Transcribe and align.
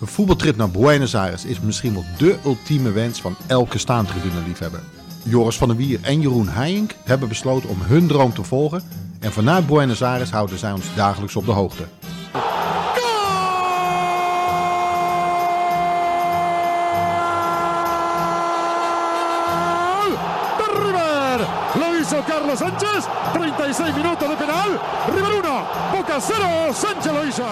Een 0.00 0.10
voetbaltrip 0.10 0.56
naar 0.56 0.70
Buenos 0.70 1.14
Aires 1.14 1.44
is 1.44 1.60
misschien 1.60 1.92
wel 1.92 2.04
dé 2.18 2.38
ultieme 2.44 2.92
wens 2.92 3.20
van 3.20 3.36
elke 3.46 3.78
staantribune-liefhebber. 3.78 4.80
Joris 5.22 5.56
van 5.56 5.68
der 5.68 5.76
Wier 5.76 5.98
en 6.02 6.20
Jeroen 6.20 6.48
Heijink 6.48 6.94
hebben 7.04 7.28
besloten 7.28 7.68
om 7.68 7.80
hun 7.80 8.06
droom 8.06 8.32
te 8.32 8.42
volgen 8.42 8.82
en 9.20 9.32
vanuit 9.32 9.66
Buenos 9.66 10.02
Aires 10.02 10.30
houden 10.30 10.58
zij 10.58 10.72
ons 10.72 10.94
dagelijks 10.94 11.36
op 11.36 11.44
de 11.44 11.52
hoogte. 11.52 11.84
Carlos 22.54 22.58
Sánchez. 22.58 23.08
36 23.32 23.96
minutos 23.96 24.28
de 24.28 24.36
penal. 24.36 24.80
River 25.08 25.32
1, 25.32 25.42
Boca 25.92 26.20
0. 26.20 26.72
Sánchez 26.72 27.12
lo 27.12 27.24
hizo. 27.24 27.44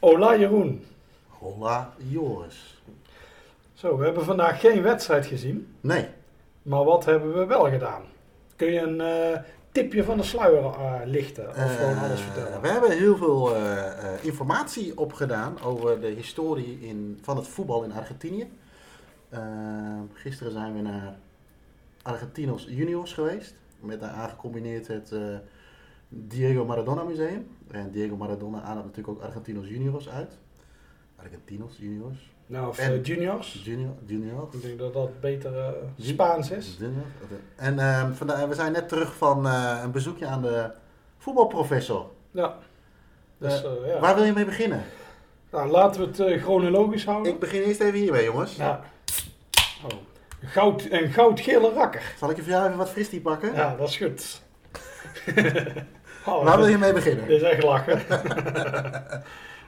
Hola 0.00 0.36
Jeroen. 0.36 0.84
Hola 1.40 1.92
Joris. 2.10 2.82
Zo, 3.74 3.96
we 3.96 4.04
hebben 4.04 4.24
vandaag 4.24 4.60
geen 4.60 4.82
wedstrijd 4.82 5.26
gezien, 5.26 5.76
Nee, 5.80 6.08
maar 6.62 6.84
wat 6.84 7.04
hebben 7.04 7.34
we 7.34 7.46
wel 7.46 7.70
gedaan? 7.70 8.02
Kun 8.56 8.72
je 8.72 8.80
een 8.80 9.00
eh, 9.00 9.40
tipje 9.74 10.04
van 10.04 10.16
de 10.16 10.22
sluier 10.22 10.64
eh, 10.64 11.00
lichten 11.04 11.48
of 11.48 11.56
eh, 11.56 11.74
gewoon 11.74 11.98
alles 11.98 12.20
vertellen? 12.20 12.60
we 12.60 12.68
hebben 12.68 12.90
heel 12.90 13.16
veel 13.16 13.56
eh, 13.56 14.24
informatie 14.24 14.98
opgedaan 14.98 15.60
over 15.60 16.00
de 16.00 16.06
historie 16.06 16.80
in, 16.80 17.18
van 17.22 17.36
het 17.36 17.48
voetbal 17.48 17.84
in 17.84 17.92
Argentinië. 17.92 18.48
Gisteren 20.12 20.52
zijn 20.52 20.74
we 20.74 20.80
naar 20.80 21.16
Argentinos 22.02 22.66
Juniors 22.68 23.12
geweest. 23.12 23.54
Met 23.80 24.00
daar 24.00 24.10
aangecombineerd 24.10 24.86
het 24.86 25.12
Diego 26.08 26.64
Maradona 26.64 27.02
Museum. 27.02 27.46
En 27.70 27.90
Diego 27.90 28.16
Maradona 28.16 28.62
ademt 28.62 28.84
natuurlijk 28.84 29.08
ook 29.08 29.24
Argentinos 29.24 29.68
Juniors 29.68 30.08
uit. 30.08 30.38
Argentinos 31.16 31.76
Juniors. 31.78 32.32
Nou, 32.46 32.68
of 32.68 32.78
en- 32.78 32.92
eh, 32.92 33.04
juniors. 33.04 33.60
Junior, 33.64 33.92
junior. 34.06 34.48
Ik 34.52 34.62
denk 34.62 34.78
dat 34.78 34.92
dat 34.92 35.20
beter 35.20 35.58
eh, 35.58 35.68
Spaans 35.98 36.50
is. 36.50 36.76
Junior. 36.78 37.04
En 37.56 38.16
vandaar, 38.16 38.48
we 38.48 38.54
zijn 38.54 38.72
net 38.72 38.88
terug 38.88 39.16
van 39.16 39.46
een 39.46 39.90
bezoekje 39.90 40.26
aan 40.26 40.42
de 40.42 40.70
voetbalprofessor. 41.18 42.06
Ja. 42.30 42.54
Dus, 43.38 43.64
ja. 43.86 43.98
Waar 44.00 44.14
wil 44.14 44.24
je 44.24 44.32
mee 44.32 44.44
beginnen? 44.44 44.82
Nou, 45.50 45.70
laten 45.70 46.00
we 46.16 46.22
het 46.24 46.40
chronologisch 46.40 47.04
houden. 47.04 47.32
Ik 47.32 47.38
begin 47.38 47.62
eerst 47.62 47.80
even 47.80 47.98
hiermee, 47.98 48.24
jongens. 48.24 48.56
Ja. 48.56 48.80
Oh. 49.84 49.90
Goud, 50.44 50.86
een 50.90 51.08
goudgele 51.12 51.72
rakker. 51.72 52.02
Zal 52.18 52.30
ik 52.30 52.36
je 52.36 52.42
voor 52.42 52.50
jou 52.52 52.64
even 52.66 52.78
wat 52.78 52.90
fristie 52.90 53.20
pakken? 53.20 53.54
Ja, 53.54 53.76
dat 53.76 53.88
is 53.88 53.96
goed. 53.96 54.42
Oh, 56.26 56.44
Waar 56.44 56.56
wil 56.58 56.66
je 56.66 56.78
mee 56.78 56.92
beginnen? 56.92 57.26
Dit 57.26 57.42
is 57.42 57.48
echt 57.48 57.62
lachen. 57.62 58.00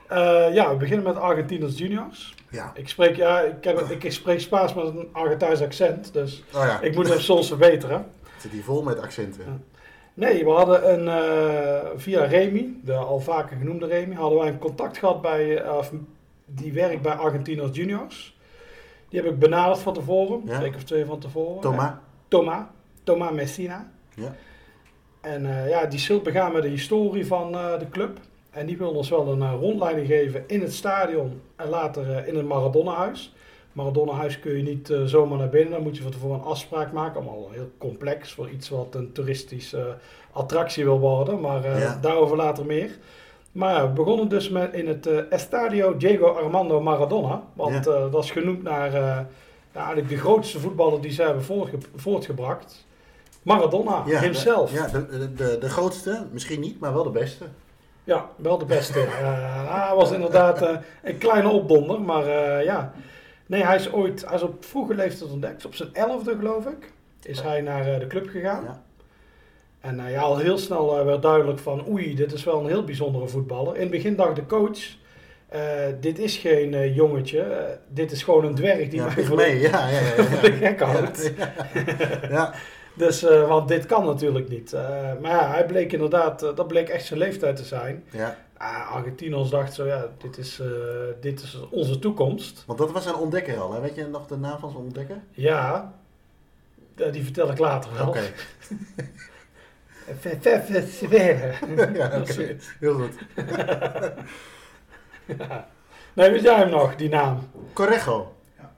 Eh, 0.07 0.53
ja, 0.53 0.69
we 0.71 0.75
beginnen 0.75 1.05
met 1.05 1.15
Argentinos 1.15 1.77
Juniors. 1.77 2.35
Ja. 2.49 2.71
Ik 2.75 2.89
spreek, 2.89 3.15
ja, 3.15 3.39
ik, 3.41 3.63
heb, 3.63 3.79
ik 3.79 4.11
spreek 4.11 4.39
Spaans 4.39 4.73
met 4.73 4.85
een 4.85 5.07
Argentijns 5.11 5.61
accent, 5.61 6.13
dus 6.13 6.43
Oh 6.55 6.63
ja, 6.63 6.81
ik 6.81 6.95
moet 6.95 7.09
hem 7.09 7.19
soms 7.19 7.47
verbeteren. 7.47 8.05
het 8.23 8.41
zit 8.41 8.51
hier 8.51 8.63
vol 8.63 8.83
met 8.83 8.99
accenten. 8.99 9.43
Ja. 9.45 9.57
Nee, 10.13 10.43
we 10.43 10.49
hadden 10.49 10.91
een, 10.93 11.07
eh, 11.07 11.89
via 11.95 12.23
Remy, 12.23 12.73
de 12.83 12.93
al 12.93 13.19
vaker 13.19 13.57
genoemde 13.57 13.85
Remy, 13.85 14.15
hadden 14.15 14.39
wij 14.39 14.47
een 14.47 14.59
contact 14.59 14.97
gehad 14.97 15.21
bij, 15.21 15.69
of 15.69 15.91
die 16.45 16.73
werkt 16.73 17.01
bij 17.01 17.11
Argentinos 17.13 17.69
Juniors. 17.75 18.37
Die 19.09 19.21
heb 19.21 19.31
ik 19.31 19.39
benaderd 19.39 19.79
van 19.79 19.93
tevoren, 19.93 20.41
Ja. 20.45 20.61
of 20.75 20.83
twee 20.83 21.05
van 21.05 21.19
tevoren. 21.19 21.61
Thomas? 21.61 21.91
Thomas, 22.27 22.63
Thomas 23.03 23.31
Messina. 23.31 23.91
Ja. 24.15 24.35
En 25.21 25.67
ja, 25.69 25.85
die 25.85 25.97
is 25.99 26.07
heel 26.07 26.21
begaan 26.21 26.51
met 26.53 26.61
de 26.61 26.67
historie 26.67 27.25
van 27.27 27.51
de 27.51 27.85
club. 27.91 28.19
En 28.57 28.65
die 28.65 28.77
wil 28.77 28.89
ons 28.91 29.09
wel 29.09 29.27
een 29.27 29.41
eh, 29.41 29.53
rondleiding 29.59 30.07
geven 30.07 30.43
in 30.47 30.61
het 30.61 30.73
stadion 30.73 31.41
en 31.55 31.69
later 31.69 32.11
eh, 32.15 32.27
in 32.27 32.35
het 32.35 32.45
Maradona-huis. 32.47 33.33
Maradona-huis 33.71 34.39
kun 34.39 34.57
je 34.57 34.63
niet 34.63 34.89
eh, 34.89 35.03
zomaar 35.03 35.37
naar 35.37 35.49
binnen, 35.49 35.71
dan 35.73 35.81
moet 35.81 35.97
je 35.97 36.03
van 36.03 36.11
tevoren 36.11 36.35
een 36.39 36.43
afspraak 36.45 36.91
maken. 36.91 37.15
Allemaal 37.21 37.49
heel 37.51 37.69
complex 37.77 38.31
voor 38.33 38.49
iets 38.49 38.69
wat 38.69 38.95
een 38.95 39.11
toeristische 39.11 39.95
attractie 40.31 40.83
wil 40.83 40.99
worden, 40.99 41.39
maar 41.41 41.79
Ja. 41.79 41.97
daarover 42.01 42.37
later 42.37 42.65
meer. 42.65 42.97
Maar 43.51 43.87
we 43.87 43.93
begonnen 43.93 44.27
dus 44.29 44.49
met 44.49 44.73
in 44.73 44.87
het 44.87 45.27
Estadio 45.29 45.97
Diego 45.97 46.25
Armando 46.27 46.81
Maradona. 46.81 47.43
Want 47.53 47.85
Ja. 47.85 48.07
dat 48.09 48.23
is 48.23 48.31
genoemd 48.31 48.63
naar 48.63 48.91
ja, 48.93 49.27
eigenlijk 49.73 50.09
de 50.09 50.17
grootste 50.17 50.59
voetballer 50.59 51.01
die 51.01 51.11
ze 51.11 51.21
hebben 51.23 51.43
voortge- 51.43 51.77
voortgebracht. 51.95 52.85
Maradona. 53.41 54.03
De, 54.03 54.11
ja, 54.11 54.87
de, 54.87 55.05
de, 55.07 55.33
de, 55.33 55.57
de 55.59 55.69
grootste, 55.69 56.25
misschien 56.31 56.59
niet, 56.59 56.79
maar 56.79 56.93
wel 56.93 57.03
de 57.03 57.09
beste. 57.09 57.45
Ja, 58.07 58.29
wel 58.35 58.57
de 58.57 58.65
beste. 58.65 58.99
Eh, 58.99 59.85
hij 59.87 59.95
was 59.95 60.11
inderdaad 60.11 60.61
eh, 60.61 60.77
een 61.03 61.17
kleine 61.17 61.49
opdonder, 61.49 62.01
maar 62.01 62.27
eh, 62.27 62.63
ja. 62.65 62.93
Nee, 63.45 63.63
hij 63.63 63.75
is 63.75 63.91
ooit, 63.91 64.25
hij 64.25 64.35
is 64.35 64.41
op 64.41 64.65
vroege 64.65 64.95
leeftijd 64.95 65.31
ontdekt. 65.31 65.65
Op 65.65 65.75
zijn 65.75 65.89
elfde, 65.93 66.35
geloof 66.35 66.65
ik, 66.65 66.91
is 67.23 67.41
hij 67.41 67.61
naar 67.61 67.99
de 67.99 68.07
club 68.07 68.29
gegaan. 68.29 68.63
Ja. 68.63 68.81
En 69.81 69.99
eh, 69.99 70.11
ja, 70.11 70.21
al 70.21 70.37
heel 70.37 70.57
snel 70.57 70.99
eh, 70.99 71.05
werd 71.05 71.21
duidelijk 71.21 71.59
van, 71.59 71.87
oei, 71.89 72.15
dit 72.15 72.33
is 72.33 72.43
wel 72.43 72.59
een 72.59 72.67
heel 72.67 72.83
bijzondere 72.83 73.27
voetballer. 73.27 73.75
In 73.75 73.81
het 73.81 73.91
begin 73.91 74.15
dacht 74.15 74.35
de 74.35 74.45
coach, 74.45 74.79
dit 75.99 76.19
is 76.19 76.37
geen 76.37 76.93
jongetje, 76.93 77.77
dit 77.87 78.11
is 78.11 78.23
gewoon 78.23 78.45
een 78.45 78.55
dwerg 78.55 78.89
die 78.89 78.99
ja, 78.99 79.05
mij 79.15 79.23
voor 79.23 79.35
mee. 79.35 79.59
Ja, 79.59 79.89
ja, 79.89 79.99
ja. 79.99 80.23
ja. 80.23 80.41
de 80.41 80.51
gek 80.51 80.81
houdt. 80.81 81.33
ja. 82.29 82.53
Dus, 82.97 83.23
eh, 83.23 83.47
want 83.47 83.67
dit 83.67 83.85
kan 83.85 84.05
natuurlijk 84.05 84.49
niet. 84.49 84.73
Eh, 84.73 84.81
maar 85.21 85.31
ja, 85.31 85.49
hij 85.49 85.65
bleek 85.65 85.93
inderdaad, 85.93 86.43
eh, 86.43 86.55
dat 86.55 86.67
bleek 86.67 86.89
echt 86.89 87.05
zijn 87.05 87.19
leeftijd 87.19 87.55
te 87.55 87.63
zijn. 87.65 88.03
ja. 88.11 88.37
Ah, 88.59 88.91
Argentinos 88.91 89.49
dacht 89.49 89.73
zo, 89.73 89.85
ja, 89.85 90.07
dit 90.17 90.37
is, 90.37 90.61
dit 91.21 91.41
is 91.41 91.59
onze 91.71 91.99
toekomst. 91.99 92.63
Want 92.65 92.79
dat 92.79 92.91
was 92.91 93.05
een 93.05 93.15
ontdekker 93.15 93.59
al, 93.59 93.73
hè? 93.73 93.79
Weet 93.79 93.95
je 93.95 94.07
nog 94.07 94.27
de 94.27 94.37
naam 94.37 94.59
van 94.59 94.69
zijn 94.69 94.83
ontdekker? 94.83 95.17
Ja, 95.31 95.93
die 97.11 97.23
vertel 97.23 97.51
ik 97.51 97.57
later 97.57 97.93
wel. 97.93 98.07
Oké. 98.07 98.21
ja, 101.93 102.19
oké. 102.21 102.55
Heel 102.79 102.93
goed. 102.93 103.13
Ja. 105.25 105.67
Nee, 106.13 106.31
weet 106.31 106.41
jij 106.41 106.55
hem 106.55 106.69
nog, 106.69 106.95
die 106.95 107.09
naam? 107.09 107.49
Correjo. 107.73 108.35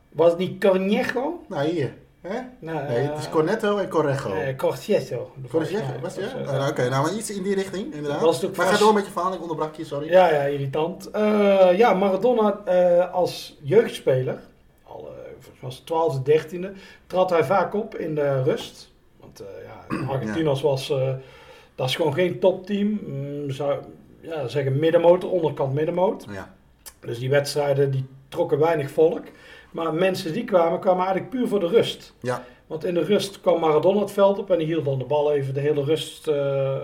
Was 0.09 0.29
het 0.29 0.39
niet 0.39 0.61
Cornejo? 0.63 1.45
Nou, 1.47 1.67
hier. 1.67 1.93
Hè? 2.21 2.39
Nee, 2.59 2.75
Nee, 2.75 2.97
het 3.07 3.19
is 3.19 3.29
Cornetto 3.29 3.77
en 3.77 3.89
Correjo. 3.89 4.33
Nee, 4.33 4.55
Corsietto. 4.55 5.31
Correjo, 5.49 5.79
was 6.01 6.15
het 6.15 6.31
ja? 6.31 6.57
Ah, 6.57 6.69
Oké, 6.69 6.89
nou, 6.89 7.03
maar 7.03 7.13
iets 7.13 7.31
in 7.31 7.43
die 7.43 7.55
richting, 7.55 7.93
inderdaad. 7.93 8.21
Was 8.21 8.41
maar 8.41 8.67
ga 8.67 8.77
door 8.77 8.93
met 8.93 9.05
je 9.05 9.11
verhaal, 9.11 9.33
ik 9.33 9.41
onderbrak 9.41 9.75
je, 9.75 9.85
sorry. 9.85 10.09
Ja, 10.09 10.31
ja, 10.31 10.41
irritant. 10.41 11.11
Eh, 11.11 11.77
ja, 11.77 11.93
Maradona 11.93 12.61
eh, 12.65 13.13
als 13.13 13.57
jeugdspeler, 13.61 14.39
al 14.83 15.09
eh, 15.09 15.45
was 15.59 15.83
het 15.85 15.87
12e, 15.87 16.55
13e, 16.55 16.77
trad 17.07 17.29
hij 17.29 17.43
vaak 17.43 17.73
op 17.73 17.95
in 17.95 18.15
de 18.15 18.43
rust. 18.43 18.91
Want 19.19 19.39
eh, 19.39 19.47
ja, 19.65 19.97
Argentinos 20.13 20.61
was, 20.61 20.89
eh, 20.89 21.13
dat 21.75 21.87
is 21.89 21.95
gewoon 21.95 22.13
geen 22.13 22.39
topteam. 22.39 22.99
Mm, 23.05 23.51
zou 23.51 23.79
ja, 24.21 24.47
zeggen 24.47 24.79
middenmoot, 24.79 25.23
onderkant 25.23 25.73
middenmoot. 25.73 26.25
Ja. 26.29 26.53
Dus 26.99 27.19
die 27.19 27.29
wedstrijden 27.29 27.91
die 27.91 28.05
trokken 28.29 28.59
weinig 28.59 28.91
volk. 28.91 29.23
Maar 29.71 29.93
mensen 29.93 30.33
die 30.33 30.43
kwamen, 30.43 30.79
kwamen 30.79 30.99
eigenlijk 31.05 31.29
puur 31.29 31.47
voor 31.47 31.59
de 31.59 31.67
rust. 31.67 32.13
Ja. 32.21 32.43
Want 32.67 32.85
in 32.85 32.93
de 32.93 33.03
rust 33.03 33.41
kwam 33.41 33.59
Maradona 33.59 33.99
het 33.99 34.11
veld 34.11 34.39
op 34.39 34.51
en 34.51 34.57
die 34.57 34.67
hield 34.67 34.85
dan 34.85 34.99
de 34.99 35.05
bal 35.05 35.33
even 35.33 35.53
de 35.53 35.59
hele 35.59 35.83
rust 35.83 36.27
eh, 36.27 36.75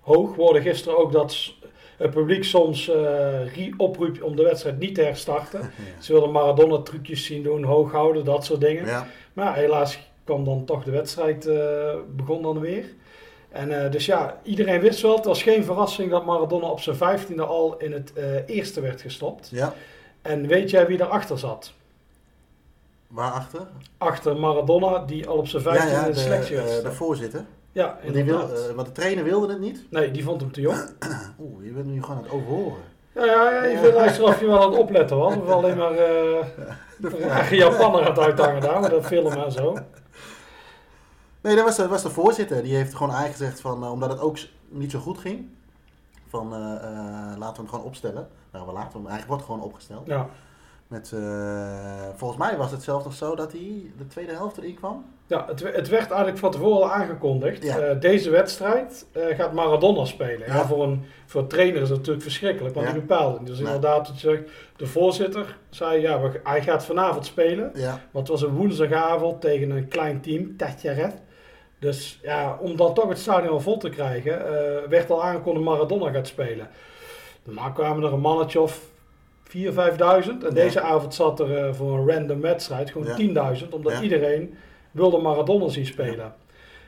hoog. 0.00 0.34
We 0.34 0.42
hoorden 0.42 0.62
gisteren 0.62 0.98
ook 0.98 1.12
dat 1.12 1.52
het 1.96 2.10
publiek 2.10 2.44
soms 2.44 2.88
eh 2.88 3.54
rie- 3.54 3.74
oproept 3.76 4.22
om 4.22 4.36
de 4.36 4.42
wedstrijd 4.42 4.78
niet 4.78 4.94
te 4.94 5.02
herstarten. 5.02 5.70
Ze 6.00 6.12
wilden 6.12 6.30
Maradona 6.30 6.78
trucjes 6.78 7.24
zien 7.24 7.42
doen, 7.42 7.64
hoog 7.64 7.92
houden, 7.92 8.24
dat 8.24 8.44
soort 8.44 8.60
dingen. 8.60 8.86
Ja. 8.86 9.06
Maar 9.32 9.44
ja, 9.46 9.52
helaas 9.52 9.98
kwam 10.24 10.44
dan 10.44 10.64
toch 10.64 10.84
de 10.84 10.90
wedstrijd, 10.90 11.46
eh, 11.46 11.94
begon 12.16 12.42
dan 12.42 12.60
weer. 12.60 12.84
En 13.48 13.84
eh, 13.84 13.90
dus 13.90 14.06
ja, 14.06 14.40
iedereen 14.42 14.80
wist 14.80 15.00
wel, 15.00 15.16
het 15.16 15.24
was 15.24 15.42
geen 15.42 15.64
verrassing 15.64 16.10
dat 16.10 16.24
Maradona 16.24 16.66
op 16.66 16.80
zijn 16.80 16.96
vijftiende 16.96 17.42
al 17.44 17.76
in 17.78 17.92
het 17.92 18.12
eh, 18.12 18.24
eerste 18.56 18.80
werd 18.80 19.00
gestopt. 19.00 19.48
ja. 19.52 19.74
En 20.22 20.46
weet 20.46 20.70
jij 20.70 20.86
wie 20.86 20.96
daarachter 20.96 21.38
zat? 21.38 21.72
Waarachter? 23.08 23.66
Achter 23.98 24.36
Maradona, 24.36 24.98
die 25.04 25.28
al 25.28 25.36
op 25.36 25.46
zijn 25.46 25.62
Ja, 25.62 25.70
vijftiende 25.70 26.00
ja, 26.00 26.06
in 26.06 26.12
de 26.12 26.18
selectie 26.18 26.54
werd 26.56 26.66
eh, 26.68 26.72
de 26.74 26.78
gestopt. 26.80 26.96
voorzitter. 26.96 27.44
Ja, 27.72 27.98
Want, 28.02 28.14
die 28.14 28.24
wil, 28.24 28.40
inderdaad. 28.40 28.68
eh, 28.68 28.74
want 28.74 28.86
de 28.86 28.92
trainer 28.92 29.24
wilde 29.24 29.48
het 29.48 29.60
niet. 29.60 29.84
Nee, 29.90 30.10
die 30.10 30.24
vond 30.24 30.40
hem 30.40 30.52
te 30.52 30.60
jong. 30.60 30.90
Oeh, 31.40 31.64
je 31.64 31.70
bent 31.70 31.86
nu 31.86 32.02
gewoon 32.02 32.16
aan 32.16 32.22
het 32.22 32.32
overhoren. 32.32 32.82
Ja, 33.14 33.24
ja, 33.24 33.50
ja 33.50 33.64
je 33.64 33.78
vindt 33.78 33.94
luisteren 33.94 34.28
of 34.28 34.40
je 34.40 34.46
wel 34.46 34.62
aan 34.62 34.70
het 34.70 34.80
opletten 34.80 35.16
was. 35.16 35.34
Of 35.36 35.48
alleen 35.48 35.76
maar 35.76 35.90
een 35.98 37.18
rare 37.18 37.56
Japaner 37.56 38.00
aan 38.00 38.06
het 38.10 38.18
uithangen 38.18 38.60
daar 38.60 38.80
met 38.80 38.90
dat 38.90 39.06
film 39.06 39.32
en 39.32 39.52
zo. 39.52 39.76
Nee, 41.40 41.54
dat 41.56 41.64
was 41.64 41.76
de, 41.76 41.88
was 41.88 42.02
de 42.02 42.10
voorzitter. 42.10 42.62
Die 42.62 42.74
heeft 42.74 42.94
gewoon 42.94 43.12
eigenlijk 43.12 43.38
gezegd 43.40 43.60
van, 43.60 43.84
omdat 43.88 44.10
het 44.10 44.20
ook 44.20 44.38
niet 44.68 44.90
zo 44.90 44.98
goed 44.98 45.18
ging, 45.18 45.48
van 46.28 46.48
laten 47.38 47.54
we 47.54 47.60
hem 47.60 47.68
gewoon 47.68 47.84
opstellen. 47.84 48.28
Nou, 48.52 48.66
we 48.66 48.72
laten 48.72 48.90
hem, 48.92 49.06
eigenlijk 49.06 49.28
wordt 49.28 49.44
gewoon 49.44 49.60
opgesteld. 49.62 50.06
Ja. 50.06 50.28
Met, 50.88 51.12
eh, 51.14 52.08
volgens 52.14 52.38
mij 52.40 52.56
was 52.56 52.70
het 52.70 52.82
zelfs 52.82 53.04
nog 53.04 53.14
zo 53.14 53.34
dat 53.34 53.52
hij 53.52 53.90
de 53.98 54.06
tweede 54.06 54.32
helft 54.32 54.56
erin 54.58 54.74
kwam. 54.74 55.04
Ja, 55.26 55.44
het, 55.46 55.60
het 55.60 55.88
werd 55.88 56.06
eigenlijk 56.10 56.38
van 56.38 56.50
tevoren 56.50 56.76
al 56.76 56.90
aangekondigd. 56.92 57.62
Ja. 57.62 57.78
Eh, 57.78 58.00
deze 58.00 58.30
wedstrijd 58.30 59.06
eh, 59.12 59.36
gaat 59.36 59.52
Maradona 59.52 60.04
spelen. 60.04 60.46
Ja. 60.46 60.54
Ja. 60.54 60.66
voor, 60.66 60.82
een, 60.82 61.04
voor 61.26 61.40
een 61.40 61.48
trainer 61.48 61.82
is 61.82 61.88
dat 61.88 61.96
natuurlijk 61.96 62.22
verschrikkelijk, 62.24 62.74
want 62.74 62.86
Ja. 62.86 62.92
die 62.92 63.02
bepaalt 63.02 63.38
het. 63.38 63.46
Dus 63.46 63.56
Nee. 63.58 63.66
inderdaad, 63.66 64.06
je 64.08 64.18
zegt, 64.18 64.42
de 64.76 64.86
voorzitter 64.86 65.58
zei, 65.70 66.00
ja, 66.00 66.20
we, 66.20 66.40
hij 66.44 66.62
gaat 66.62 66.84
vanavond 66.84 67.26
spelen. 67.26 67.70
Ja, 67.74 68.00
Want 68.10 68.28
het 68.28 68.40
was 68.40 68.50
een 68.50 68.56
woensdagavond 68.56 69.40
tegen 69.40 69.70
een 69.70 69.88
klein 69.88 70.20
team, 70.20 70.56
Tatjaret. 70.56 71.14
Dus 71.78 72.18
ja, 72.22 72.58
om 72.60 72.76
dan 72.76 72.94
toch 72.94 73.08
het 73.08 73.18
stadion 73.18 73.62
vol 73.62 73.76
te 73.78 73.88
krijgen, 73.88 74.38
werd 74.88 75.10
al 75.10 75.24
aangekondigd 75.24 75.64
Maradona 75.64 76.10
gaat 76.10 76.26
spelen. 76.26 76.68
Normaal 77.44 77.72
kwamen 77.72 78.04
er 78.04 78.12
een 78.12 78.20
mannetje 78.20 78.60
of 78.60 78.80
4.000, 79.48 79.54
5.000. 79.54 80.46
En 80.46 80.54
deze 80.54 80.80
avond 80.80 81.14
zat 81.14 81.40
er 81.40 81.56
eh, 81.66 81.74
voor 81.74 81.98
een 81.98 82.10
random 82.10 82.40
wedstrijd 82.40 82.90
gewoon 82.90 83.32
Ja. 83.32 83.54
10.000. 83.56 83.68
Omdat 83.70 84.00
iedereen 84.00 84.54
wilde 84.90 85.18
Maradona 85.18 85.68
zien 85.68 85.86
spelen. 85.86 86.34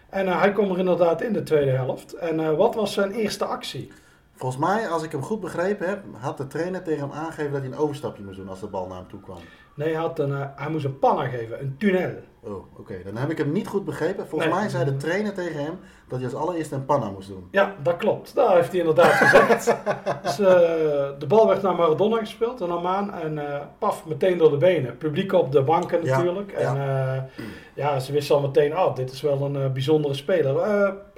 En 0.08 0.26
eh, 0.26 0.40
hij 0.40 0.52
kwam 0.52 0.70
er 0.70 0.78
inderdaad 0.78 1.22
in 1.22 1.32
de 1.32 1.42
tweede 1.42 1.70
helft. 1.70 2.12
En 2.12 2.40
eh, 2.40 2.56
wat 2.56 2.74
was 2.74 2.92
zijn 2.92 3.12
eerste 3.12 3.44
actie? 3.44 3.92
volgens 4.34 4.60
mij, 4.60 4.88
als 4.88 5.02
ik 5.02 5.12
hem 5.12 5.22
goed 5.22 5.40
begrepen 5.40 5.88
heb, 5.88 6.04
had 6.18 6.36
de 6.36 6.46
trainer 6.46 6.82
tegen 6.82 7.00
hem 7.00 7.18
aangegeven 7.18 7.52
dat 7.52 7.60
hij 7.60 7.70
een 7.70 7.76
overstapje 7.76 8.22
moest 8.22 8.36
doen 8.36 8.48
als 8.48 8.60
de 8.60 8.66
bal 8.66 8.86
naar 8.86 8.96
hem 8.96 9.08
toe 9.08 9.20
kwam. 9.20 9.38
Nee, 9.74 9.92
hij, 9.92 10.00
had 10.00 10.18
een, 10.18 10.48
hij 10.56 10.70
moest 10.70 10.84
een 10.84 10.98
panna 10.98 11.28
geven, 11.28 11.60
een 11.60 11.76
tunnel. 11.78 12.10
Oh, 12.42 12.78
oké. 12.78 12.94
Dan 13.04 13.16
heb 13.16 13.30
ik 13.30 13.38
hem 13.38 13.52
niet 13.52 13.66
goed 13.66 13.84
begrepen. 13.84 14.26
Volgens 14.28 14.50
Nee. 14.50 14.60
mij 14.60 14.68
zei 14.68 14.84
de 14.84 14.96
trainer 14.96 15.34
tegen 15.34 15.64
hem 15.64 15.78
dat 16.08 16.18
hij 16.20 16.28
als 16.28 16.38
allereerste 16.38 16.74
een 16.74 16.84
panna 16.84 17.10
moest 17.10 17.28
doen. 17.28 17.48
Ja, 17.50 17.74
dat 17.82 17.96
klopt. 17.96 18.34
Dat 18.34 18.52
heeft 18.52 18.70
hij 18.70 18.78
inderdaad 18.80 19.12
gezegd. 19.12 19.64
dus, 20.22 20.38
eh, 20.38 20.46
de 21.18 21.26
bal 21.28 21.46
werd 21.48 21.62
naar 21.62 21.74
Maradona 21.74 22.18
gespeeld, 22.18 22.60
een 22.60 22.70
Amaan. 22.70 23.14
En 23.14 23.38
eh, 23.52 23.60
paf, 23.78 24.06
meteen 24.06 24.38
door 24.38 24.50
de 24.50 24.56
benen. 24.56 24.96
Publiek 24.96 25.32
op 25.32 25.52
de 25.52 25.62
banken 25.62 26.04
Ja, 26.04 26.16
natuurlijk. 26.16 26.52
En 26.52 26.76
eh, 26.76 27.22
ja, 27.74 27.98
ze 27.98 28.12
wisten 28.12 28.34
al 28.34 28.40
meteen, 28.40 28.78
oh, 28.78 28.94
dit 28.94 29.12
is 29.12 29.20
wel 29.20 29.42
een 29.42 29.72
bijzondere 29.72 30.14
speler. 30.14 30.54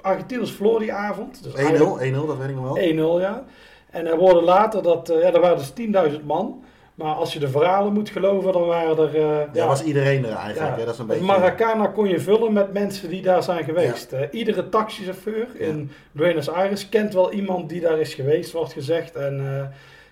Argentinos 0.01 0.51
verloor 0.51 0.79
die 0.79 0.93
avond. 0.93 1.43
Dus 1.43 1.53
1-0, 1.53 1.55
eigenlijk 1.55 2.15
1-0, 2.23 2.27
dat 2.27 2.37
weet 2.37 2.49
ik 2.49 2.55
nog 2.55 2.73
wel. 2.73 3.19
1-0, 3.19 3.21
ja. 3.21 3.43
En 3.89 4.07
er 4.07 4.17
worden 4.17 4.43
later 4.43 4.83
dat, 4.83 5.07
ja, 5.07 5.33
er 5.33 5.39
waren 5.41 5.57
dus 5.57 5.73
10.000 6.13 6.23
man. 6.25 6.63
Maar 6.95 7.13
als 7.13 7.33
je 7.33 7.39
de 7.39 7.47
verhalen 7.47 7.93
moet 7.93 8.09
geloven, 8.09 8.53
dan 8.53 8.65
waren 8.65 8.97
er... 8.97 9.15
eh, 9.15 9.53
Ja, 9.53 9.67
was 9.67 9.83
iedereen 9.83 10.25
er 10.25 10.35
eigenlijk. 10.35 10.71
ja, 10.73 10.77
hè? 10.79 10.85
Dat 10.85 10.93
is 10.93 10.99
een 10.99 11.05
beetje... 11.07 11.23
Maracana 11.23 11.87
kon 11.87 12.07
je 12.07 12.19
vullen 12.19 12.53
met 12.53 12.73
mensen 12.73 13.09
die 13.09 13.21
daar 13.21 13.43
zijn 13.43 13.63
geweest. 13.63 14.11
Eh, 14.11 14.21
iedere 14.31 14.69
taxichauffeur 14.69 15.47
in 15.53 15.91
Buenos 16.11 16.49
Aires 16.49 16.89
kent 16.89 17.13
wel 17.13 17.31
iemand 17.31 17.69
die 17.69 17.81
daar 17.81 17.99
is 17.99 18.13
geweest, 18.13 18.51
wordt 18.51 18.73
gezegd. 18.73 19.15
En 19.15 19.39
eh, 19.39 19.65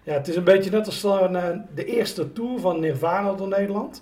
ja, 0.03 0.13
het 0.13 0.27
is 0.27 0.35
een 0.35 0.43
beetje 0.43 0.71
net 0.71 0.85
als 0.85 1.01
de 1.01 1.85
eerste 1.85 2.33
tour 2.33 2.59
van 2.59 2.79
Nirvana 2.79 3.33
door 3.33 3.47
Nederland. 3.47 4.01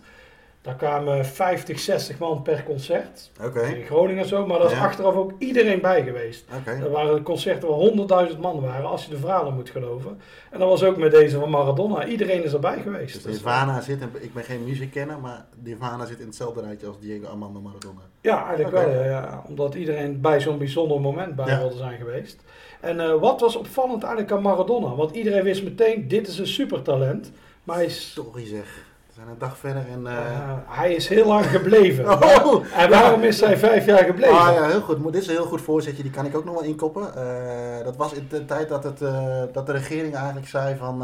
Daar 0.61 0.75
kwamen 0.75 1.25
50, 1.25 1.79
60 1.79 2.17
man 2.19 2.41
per 2.41 2.63
concert. 2.63 3.31
Oké, 3.43 3.61
In 3.61 3.85
Groningen 3.85 4.25
zo, 4.25 4.45
maar 4.45 4.57
daar 4.59 4.67
is 4.71 4.77
Ja. 4.77 4.83
achteraf 4.85 5.15
ook 5.15 5.31
iedereen 5.37 5.81
bij 5.81 6.03
geweest. 6.03 6.45
oké. 6.59 6.69
Er 6.71 6.89
waren 6.91 7.23
concerten 7.23 7.69
waar 7.69 7.77
100.000 7.77 8.39
man 8.39 8.61
waren, 8.61 8.85
als 8.89 9.03
je 9.05 9.09
de 9.11 9.17
verhalen 9.17 9.53
moet 9.53 9.69
geloven. 9.69 10.19
En 10.51 10.59
dat 10.59 10.69
was 10.69 10.83
ook 10.83 10.97
met 10.97 11.11
deze 11.11 11.39
van 11.39 11.49
Maradona. 11.49 12.05
Iedereen 12.05 12.43
is 12.43 12.53
erbij 12.53 12.81
geweest. 12.81 13.13
Dus 13.13 13.23
Dus, 13.23 13.31
Nirvana 13.33 13.81
zit, 13.81 14.01
in- 14.01 14.09
ik 14.19 14.33
ben 14.33 14.43
geen 14.43 14.63
muziekkenner, 14.63 15.19
maar 15.19 15.45
Nirvana 15.63 16.05
zit 16.05 16.19
in 16.19 16.25
hetzelfde 16.25 16.61
rijtje 16.61 16.87
als 16.87 16.99
Diego 16.99 17.27
Armando 17.27 17.59
Maradona. 17.61 18.01
Ja, 18.21 18.45
eigenlijk 18.47 18.71
wel. 18.85 19.03
Ja. 19.03 19.43
Omdat 19.47 19.75
iedereen 19.75 20.21
bij 20.21 20.41
zo'n 20.41 20.57
bijzonder 20.57 21.01
moment 21.01 21.35
bij 21.35 21.47
Ja. 21.47 21.57
wilde 21.59 21.77
zijn 21.77 21.97
geweest. 21.97 22.41
En 22.81 22.99
eh, 22.99 23.13
wat 23.19 23.39
was 23.41 23.55
opvallend 23.55 24.03
eigenlijk 24.03 24.31
aan 24.33 24.41
Maradona? 24.41 24.95
Want 24.95 25.15
iedereen 25.15 25.43
wist 25.43 25.63
meteen, 25.63 26.07
dit 26.07 26.27
is 26.27 26.37
een 26.39 26.47
supertalent. 26.47 27.31
Maar 27.63 27.75
hij 27.75 27.85
is, 27.85 28.11
Sorry 28.13 28.45
zeg. 28.45 28.87
Zijn 29.19 29.31
een 29.31 29.37
dag 29.37 29.57
verder 29.57 29.87
en... 29.87 30.07
eh, 30.07 30.17
eh, 30.17 30.57
hij 30.65 30.93
is 30.93 31.07
heel 31.07 31.25
lang 31.27 31.45
gebleven. 31.45 32.05
Oh, 32.45 32.65
en 32.75 32.89
waarom 32.89 33.23
is 33.23 33.41
hij 33.41 33.57
vijf 33.57 33.85
jaar 33.85 34.03
gebleven? 34.03 34.37
Ah 34.37 34.53
ja, 34.53 34.67
heel 34.67 34.81
goed. 34.81 35.03
Dit 35.03 35.21
is 35.21 35.27
een 35.27 35.33
heel 35.33 35.45
goed 35.45 35.61
voorzetje, 35.61 36.03
die 36.03 36.11
kan 36.11 36.25
ik 36.25 36.35
ook 36.35 36.45
nog 36.45 36.53
wel 36.53 36.63
inkoppen. 36.63 37.15
Eh, 37.15 37.83
dat 37.83 37.95
was 37.95 38.13
in 38.13 38.27
de 38.29 38.45
tijd 38.45 38.69
dat, 38.69 38.83
het, 38.83 39.01
eh, 39.01 39.43
dat 39.53 39.65
de 39.65 39.71
regering 39.71 40.15
eigenlijk 40.15 40.47
zei 40.47 40.75
van 40.77 41.03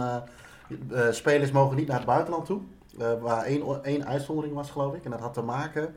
spelers 1.11 1.51
mogen 1.51 1.75
niet 1.75 1.87
naar 1.87 1.97
het 1.97 2.05
buitenland 2.05 2.45
toe. 2.45 2.59
Waar 3.21 3.43
één, 3.43 3.83
één 3.83 4.07
uitzondering 4.07 4.53
was, 4.53 4.71
geloof 4.71 4.93
ik. 4.95 5.05
En 5.05 5.11
dat 5.11 5.19
had 5.19 5.33
te 5.33 5.41
maken 5.41 5.93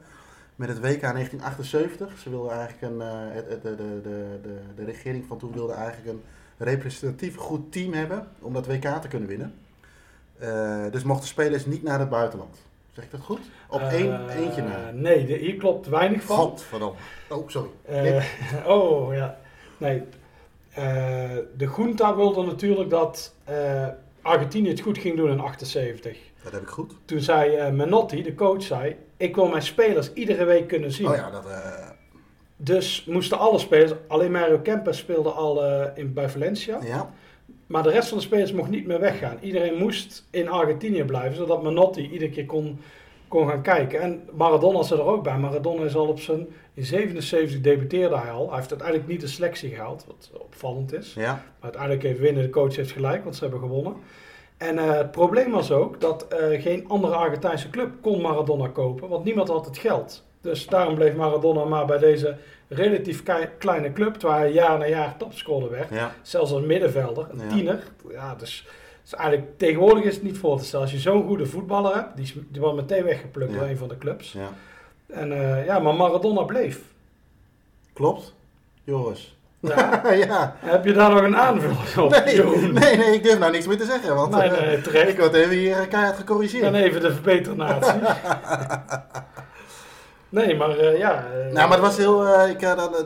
met 0.57 0.69
het 0.69 0.79
WK 0.79 1.01
1978. 1.01 2.19
Ze 2.19 2.31
wilden 2.31 2.53
eigenlijk 2.53 2.83
een, 2.83 2.99
de, 2.99 3.59
de, 3.63 3.77
de, 3.77 4.01
de, 4.43 4.61
de 4.77 4.85
regering 4.85 5.25
van 5.29 5.39
toen 5.39 5.53
wilde 5.53 5.73
eigenlijk 5.73 6.09
een 6.09 6.23
representatief 6.57 7.37
goed 7.37 7.73
team 7.73 7.93
hebben 7.93 8.29
om 8.41 8.53
dat 8.53 8.67
WK 8.67 8.87
te 8.87 9.09
kunnen 9.09 9.29
winnen. 9.29 9.55
Eh, 10.39 10.85
dus 10.91 11.03
mochten 11.03 11.29
spelers 11.29 11.67
niet 11.67 11.83
naar 11.83 11.99
het 11.99 12.09
buitenland. 12.09 12.57
Zeg 12.93 13.05
ik 13.05 13.11
dat 13.11 13.21
goed? 13.21 13.41
Op 13.69 13.81
één, 13.81 14.29
Eh, 14.29 14.37
eentje 14.37 14.63
na. 14.63 14.91
Nee, 14.93 15.27
de- 15.27 15.37
hier 15.37 15.55
klopt 15.57 15.87
weinig 15.87 16.23
van. 16.23 16.37
Godverdomme. 16.37 16.97
Oh, 17.29 17.49
sorry. 17.49 17.69
Eh, 17.85 18.25
oh 18.77 19.15
ja, 19.15 19.39
nee. 19.79 20.03
De 21.57 21.71
junta 21.77 22.17
wilde 22.17 22.43
natuurlijk 22.45 22.91
dat 22.91 23.35
Argentinië 24.23 24.69
het 24.69 24.81
goed 24.81 24.99
ging 24.99 25.17
doen 25.17 25.31
in 25.31 25.41
78. 25.41 26.17
Dat 26.43 26.53
heb 26.53 26.63
ik 26.63 26.69
goed. 26.69 26.95
Toen 27.05 27.21
zei 27.21 27.71
Menotti, 27.71 28.23
de 28.23 28.35
coach, 28.35 28.63
zei... 28.63 28.97
Ik 29.17 29.35
wil 29.35 29.47
mijn 29.49 29.63
spelers 29.63 30.13
iedere 30.13 30.45
week 30.45 30.69
kunnen 30.69 30.93
zien. 30.93 31.09
Oh 31.09 31.15
ja, 31.17 31.31
dat... 31.31 31.45
Dus 32.57 33.05
moesten 33.05 33.39
alle 33.39 33.59
spelers... 33.59 33.93
Alleen 34.09 34.31
Mario 34.33 34.59
Kempes 34.59 34.99
speelde 34.99 35.31
al 35.31 35.65
in, 35.95 36.13
bij 36.13 36.29
Valencia. 36.29 36.79
ja. 36.83 37.11
Maar 37.69 37.83
de 37.83 37.91
rest 37.91 38.09
van 38.09 38.19
de 38.19 38.25
spelers 38.25 38.53
mocht 38.53 38.71
niet 38.71 38.87
meer 38.87 39.01
weggaan. 39.01 39.39
Iedereen 39.41 39.79
moest 39.79 40.27
in 40.31 40.49
Argentinië 40.49 41.05
blijven. 41.05 41.37
Zodat 41.37 41.63
Menotti 41.63 42.11
iedere 42.11 42.31
keer 42.31 42.47
kon, 42.47 42.81
kon 43.29 43.49
gaan 43.49 43.63
kijken. 43.63 44.01
En 44.01 44.23
Maradona 44.33 44.83
zat 44.83 44.99
er 44.99 45.05
ook 45.05 45.23
bij. 45.23 45.39
Maradona 45.39 45.85
is 45.85 45.95
al 45.95 46.09
op 46.09 46.21
zijn... 46.21 46.47
In 46.75 46.85
77 46.85 47.61
debuteerde 47.61 48.19
hij 48.19 48.31
al. 48.31 48.47
Hij 48.47 48.57
heeft 48.57 48.71
uiteindelijk 48.71 49.09
niet 49.09 49.21
de 49.21 49.27
selectie 49.27 49.71
gehaald. 49.71 50.05
Wat 50.07 50.31
opvallend 50.33 50.93
is. 50.93 51.15
Ja. 51.15 51.33
Maar 51.33 51.45
uiteindelijk 51.61 52.03
heeft 52.03 52.19
winnen 52.19 52.43
de 52.43 52.51
coach 52.51 52.77
heeft 52.77 52.91
gelijk, 52.91 53.23
want 53.23 53.37
ze 53.37 53.43
hebben 53.43 53.61
gewonnen. 53.61 53.95
En 54.57 54.79
eh, 54.79 54.97
het 54.97 55.11
probleem 55.11 55.51
was 55.51 55.71
ook 55.71 56.01
dat 56.01 56.29
eh, 56.29 56.63
geen 56.63 56.89
andere 56.89 57.15
Argentijnse 57.15 57.71
club 57.71 57.91
kon 58.01 58.21
Maradona 58.21 58.69
kopen, 58.69 59.09
want 59.09 59.25
niemand 59.25 59.49
had 59.49 59.67
het 59.67 59.79
geld. 59.79 60.25
Dus 60.41 60.67
daarom 60.67 60.95
bleef 60.95 61.15
Maradona 61.15 61.65
maar 61.65 61.87
bij 61.87 61.99
deze 61.99 62.37
relatief 62.69 63.23
kleine 63.59 63.93
club, 63.93 64.21
waar 64.23 64.39
hij 64.39 64.53
jaar 64.53 64.79
na 64.79 64.87
jaar 64.89 65.17
topscorer 65.17 65.71
werd. 65.71 65.91
Ja. 65.91 66.13
Zelfs 66.23 66.53
als 66.53 66.63
middenvelder, 66.63 67.27
een 67.31 67.49
Ja. 67.49 67.55
tiener. 67.55 67.83
Ja, 68.11 68.35
dus, 68.35 68.67
dus 69.03 69.15
eigenlijk 69.15 69.59
tegenwoordig 69.59 70.05
is 70.05 70.15
het 70.15 70.23
niet 70.25 70.39
voor 70.39 70.59
te 70.59 70.65
stellen. 70.65 70.85
Als 70.85 70.95
je 70.95 71.01
zo'n 71.01 71.27
goede 71.27 71.47
voetballer 71.47 71.95
hebt, 71.95 72.17
die, 72.17 72.25
is- 72.25 72.35
die 72.49 72.61
wordt 72.61 72.77
meteen 72.77 73.05
weggeplukt 73.05 73.53
door 73.53 73.63
een 73.63 73.77
van 73.79 73.89
de 73.89 73.99
clubs. 73.99 74.33
ja. 74.33 74.49
En 75.07 75.33
eh, 75.33 75.65
ja, 75.67 75.79
maar 75.79 75.95
Maradona 75.95 76.43
bleef. 76.43 76.81
Klopt. 77.93 78.35
Joris. 78.85 79.37
Ja. 79.61 80.03
ja. 80.27 80.57
Heb 80.59 80.85
je 80.85 80.93
daar 80.93 81.11
nog 81.11 81.23
een 81.23 81.37
aanvulling 81.37 81.97
op? 81.97 82.11
Nee, 82.11 82.43
nee, 82.73 82.97
nee, 82.97 83.15
ik 83.15 83.23
durf 83.23 83.39
nou 83.39 83.53
niks 83.53 83.67
meer 83.67 83.77
te 83.79 83.85
zeggen. 83.85 84.15
Want 84.15 84.35
Nee, 84.35 84.49
eh, 84.49 84.93
nee, 84.93 85.07
ik 85.07 85.19
word 85.19 85.35
even 85.35 85.57
hier 85.57 85.77
eh, 85.81 85.89
keihard 85.89 86.13
En 86.15 86.19
gecorrigeerd. 86.19 86.75
even 86.75 87.01
de 87.01 87.13
verbeternatie. 87.13 88.01
nee, 90.29 90.57
maar 90.57 90.71
eh, 90.79 90.99
ja. 90.99 91.25
eh, 91.27 91.53
Nou, 91.53 91.55
maar 91.69 91.71
het 91.79 91.81
was 91.87 91.97
heel. 91.97 92.27
eh, 92.27 92.51
ik, 92.51 92.61
dat, 92.61 93.05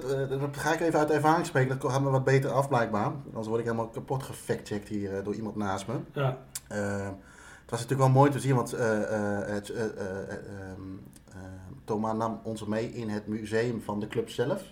ga 0.57 0.73
ik 0.73 0.81
even 0.81 0.99
uit 0.99 1.11
ervaring 1.11 1.47
spreken. 1.47 1.79
Dat 1.79 1.93
gaat 1.93 2.02
me 2.02 2.11
wat 2.11 2.25
beter 2.25 2.50
af, 2.50 2.69
blijkbaar. 2.69 3.12
Anders 3.26 3.47
word 3.47 3.59
ik 3.61 3.64
helemaal 3.67 3.88
kapot 3.88 4.23
gefactcheckt 4.23 4.88
hier 4.88 5.23
door 5.23 5.35
iemand 5.35 5.57
naast 5.57 5.87
me. 5.87 5.95
Ja, 6.12 6.37
het 6.69 7.71
was 7.71 7.81
natuurlijk 7.81 8.00
wel 8.12 8.21
mooi 8.21 8.31
te 8.31 8.38
zien, 8.41 8.55
want 8.55 8.73
eh, 8.73 9.02
eh, 9.02 9.41
eh, 9.41 9.57
eh, 9.57 9.57
eh, 9.57 10.29
ehm, 10.29 10.83
eh, 11.29 11.37
Thomas 11.85 12.17
nam 12.17 12.41
ons 12.43 12.64
mee 12.64 12.93
in 12.93 13.09
het 13.09 13.26
museum 13.26 13.83
van 13.83 14.00
de 14.00 14.07
club 14.09 14.29
zelf. 14.29 14.62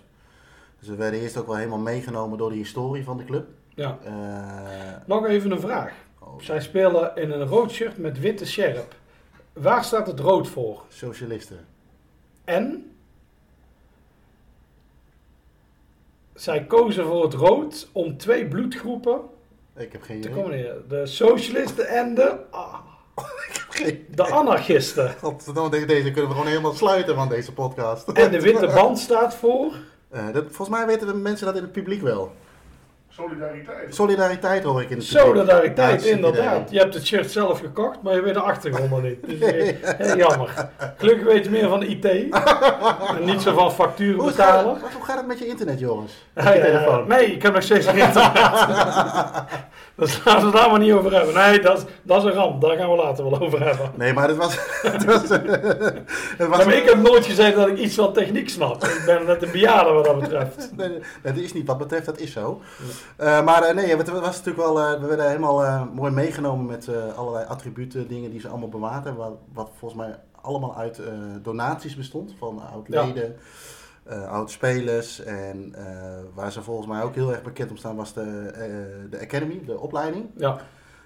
Dus 0.79 0.87
we 0.89 0.95
werden 0.95 1.19
eerst 1.19 1.37
ook 1.37 1.47
wel 1.47 1.55
helemaal 1.55 1.79
meegenomen 1.79 2.37
door 2.37 2.49
de 2.49 2.55
historie 2.55 3.03
van 3.03 3.17
de 3.17 3.23
club. 3.23 3.47
ja. 3.75 3.97
Eh, 4.03 4.11
Nog 5.05 5.25
even 5.27 5.51
een 5.51 5.59
vraag. 5.59 5.91
oh, 6.19 6.39
Zij 6.39 6.61
spelen 6.61 7.15
in 7.15 7.31
een 7.31 7.47
rood 7.47 7.71
shirt 7.71 7.97
met 7.97 8.19
witte 8.19 8.45
sjerp. 8.45 8.95
Waar 9.53 9.83
staat 9.83 10.07
het 10.07 10.19
rood 10.19 10.47
voor? 10.47 10.81
socialisten. 10.87 11.57
En 12.45 12.91
zij 16.33 16.63
kozen 16.65 17.05
voor 17.05 17.23
het 17.23 17.33
rood 17.33 17.89
om 17.91 18.17
twee 18.17 18.47
bloedgroepen 18.47 19.19
Ik 19.75 19.91
heb 19.91 20.01
geen 20.01 20.21
te 20.21 20.29
idee. 20.29 20.41
combineren. 20.41 20.83
De 20.89 21.05
socialisten 21.05 21.87
en 21.87 22.15
de, 22.15 22.35
ah, 22.51 22.73
Geen- 23.69 24.05
de 24.15 24.23
anarchisten. 24.31 25.15
Godverdomme, 25.19 25.69
deze- 25.69 25.85
deze 25.85 26.11
kunnen 26.11 26.27
we 26.27 26.31
gewoon 26.35 26.47
helemaal 26.49 26.73
sluiten 26.73 27.15
van 27.15 27.29
deze 27.29 27.53
podcast. 27.53 28.07
En 28.07 28.31
de 28.31 28.41
witte 28.41 28.67
band 28.67 28.99
staat 28.99 29.35
voor... 29.35 29.73
Eh, 30.09 30.33
dat, 30.33 30.43
volgens 30.45 30.69
mij 30.69 30.85
weten 30.85 31.07
de 31.07 31.13
mensen 31.13 31.45
dat 31.45 31.55
in 31.55 31.61
het 31.61 31.71
publiek 31.71 32.01
wel. 32.01 32.31
Solidariteit. 33.15 33.95
Solidariteit 33.95 34.63
hoor 34.63 34.81
ik 34.81 34.89
in 34.89 34.97
de 34.97 35.03
Solidariteit, 35.03 36.05
inderdaad. 36.05 36.71
Je 36.71 36.79
hebt 36.79 36.93
het 36.93 37.05
shirt 37.05 37.31
zelf 37.31 37.59
gekocht, 37.59 38.01
maar 38.01 38.15
je 38.15 38.21
weet 38.21 38.33
de 38.33 38.39
achtergrond 38.39 38.89
nog 38.89 39.01
niet. 39.03 39.17
Dus, 39.27 39.39
eh, 39.39 39.75
heel 40.07 40.17
jammer. 40.17 40.69
Gelukkig 40.97 41.25
weet 41.25 41.43
je 41.43 41.49
meer 41.49 41.69
van 41.69 41.79
de 41.79 41.87
IT. 41.87 42.05
en 43.17 43.25
niet 43.25 43.41
zo 43.41 43.53
van 43.53 43.71
facturen 43.71 44.19
Hoe 44.19 44.29
gaat, 44.31 44.35
betalen. 44.37 44.79
hoe 44.93 45.03
gaat 45.03 45.17
het 45.17 45.27
met 45.27 45.39
je 45.39 45.47
internet, 45.47 45.79
je 45.79 46.01
ja. 46.35 46.51
telefoon? 46.51 47.07
Nee, 47.07 47.25
ik 47.25 47.41
heb 47.41 47.53
nog 47.53 47.63
steeds 47.63 47.85
geen 47.85 47.97
internet. 47.97 48.33
dus 49.95 50.21
laten 50.23 50.39
we 50.39 50.45
het 50.47 50.55
daar 50.55 50.69
maar 50.69 50.79
niet 50.79 50.91
over 50.93 51.13
hebben. 51.13 51.33
Nee, 51.33 51.59
dat, 51.59 51.77
is- 51.77 51.83
dat 52.01 52.17
is 52.17 52.29
een 52.29 52.35
ramp. 52.35 52.61
Daar 52.61 52.77
gaan 52.77 52.89
we 52.89 52.95
later 52.95 53.29
wel 53.29 53.39
over 53.41 53.65
hebben. 53.65 53.91
Nee, 53.95 54.13
maar 54.13 54.27
het 54.27 54.37
was... 54.37 54.57
het 54.81 55.05
was, 55.05 55.21
het 55.29 55.47
was 56.47 56.59
Ja, 56.59 56.65
maar 56.65 56.73
ik 56.73 56.85
heb 56.85 56.97
nooit 56.97 57.25
gezegd 57.25 57.55
dat 57.55 57.67
ik 57.67 57.77
iets 57.77 57.95
van 57.95 58.13
techniek 58.13 58.49
snap. 58.49 58.83
Ik 58.83 59.03
ben 59.05 59.25
net 59.25 59.41
een 59.43 59.51
bejaarde 59.51 59.91
wat 59.91 60.05
dat 60.05 60.19
betreft. 60.19 60.71
Nee, 60.77 60.89
nee, 60.89 60.99
dat 61.21 61.35
is 61.35 61.53
niet 61.53 61.67
wat 61.67 61.77
betreft, 61.77 62.05
dat 62.05 62.19
is 62.19 62.31
zo. 62.31 62.61
Eh, 63.15 63.43
maar 63.43 63.63
eh, 63.63 63.75
nee, 63.75 63.95
het 63.95 64.09
was 64.09 64.37
natuurlijk 64.37 64.57
wel, 64.57 64.79
eh, 64.79 64.99
we 64.99 65.07
werden 65.07 65.27
helemaal 65.27 65.85
mooi 65.93 66.11
meegenomen 66.11 66.65
met 66.65 66.89
allerlei 67.15 67.45
attributen, 67.45 68.07
dingen 68.07 68.31
die 68.31 68.39
ze 68.39 68.47
allemaal 68.47 68.69
bewaard 68.69 69.03
hebben. 69.03 69.23
Wat, 69.23 69.37
wat 69.53 69.69
volgens 69.77 70.01
mij 70.01 70.19
allemaal 70.41 70.75
uit 70.75 71.01
donaties 71.41 71.95
bestond 71.95 72.33
van 72.37 72.61
oud-leden, 72.73 73.35
oud-spelers. 74.27 75.23
En 75.23 75.75
waar 76.33 76.51
ze 76.51 76.61
volgens 76.61 76.87
mij 76.87 77.01
ook 77.01 77.15
heel 77.15 77.31
erg 77.31 77.41
bekend 77.41 77.69
om 77.69 77.77
staan 77.77 77.95
was 77.95 78.13
de, 78.13 78.51
de 79.09 79.19
Academy, 79.19 79.61
de 79.65 79.79
opleiding. 79.79 80.29
Ja, 80.37 80.57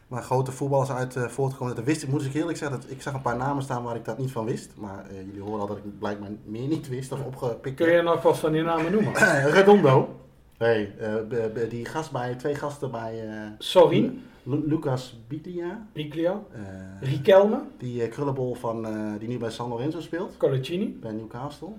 Waar 0.08 0.24
grote 0.24 0.52
voetballers 0.52 0.92
uit 0.92 1.18
voortkomen. 1.28 1.76
Dat 1.76 1.86
wist 1.86 2.04
ik, 2.04 2.10
moet 2.10 2.26
ik 2.26 2.34
eerlijk 2.34 2.58
zeggen, 2.58 2.80
dat, 2.80 2.90
ik 2.90 3.02
zag 3.02 3.14
een 3.14 3.22
paar 3.22 3.38
namen 3.38 3.64
staan 3.64 3.84
waar 3.84 3.96
ik 3.96 4.06
dat 4.06 4.18
niet 4.18 4.32
van 4.32 4.46
wist. 4.46 4.72
Maar 4.76 5.06
jullie 5.26 5.42
horen 5.42 5.60
al 5.60 5.68
dat 5.68 5.78
ik 5.78 6.00
blijkbaar 6.00 6.30
meer 6.44 6.68
niet 6.68 6.90
wist 6.90 7.12
of 7.12 7.24
opgepikt 7.26 7.76
kun 7.76 7.92
je 7.92 8.02
nog 8.02 8.22
wat 8.22 8.38
van 8.38 8.52
die 8.52 8.64
namen 8.64 8.92
noemen? 8.92 9.14
Redondo. 9.58 10.25
Hey, 10.58 10.96
eh, 11.00 11.70
die 11.70 11.86
gast 11.86 12.12
bij, 12.12 12.36
twee 12.36 12.56
gasten 12.56 12.92
bij 12.92 13.28
eh, 13.30 13.42
Sorin, 13.58 14.24
Lu- 14.44 14.68
Lucas 14.68 15.20
Biglia. 15.28 15.88
Biglia, 15.94 16.42
eh, 16.52 17.10
Riquelme, 17.10 17.62
die 17.78 18.04
eh, 18.04 18.12
krullenbol 18.12 18.54
van, 18.56 18.86
eh, 18.86 19.20
die 19.20 19.28
nu 19.28 19.38
bij 19.38 19.50
San 19.52 19.70
Lorenzo 19.70 20.00
speelt. 20.02 20.38
Collecini. 20.38 20.98
Bij 21.02 21.12
Newcastle. 21.12 21.70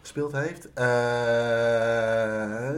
Gespeeld 0.00 0.32
heeft. 0.32 0.68
Eh 0.74 2.68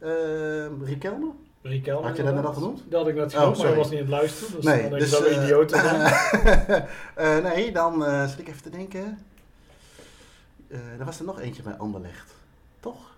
eh, 0.00 0.66
Riquelme? 0.82 1.30
Riquelme. 1.62 2.06
Had 2.06 2.16
je 2.16 2.22
dat 2.22 2.34
net 2.34 2.44
al 2.44 2.52
genoemd? 2.52 2.82
Dat 2.88 3.00
had 3.00 3.08
ik 3.08 3.14
net 3.14 3.34
Oh, 3.34 3.38
genoemd, 3.40 3.56
maar 3.56 3.66
sorry. 3.66 3.72
ik 3.72 3.78
was 3.78 3.90
niet 3.90 3.98
aan 4.00 4.04
het 4.06 4.14
luisteren. 4.14 4.54
Dus 4.56 4.64
Nee, 4.64 4.88
dan 4.90 4.98
dus, 4.98 5.18
ik 5.20 5.70
eh. 5.70 6.76
Eh, 7.36 7.42
nee, 7.44 7.72
dan 7.72 8.04
eh 8.04 8.26
zit 8.28 8.38
ik 8.38 8.48
even 8.48 8.62
te 8.62 8.70
denken. 8.70 9.18
Eh 10.68 10.78
er 10.98 11.04
was 11.04 11.18
er 11.18 11.24
nog 11.24 11.40
eentje 11.40 11.62
bij 11.62 11.74
Anderlecht. 11.76 12.34
Toch? 12.80 13.15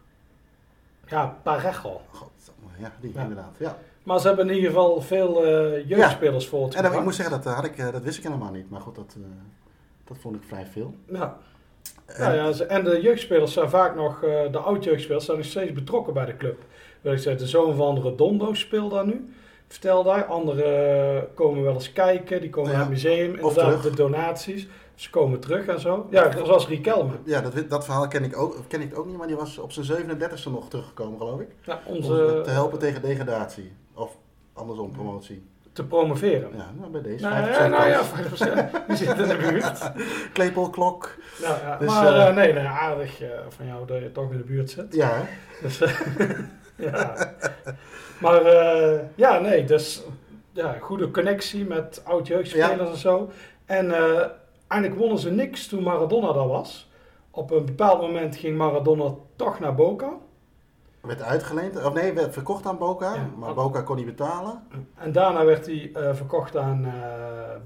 Ja, 1.10 1.36
Parejo. 1.42 2.00
God, 2.10 2.30
ja, 2.78 2.92
die 3.00 3.12
Ja. 3.14 3.20
inderdaad. 3.22 3.54
Ja. 3.58 3.76
Maar 4.02 4.20
ze 4.20 4.26
hebben 4.26 4.48
in 4.48 4.54
ieder 4.54 4.70
geval 4.70 5.00
veel 5.00 5.44
eh, 5.44 5.88
jeugdspelers 5.88 6.48
voor 6.48 6.64
het 6.64 6.74
En 6.74 6.82
dan, 6.82 6.92
ik 6.92 7.02
moet 7.02 7.14
zeggen, 7.14 7.42
dat, 7.42 7.54
had 7.54 7.64
ik, 7.64 7.78
eh, 7.78 7.92
dat 7.92 8.02
wist 8.02 8.18
ik 8.18 8.24
helemaal 8.24 8.52
niet. 8.52 8.70
Maar 8.70 8.80
goed, 8.80 8.94
dat, 8.94 9.14
eh, 9.16 9.22
dat 10.04 10.16
vond 10.20 10.36
ik 10.36 10.42
vrij 10.46 10.66
veel. 10.66 10.94
Ja. 11.06 11.36
En- 12.06 12.20
Nou 12.22 12.34
ja, 12.34 12.52
ze- 12.52 12.64
en 12.64 12.84
de 12.84 13.00
jeugdspelers 13.00 13.52
zijn 13.52 13.68
vaak 13.68 13.94
nog, 13.94 14.20
de 14.50 14.58
oud-jeugdspelers 14.58 15.24
zijn 15.24 15.36
nog 15.36 15.46
steeds 15.46 15.72
betrokken 15.72 16.14
bij 16.14 16.24
de 16.26 16.36
club. 16.36 16.62
Wil 17.00 17.12
ik 17.12 17.18
zeggen, 17.18 17.42
de 17.42 17.48
zoon 17.48 17.74
van 17.74 18.02
Redondo 18.02 18.54
speelt 18.54 18.90
daar 18.90 19.06
nu. 19.06 19.32
Vertel 19.66 20.02
daar. 20.02 20.24
Anderen 20.24 21.28
komen 21.34 21.62
wel 21.62 21.74
eens 21.74 21.92
kijken, 21.92 22.40
die 22.40 22.50
komen 22.50 22.70
Ja. 22.70 22.76
naar 22.76 22.86
het 22.86 22.94
museum. 22.94 23.38
Of 23.40 23.56
Inderdaad, 23.56 23.82
de 23.82 23.94
donaties. 23.94 24.68
Ze 24.98 25.10
komen 25.10 25.40
terug 25.40 25.66
en 25.66 25.80
zo. 25.80 26.06
Ja, 26.10 26.30
zoals 26.44 26.68
Riquelme. 26.68 27.12
Ja, 27.24 27.40
dat, 27.40 27.70
dat 27.70 27.84
verhaal 27.84 28.08
ken 28.08 28.24
ik, 28.24 28.36
ook, 28.38 28.56
ken 28.68 28.80
ik 28.80 28.98
ook 28.98 29.06
niet, 29.06 29.16
maar 29.16 29.26
die 29.26 29.36
was 29.36 29.58
op 29.58 29.72
zijn 29.72 30.18
37e 30.20 30.50
nog 30.50 30.68
teruggekomen, 30.68 31.18
geloof 31.18 31.40
ik. 31.40 31.48
Ja, 31.62 31.80
Om 31.84 32.00
te 32.00 32.42
helpen 32.46 32.78
tegen 32.78 33.02
degradatie. 33.02 33.72
Of 33.94 34.16
andersom, 34.52 34.92
promotie. 34.92 35.46
te 35.72 35.84
promoveren. 35.84 36.50
Ja, 36.56 36.70
nou, 36.78 36.90
bij 36.90 37.02
deze. 37.02 37.28
Nou 37.28 37.46
5% 37.46 37.50
ja, 37.50 37.66
nou 37.66 37.88
ja, 37.88 38.02
kans. 38.28 38.44
5%. 38.82 38.86
Die 38.86 38.96
zit 38.96 39.18
in 39.18 39.28
de 39.28 39.36
buurt. 39.50 39.92
Klepelklok. 40.32 41.16
Nou, 41.42 41.58
ja, 41.60 41.76
Dus, 41.76 41.88
maar 41.88 42.06
eh, 42.14 42.28
eh, 42.28 42.34
nee, 42.34 42.52
nee, 42.52 42.66
aardig 42.66 43.20
eh, 43.22 43.28
van 43.48 43.66
jou 43.66 43.86
dat 43.86 43.98
je 43.98 44.12
toch 44.12 44.30
in 44.30 44.36
de 44.38 44.44
buurt 44.44 44.70
zit. 44.70 44.94
Ja? 44.94 45.24
Dus, 45.62 45.78
ja. 46.76 47.34
Maar 48.20 48.42
ja, 49.14 49.38
nee, 49.38 49.64
dus 49.64 50.02
ja, 50.52 50.76
goede 50.80 51.10
connectie 51.10 51.64
met 51.66 52.00
oud-jeugdspelers 52.04 52.90
en 52.90 52.96
zo. 52.96 53.30
En 53.68 53.94
eh, 53.94 54.26
eigenlijk 54.68 55.00
wonnen 55.00 55.18
ze 55.18 55.30
niks 55.30 55.66
toen 55.66 55.82
Maradona 55.82 56.32
daar 56.32 56.48
was. 56.48 56.90
Op 57.30 57.50
een 57.50 57.64
bepaald 57.64 58.00
moment 58.00 58.36
ging 58.36 58.56
Maradona 58.56 59.14
toch 59.36 59.58
naar 59.60 59.74
Boca. 59.74 60.12
werd 61.00 61.22
uitgeleend. 61.22 61.84
Of 61.84 61.92
nee, 61.92 62.12
werd 62.12 62.32
verkocht 62.32 62.66
aan 62.66 62.78
Boca. 62.78 63.14
Ja. 63.14 63.30
Maar 63.38 63.54
Boca 63.54 63.82
kon 63.82 63.96
niet 63.96 64.06
betalen. 64.06 64.62
En 64.94 65.12
daarna 65.12 65.44
werd 65.44 65.66
hij 65.66 65.90
eh, 65.94 66.14
verkocht 66.14 66.56
aan 66.56 66.84
eh, 66.84 66.92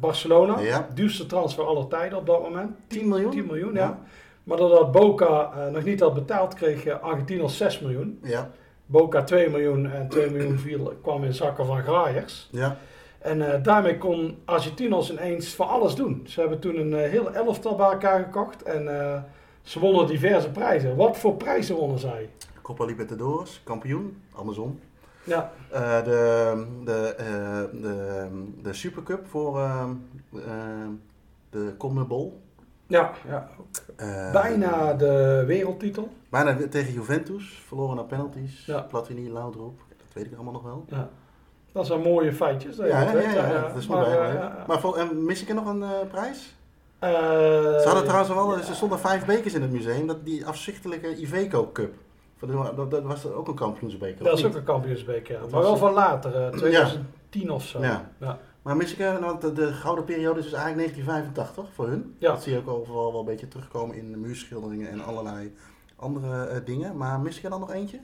Barcelona. 0.01 0.59
Ja. 0.59 0.89
Duurste 0.95 1.27
transfer 1.27 1.65
aller 1.65 1.89
tijden 1.89 2.19
op 2.19 2.27
dat 2.27 2.43
moment. 2.43 2.71
10 2.87 3.09
miljoen? 3.09 3.31
10 3.31 3.47
miljoen, 3.47 3.75
ja. 3.75 3.81
Ja. 3.81 3.99
Maar 4.45 4.57
doordat 4.57 4.93
Boca 4.93 5.53
eh, 5.53 5.73
nog 5.73 5.85
niet 5.85 6.01
had 6.01 6.15
betaald, 6.15 6.55
kreeg 6.55 7.01
Argentinos 7.01 7.57
6 7.57 7.81
miljoen. 7.81 8.19
Ja, 8.23 8.51
Boca 8.87 9.25
2 9.25 9.51
miljoen 9.51 9.91
en 9.91 10.09
2 10.09 10.31
miljoen 10.31 10.59
viel, 10.59 10.93
kwam 11.03 11.25
in 11.25 11.35
zakken 11.35 11.67
van 11.67 11.83
graaiers. 11.83 12.49
ja. 12.51 12.77
En 13.23 13.53
eh, 13.53 13.63
daarmee 13.63 13.99
kon 13.99 14.39
Argentinos 14.45 15.11
ineens 15.13 15.55
van 15.55 15.69
alles 15.69 15.95
doen. 15.95 16.23
Ze 16.27 16.41
hebben 16.41 16.59
toen 16.59 16.79
een 16.79 16.95
eh, 16.95 17.11
heel 17.11 17.33
elftal 17.33 17.77
bij 17.77 17.91
elkaar 17.91 18.23
gekocht 18.25 18.63
en 18.63 19.01
eh, 19.01 19.23
ze 19.63 19.79
wonnen 19.81 20.07
diverse 20.07 20.51
prijzen. 20.51 20.97
Wat 20.97 21.17
voor 21.19 21.35
prijzen 21.35 21.77
wonnen 21.77 21.99
zij? 21.99 22.31
Copa 22.63 22.85
Libertadores, 22.85 23.61
kampioen. 23.65 24.23
Andersom. 24.33 24.81
Ja, 25.25 25.53
de, 25.71 26.67
de, 26.85 27.15
de, 27.73 28.29
de 28.63 28.73
Supercup 28.73 29.27
voor 29.27 29.61
de 31.51 31.75
CONMEBOL. 31.79 32.41
ja, 32.87 33.11
ja. 33.29 33.49
Eh, 33.97 34.33
bijna 34.33 34.95
de 34.95 35.45
wereldtitel. 35.47 36.09
Bijna 36.29 36.57
tegen 36.71 36.93
Juventus. 36.93 37.63
Verloren 37.67 37.97
naar 37.97 38.05
penalties. 38.05 38.67
Ja. 38.67 38.81
Platini, 38.81 39.33
Laudrup. 39.33 39.79
Dat 39.89 40.13
weet 40.13 40.27
ik 40.27 40.35
allemaal 40.35 40.53
nog 40.53 40.63
wel. 40.63 40.85
Ja. 40.89 41.11
Dat 41.73 41.87
zijn 41.87 42.01
mooie 42.01 42.33
feitjes. 42.33 42.77
dat 42.77 42.87
Ja, 42.87 43.01
ja, 43.01 43.13
dat 43.13 43.23
ja, 43.23 43.69
dat 43.69 43.77
is 43.77 43.87
maar, 43.87 44.07
eh, 44.07 44.35
ja. 44.35 44.65
Maar 44.67 44.95
en 44.95 45.25
mis 45.25 45.43
ik 45.43 45.49
er 45.49 45.55
nog 45.55 45.67
een 45.67 45.83
eh, 45.83 45.91
prijs? 46.11 46.57
Eh, 46.99 47.11
Ze 47.79 47.83
hadden 47.85 48.05
trouwens 48.05 48.35
wel, 48.35 48.57
er 48.57 48.75
stonden 48.75 48.99
vijf 48.99 49.25
bekers 49.25 49.55
in 49.55 49.63
het 49.63 49.71
museum. 49.71 50.07
Dat, 50.07 50.25
die 50.25 50.47
afzichtelijke 50.47 51.17
Iveco 51.17 51.71
Cup. 51.73 51.95
Dat, 52.41 52.91
dat 52.91 53.03
was 53.03 53.27
ook 53.27 53.49
een 53.49 53.55
kampioensbeker. 53.55 54.25
Dat 54.25 54.39
is 54.39 54.45
ook 54.45 54.55
een 54.55 54.65
kampioensbeker, 54.65 55.35
ja. 55.35 55.41
Maar 55.51 55.61
wel 55.61 55.77
van 55.77 55.93
later, 55.93 56.35
eh, 56.35 56.49
2010 56.49 57.51
of 57.51 57.65
zo. 57.67 57.81
Ja. 57.81 58.11
Ja. 58.19 58.39
Maar 58.63 58.77
mis 58.77 58.93
ik 58.93 58.99
er, 58.99 59.21
want 59.21 59.41
de, 59.41 59.53
de 59.53 59.73
gouden 59.73 60.05
periode 60.05 60.39
is 60.39 60.45
dus 60.45 60.55
eigenlijk 60.55 60.95
1985 60.95 61.75
voor 61.75 61.89
hun. 61.89 62.15
Ja. 62.19 62.33
Dat 62.33 62.43
zie 62.43 62.53
je 62.53 62.59
ook 62.59 62.69
overal 62.69 63.11
wel 63.11 63.21
een 63.21 63.27
beetje 63.27 63.49
terugkomen 63.49 63.97
in 63.97 64.11
de 64.11 64.19
muurschilderingen 64.19 64.91
en 64.91 65.05
allerlei 65.05 65.55
andere 65.97 66.45
eh, 66.45 66.65
dingen. 66.65 66.97
Maar 66.97 67.21
mis 67.21 67.37
ik 67.37 67.45
er 67.45 67.51
dan 67.51 67.61
nog 67.61 67.73
eentje? 67.73 68.01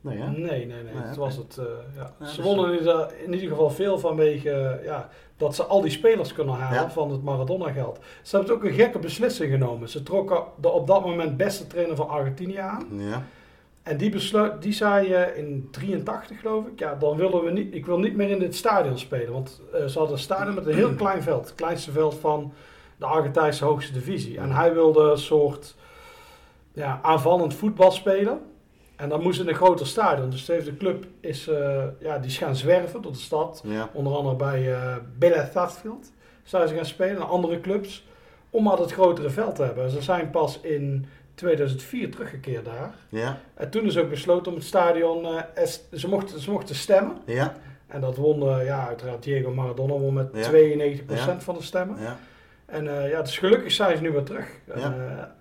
Nee, 0.00 0.18
hè? 0.18 0.30
Nee, 0.30 0.40
nee, 0.40 0.66
nee. 0.66 0.82
Nee, 0.82 0.94
oké. 1.10 1.18
was 1.18 1.36
het. 1.36 1.58
eh, 1.58 1.64
ja. 1.96 2.14
Ja, 2.20 2.26
ze 2.26 2.36
dus, 2.36 2.44
wonnen 2.44 2.72
in 2.72 2.78
ieder, 2.78 3.12
in 3.24 3.32
ieder 3.32 3.48
geval 3.48 3.70
veel 3.70 3.98
vanwege 3.98 4.80
ja, 4.84 5.08
dat 5.36 5.54
ze 5.54 5.64
al 5.64 5.80
die 5.80 5.90
spelers 5.90 6.32
kunnen 6.32 6.54
halen 6.54 6.80
Ja. 6.82 6.90
van 6.90 7.10
het 7.10 7.22
Maradona-geld. 7.22 7.98
Ze 8.22 8.36
hebben 8.36 8.54
ook 8.54 8.64
een 8.64 8.72
gekke 8.72 8.98
beslissing 8.98 9.52
genomen. 9.52 9.88
Ze 9.88 10.02
trokken 10.02 10.42
de 10.60 10.68
op 10.68 10.86
dat 10.86 11.04
moment 11.04 11.36
beste 11.36 11.66
trainer 11.66 11.96
van 11.96 12.08
Argentinië 12.08 12.56
aan. 12.56 12.86
Ja. 12.90 13.22
En 13.82 13.96
die, 13.96 14.10
besluit, 14.10 14.62
die 14.62 14.72
zei 14.72 15.12
eh, 15.12 15.36
in 15.38 15.68
83 15.70 16.40
geloof 16.40 16.66
ik, 16.66 16.78
ja, 16.78 16.94
dan 16.94 17.16
willen 17.16 17.44
we 17.44 17.50
niet, 17.50 17.74
ik 17.74 17.86
wil 17.86 17.98
niet 17.98 18.16
meer 18.16 18.30
in 18.30 18.38
dit 18.38 18.54
stadion 18.56 18.98
spelen. 18.98 19.32
Want 19.32 19.60
ze 19.72 19.98
hadden 19.98 20.12
een 20.16 20.22
stadion 20.22 20.54
met 20.54 20.66
een 20.66 20.74
heel 20.74 20.94
klein 21.04 21.22
veld. 21.22 21.44
Het 21.44 21.54
kleinste 21.54 21.90
veld 21.92 22.14
van 22.14 22.52
de 22.96 23.06
Argentijnse 23.06 23.64
hoogste 23.64 23.92
divisie. 23.92 24.38
En 24.38 24.50
hij 24.52 24.72
wilde 24.74 25.02
een 25.10 25.18
soort 25.18 25.74
ja, 26.72 26.98
aanvallend 27.02 27.54
voetbal 27.54 27.90
spelen. 27.90 28.40
En 29.00 29.08
dat 29.08 29.22
moest 29.22 29.40
in 29.40 29.48
een 29.48 29.54
groter 29.54 29.86
stadion. 29.86 30.30
Dus 30.30 30.46
heeft 30.46 30.64
de 30.64 30.76
club 30.76 31.04
is, 31.20 31.48
eh, 31.48 31.84
ja, 32.00 32.18
die 32.18 32.30
is 32.30 32.38
gaan 32.38 32.56
zwerven 32.56 33.02
door 33.02 33.12
de 33.12 33.18
stad. 33.18 33.62
Ja. 33.66 33.90
Onder 33.92 34.14
andere 34.14 34.36
bij 34.36 34.72
eh 34.74 34.96
Bella 35.18 35.48
Thatfield 35.48 36.12
zijn 36.42 36.68
ze 36.68 36.74
gaan 36.74 36.84
spelen. 36.86 37.16
En 37.16 37.28
andere 37.28 37.60
clubs. 37.60 38.08
Om 38.50 38.62
maar 38.62 38.78
het 38.78 38.92
grotere 38.92 39.30
veld 39.30 39.54
te 39.54 39.62
hebben. 39.62 39.90
Ze 39.90 40.02
zijn 40.02 40.30
pas 40.30 40.60
in 40.60 41.06
2004 41.34 42.10
teruggekeerd 42.10 42.64
daar. 42.64 42.94
Ja. 43.08 43.38
En 43.54 43.70
toen 43.70 43.84
is 43.84 43.96
ook 43.98 44.08
besloten 44.08 44.52
om 44.52 44.58
het 44.58 44.66
stadion. 44.66 45.26
eh, 45.54 45.64
ze, 45.92 46.08
mochten, 46.08 46.40
ze 46.40 46.50
mochten 46.50 46.74
stemmen. 46.74 47.16
Ja. 47.24 47.54
En 47.86 48.00
dat 48.00 48.16
won 48.16 48.42
eh, 48.42 48.64
ja, 48.64 48.86
uiteraard 48.86 49.22
Diego 49.22 49.50
Maradona 49.50 49.92
won 49.92 50.14
met 50.14 50.28
Ja. 50.32 50.50
92% 50.50 51.42
van 51.42 51.54
de 51.54 51.62
stemmen. 51.62 52.00
Ja. 52.00 52.16
En 52.66 53.02
eh, 53.02 53.10
ja, 53.10 53.22
dus 53.22 53.38
gelukkig 53.38 53.72
zijn 53.72 53.96
ze 53.96 54.02
nu 54.02 54.10
weer 54.10 54.22
terug. 54.22 54.48
Ja. 54.76 55.34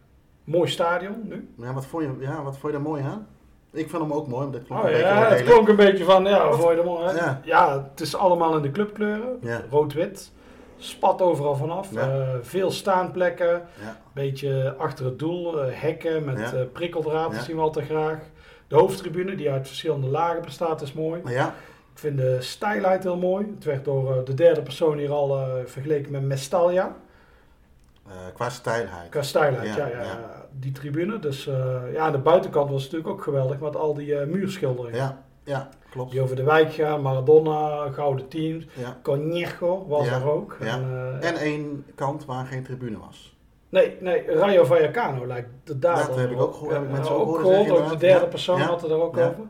mooi 0.43 0.69
stadion 0.69 1.15
nu. 1.23 1.49
Ja, 1.57 1.73
wat 1.73 1.85
vond 1.85 2.03
je, 2.03 2.25
ja, 2.25 2.43
wat 2.43 2.57
vond 2.57 2.71
je 2.73 2.77
er 2.79 2.85
mooi 2.85 3.03
aan? 3.03 3.27
Ik 3.71 3.89
vond 3.89 4.01
hem 4.03 4.13
ook 4.13 4.27
mooi, 4.27 4.45
omdat 4.45 4.59
het 4.59 4.67
klonk 4.69 4.83
Oh, 4.83 4.89
een 4.89 4.93
beetje 4.95 5.07
ja, 5.07 5.19
het 5.19 5.29
lelijk. 5.29 5.45
klonk 5.49 5.67
een 5.67 5.75
beetje 5.75 6.03
van, 6.03 6.25
ja, 6.25 6.51
vond 6.51 6.77
je 6.77 6.83
mooi? 6.85 7.15
Ja. 7.15 7.41
Ja. 7.43 7.87
het 7.91 8.01
is 8.01 8.15
allemaal 8.15 8.55
in 8.55 8.61
de 8.61 8.71
clubkleuren. 8.71 9.37
Ja. 9.41 9.61
Rood-wit. 9.69 10.31
Spat 10.77 11.21
overal 11.21 11.55
vanaf. 11.55 11.91
Ja. 11.91 12.01
Eh, 12.01 12.27
veel 12.41 12.71
staanplekken. 12.71 13.49
Ja. 13.81 13.97
Beetje 14.13 14.75
achter 14.77 15.05
het 15.05 15.19
doel. 15.19 15.61
eh, 15.63 15.67
hekken 15.81 16.25
met 16.25 16.53
eh, 16.53 16.61
prikkeldraad. 16.73 17.31
Dat 17.33 17.43
zien 17.43 17.55
we 17.55 17.61
altijd 17.61 17.85
graag. 17.85 18.17
De 18.67 18.75
hoofdtribune, 18.75 19.35
die 19.35 19.51
uit 19.51 19.67
verschillende 19.67 20.07
lagen 20.07 20.41
bestaat, 20.41 20.81
is 20.81 20.93
mooi. 20.93 21.21
Ja, 21.25 21.45
Ik 21.93 21.99
vind 21.99 22.17
de 22.17 22.37
stijlheid 22.41 23.03
heel 23.03 23.17
mooi. 23.17 23.51
Het 23.55 23.63
werd 23.63 23.85
door 23.85 24.25
de 24.25 24.33
derde 24.33 24.61
persoon 24.61 24.97
hier 24.97 25.11
al 25.11 25.47
vergeleken 25.65 26.11
met 26.11 26.21
Mestalia. 26.21 26.95
qua 28.33 28.49
stijlheid. 28.49 29.09
Qua 29.09 29.21
stijlheid, 29.21 29.75
ja, 29.75 29.87
ja. 29.87 30.38
Die 30.51 30.71
tribune. 30.71 31.19
Dus 31.19 31.47
eh, 31.47 31.93
ja, 31.93 32.05
aan 32.05 32.11
de 32.11 32.17
buitenkant 32.17 32.69
was 32.71 32.83
het 32.83 32.91
natuurlijk 32.91 33.19
ook 33.19 33.23
geweldig 33.23 33.59
met 33.59 33.75
al 33.75 33.93
die 33.93 34.15
eh, 34.15 34.27
muurschilderingen. 34.27 34.99
Ja, 34.99 35.23
ja, 35.43 35.69
klopt. 35.89 36.11
Die 36.11 36.21
over 36.21 36.35
de 36.35 36.43
wijk 36.43 36.73
gaan, 36.73 37.01
Maradona, 37.01 37.89
Gouden 37.91 38.27
Teams. 38.27 38.67
Ja. 38.73 38.97
Conejo 39.03 39.85
was 39.87 40.05
Ja, 40.05 40.13
er 40.19 40.31
ook. 40.31 40.57
ja. 40.59 40.65
En, 40.67 40.83
eh, 41.21 41.29
En 41.29 41.35
één 41.35 41.85
kant 41.95 42.25
waar 42.25 42.45
geen 42.45 42.63
tribune 42.63 42.97
was. 42.99 43.37
Nee, 43.69 43.97
nee, 43.99 44.25
Rayo 44.25 44.63
Vallecano 44.63 45.27
lijkt 45.27 45.49
de 45.63 45.79
dader. 45.79 46.07
Dat 46.07 46.15
heb 46.15 46.31
ik 46.31 46.41
ook 46.41 46.53
gehoord, 46.53 46.73
heb 46.73 46.83
ik 46.83 46.89
mensen 46.91 47.15
ook 47.15 47.27
ook 47.27 47.39
gehoord. 47.39 47.69
Ook 47.69 47.89
de 47.89 47.97
derde 47.97 48.27
persoon 48.27 48.61
had 48.61 48.81
het 48.81 48.91
er 48.91 49.01
ook 49.01 49.17
over. 49.17 49.43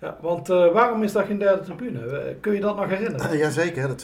Ja, 0.00 0.16
want 0.20 0.48
waarom 0.48 1.02
is 1.02 1.12
dat 1.12 1.24
geen 1.26 1.38
derde 1.38 1.62
tribune? 1.64 2.36
Kun 2.40 2.54
je 2.54 2.60
dat 2.60 2.76
nog 2.76 2.88
herinneren? 2.88 3.30
Uh, 3.32 3.38
jazeker, 3.38 3.90
eh, 3.90 3.96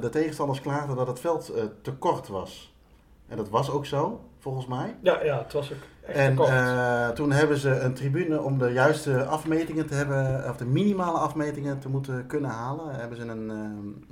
de 0.00 0.08
tegenstanders 0.10 0.60
klaagden 0.60 0.96
dat 0.96 1.06
het 1.06 1.20
veld 1.20 1.52
te 1.82 1.92
kort 1.92 2.28
was. 2.28 2.74
En 3.28 3.36
dat 3.36 3.48
was 3.48 3.70
ook 3.70 3.86
zo, 3.86 4.20
volgens 4.38 4.66
mij. 4.66 4.96
Ja, 5.00 5.24
ja, 5.24 5.38
het 5.38 5.52
was 5.52 5.72
ook 5.72 5.78
En 6.06 6.38
eh, 6.38 7.08
toen 7.08 7.32
hebben 7.32 7.58
ze 7.58 7.70
een 7.70 7.94
tribune 7.94 8.40
om 8.40 8.58
de 8.58 8.72
juiste 8.72 9.24
afmetingen 9.24 9.86
te 9.86 9.94
hebben, 9.94 10.50
of 10.50 10.56
de 10.56 10.64
minimale 10.64 11.18
afmetingen 11.18 11.78
te 11.78 11.88
moeten 11.88 12.26
kunnen 12.26 12.50
halen, 12.50 12.94
hebben 12.94 13.16
ze 13.16 13.24
een, 13.24 13.50
eh, 13.50 13.56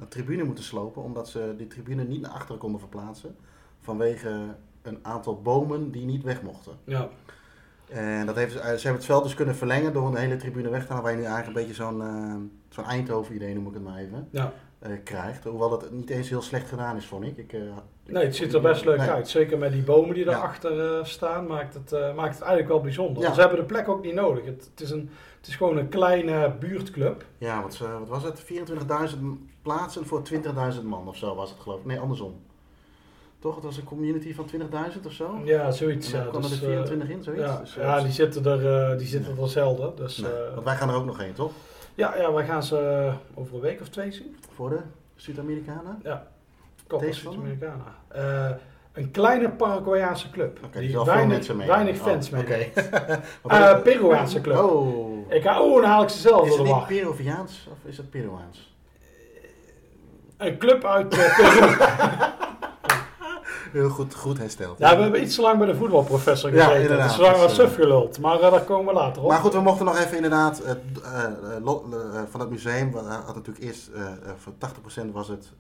een 0.03 0.09
tribune 0.09 0.45
moeten 0.45 0.65
slopen, 0.65 1.03
omdat 1.03 1.29
ze 1.29 1.55
die 1.57 1.67
tribune 1.67 2.05
niet 2.05 2.21
naar 2.21 2.31
achteren 2.31 2.59
konden 2.59 2.81
verplaatsen. 2.81 3.37
Vanwege 3.81 4.31
een 4.83 4.99
aantal 5.03 5.43
bomen 5.43 5.91
die 5.91 6.07
niet 6.07 6.23
weg 6.23 6.43
mochten. 6.43 6.73
ja. 6.85 7.09
En 7.89 8.27
dat 8.27 8.37
heeft, 8.37 8.53
ze 8.53 8.59
hebben 8.61 8.93
het 8.93 9.05
veld 9.05 9.23
dus 9.23 9.35
kunnen 9.35 9.57
verlengen 9.57 9.93
door 9.93 10.07
een 10.07 10.17
hele 10.17 10.37
tribune 10.37 10.69
weg 10.69 10.87
te 10.87 10.89
halen, 10.89 11.03
waar 11.03 11.13
je 11.13 11.19
nu 11.19 11.25
eigenlijk 11.25 11.57
een 11.57 11.67
beetje 11.67 11.83
zo'n 11.83 12.03
eh, 12.03 12.35
zo'n 12.69 12.85
Eindhoven-idee, 12.85 13.55
noem 13.55 13.67
ik 13.67 13.75
het 13.75 13.83
maar 13.83 13.99
even, 13.99 14.29
ja. 14.31 14.53
Eh, 14.85 14.91
krijgt. 15.05 15.45
Hoewel 15.45 15.71
het 15.73 15.91
niet 15.91 16.11
eens 16.11 16.29
heel 16.29 16.43
slecht 16.43 16.69
gedaan 16.69 16.97
is, 16.97 17.07
vond 17.07 17.25
ik. 17.25 17.37
ik 17.37 17.53
eh, 17.53 17.61
Nee, 18.07 18.25
het 18.25 18.37
ziet 18.37 18.55
er 18.55 18.61
best 18.61 18.85
leuk 18.85 18.99
Nee. 18.99 19.09
uit. 19.09 19.29
Zeker 19.29 19.59
met 19.59 19.73
die 19.73 19.83
bomen 19.83 20.15
die 20.15 20.25
Ja. 20.25 20.31
erachter 20.31 20.99
eh, 20.99 21.05
staan, 21.05 21.47
maakt 21.47 21.75
het, 21.75 21.93
eh, 21.93 22.15
maakt 22.15 22.33
het 22.35 22.41
eigenlijk 22.41 22.69
wel 22.69 22.81
bijzonder. 22.81 23.23
Ja. 23.23 23.33
Ze 23.35 23.41
hebben 23.41 23.59
de 23.59 23.65
plek 23.65 23.89
ook 23.89 24.03
niet 24.05 24.15
nodig. 24.15 24.45
Het, 24.45 24.69
het, 24.71 24.81
is, 24.81 24.91
een, 24.91 25.11
het 25.39 25.47
is 25.47 25.57
gewoon 25.57 25.77
een 25.77 25.89
kleine 25.89 26.53
buurtclub. 26.61 27.25
Ja, 27.39 27.63
wat, 27.63 27.79
wat 27.79 28.09
was 28.09 28.23
het? 28.23 28.43
24.000 29.13 29.19
plaatsen 29.63 30.07
voor 30.07 30.23
20.000 30.75 30.83
man 30.85 31.09
of 31.09 31.17
zo 31.17 31.35
was 31.35 31.51
het 31.51 31.61
geloof 31.61 31.79
ik. 31.81 31.87
Nee, 31.87 31.99
andersom. 31.99 32.35
Toch? 33.39 33.55
Het 33.55 33.65
was 33.65 33.77
een 33.77 33.85
community 33.85 34.35
van 34.35 34.47
20.000 34.47 35.07
of 35.07 35.13
zo? 35.13 35.41
Ja, 35.45 35.71
zoiets. 35.71 36.07
En 36.07 36.13
dan 36.13 36.23
ja, 36.25 36.29
kwamen 36.31 36.49
dus, 36.51 36.63
er 36.63 36.69
eh, 36.69 36.73
24 36.75 37.09
in, 37.09 37.23
zoiets? 37.23 37.43
ja, 37.45 37.59
Dus, 37.59 37.77
eh, 37.77 37.83
ja, 37.83 38.01
die 38.03 38.13
zitten 38.13 38.45
er, 38.47 38.91
eh, 38.91 38.99
die 38.99 39.07
zitten 39.07 39.39
er 39.39 39.49
zelden. 39.49 39.97
Dus, 39.97 40.17
nee, 40.19 40.33
eh, 40.33 40.53
want 40.53 40.65
wij 40.65 40.75
gaan 40.77 40.89
er 40.89 40.95
ook 40.95 41.05
nog 41.05 41.19
heen, 41.19 41.33
toch? 41.33 41.53
Ja, 41.95 42.17
ja, 42.17 42.33
wij 42.33 42.45
gaan 42.45 42.63
ze 42.63 42.79
eh, 42.79 43.39
over 43.41 43.55
een 43.55 43.61
week 43.61 43.81
of 43.81 43.89
twee 43.89 44.13
zien. 44.13 44.37
Voor 44.55 44.71
de 44.71 44.81
Zuid-Amerikanen? 45.15 46.01
Ja, 46.03 46.27
Copa 46.87 47.03
Tegenstander? 47.03 47.49
Sudamericana. 47.51 47.95
Eh 48.09 48.57
een 48.95 49.11
kleine 49.11 49.51
Paraguayaanse 49.51 50.31
club. 50.31 50.59
Die 50.73 50.93
dus 50.93 51.05
weinig, 51.05 51.29
mensen 51.29 51.57
mee. 51.57 51.67
weinig 51.67 51.99
Oh, 51.99 52.07
fans 52.07 52.31
mee. 52.31 52.43
Oké. 52.43 52.59
Eh, 53.47 53.83
Peruaanse 53.83 54.41
club. 54.41 54.57
Oh. 54.57 55.33
Ik 55.33 55.43
ga, 55.43 55.61
oh, 55.61 55.81
dan 55.81 55.91
haal 55.91 56.03
ik 56.03 56.09
ze 56.09 56.19
zelf 56.19 56.43
Is 56.43 56.49
door 56.49 56.59
het 56.59 56.67
niet 56.67 56.77
war. 56.77 56.87
Peruviaans 56.87 57.69
of 57.71 57.79
is 57.85 57.97
het 57.97 58.11
Peruaans? 58.11 58.75
Een 60.37 60.59
club 60.59 60.85
uit 60.85 61.09
Peru. 61.09 61.77
Heel 63.75 63.89
goed, 63.89 64.15
goed 64.15 64.39
hersteld. 64.39 64.79
ja, 64.79 64.97
we 64.97 65.03
hebben 65.03 65.23
iets 65.23 65.35
te 65.35 65.41
lang 65.41 65.59
bij 65.59 65.67
de 65.67 65.75
voetbalprofessor 65.75 66.53
Ja, 66.55 66.65
gezeten. 66.65 66.83
inderdaad. 66.83 67.09
Dus 67.09 67.17
we 67.17 67.23
waren 67.23 67.41
wat 67.41 67.51
suf 67.51 67.75
geluld. 67.75 68.19
Maar 68.21 68.41
eh, 68.41 68.51
daar 68.51 68.61
komen 68.65 68.87
we 68.95 69.01
later 69.01 69.23
op. 69.23 69.29
Maar 69.29 69.39
goed, 69.39 69.53
we 69.53 69.61
mochten 69.61 69.85
nog 69.85 69.99
even 69.99 70.17
inderdaad 70.17 70.61
eh, 70.61 70.71
eh, 70.71 71.33
van 72.31 72.41
het 72.41 72.51
museum. 72.51 72.93
We 72.93 72.99
had 72.99 73.35
natuurlijk 73.35 73.65
eerst 73.65 73.91
voor 74.37 74.53
80% 75.07 75.13
was 75.13 75.29
het 75.29 75.53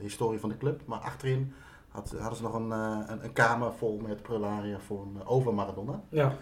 historie 0.00 0.40
van 0.40 0.48
de 0.48 0.56
club. 0.56 0.80
Maar 0.84 0.98
achterin 0.98 1.54
had, 1.88 2.14
hadden 2.18 2.36
ze 2.36 2.42
nog 2.42 2.54
een, 2.54 2.70
een, 2.70 3.24
een 3.24 3.32
kamer 3.32 3.72
vol 3.78 4.00
met 4.06 4.22
prularia 4.22 4.78
voor 4.86 5.00
een, 5.02 5.26
over 5.26 5.54
Maradona. 5.54 6.00
Ja, 6.08 6.32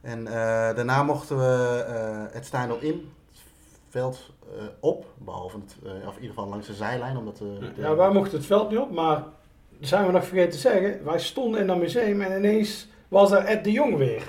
En 0.00 0.24
daarna 0.74 1.02
mochten 1.02 1.38
we 1.38 1.84
eh, 1.88 2.34
het 2.34 2.46
stadion 2.46 2.80
in, 2.80 3.12
het 3.30 3.40
veld 3.88 4.30
op. 4.80 5.04
Behalve 5.18 5.56
het, 5.56 5.76
of 6.06 6.14
in 6.16 6.20
ieder 6.22 6.28
geval 6.34 6.46
langs 6.48 6.66
de 6.66 6.74
zijlijn. 6.74 7.16
Omdat, 7.16 7.36
de- 7.36 7.72
ja, 7.76 7.94
wij 7.96 8.10
mochten 8.10 8.36
het 8.38 8.46
veld 8.46 8.70
niet 8.70 8.78
op. 8.78 8.90
Maar 8.92 9.22
zijn 9.82 10.06
we 10.06 10.12
nog 10.12 10.24
vergeten 10.26 10.50
te 10.50 10.58
zeggen. 10.58 11.04
Wij 11.04 11.18
stonden 11.18 11.60
in 11.60 11.66
dat 11.66 11.78
museum 11.78 12.20
en 12.20 12.36
ineens 12.38 12.88
was 13.08 13.30
er 13.32 13.44
Ed 13.44 13.64
de 13.64 13.72
Jong 13.72 13.96
weer. 13.96 14.22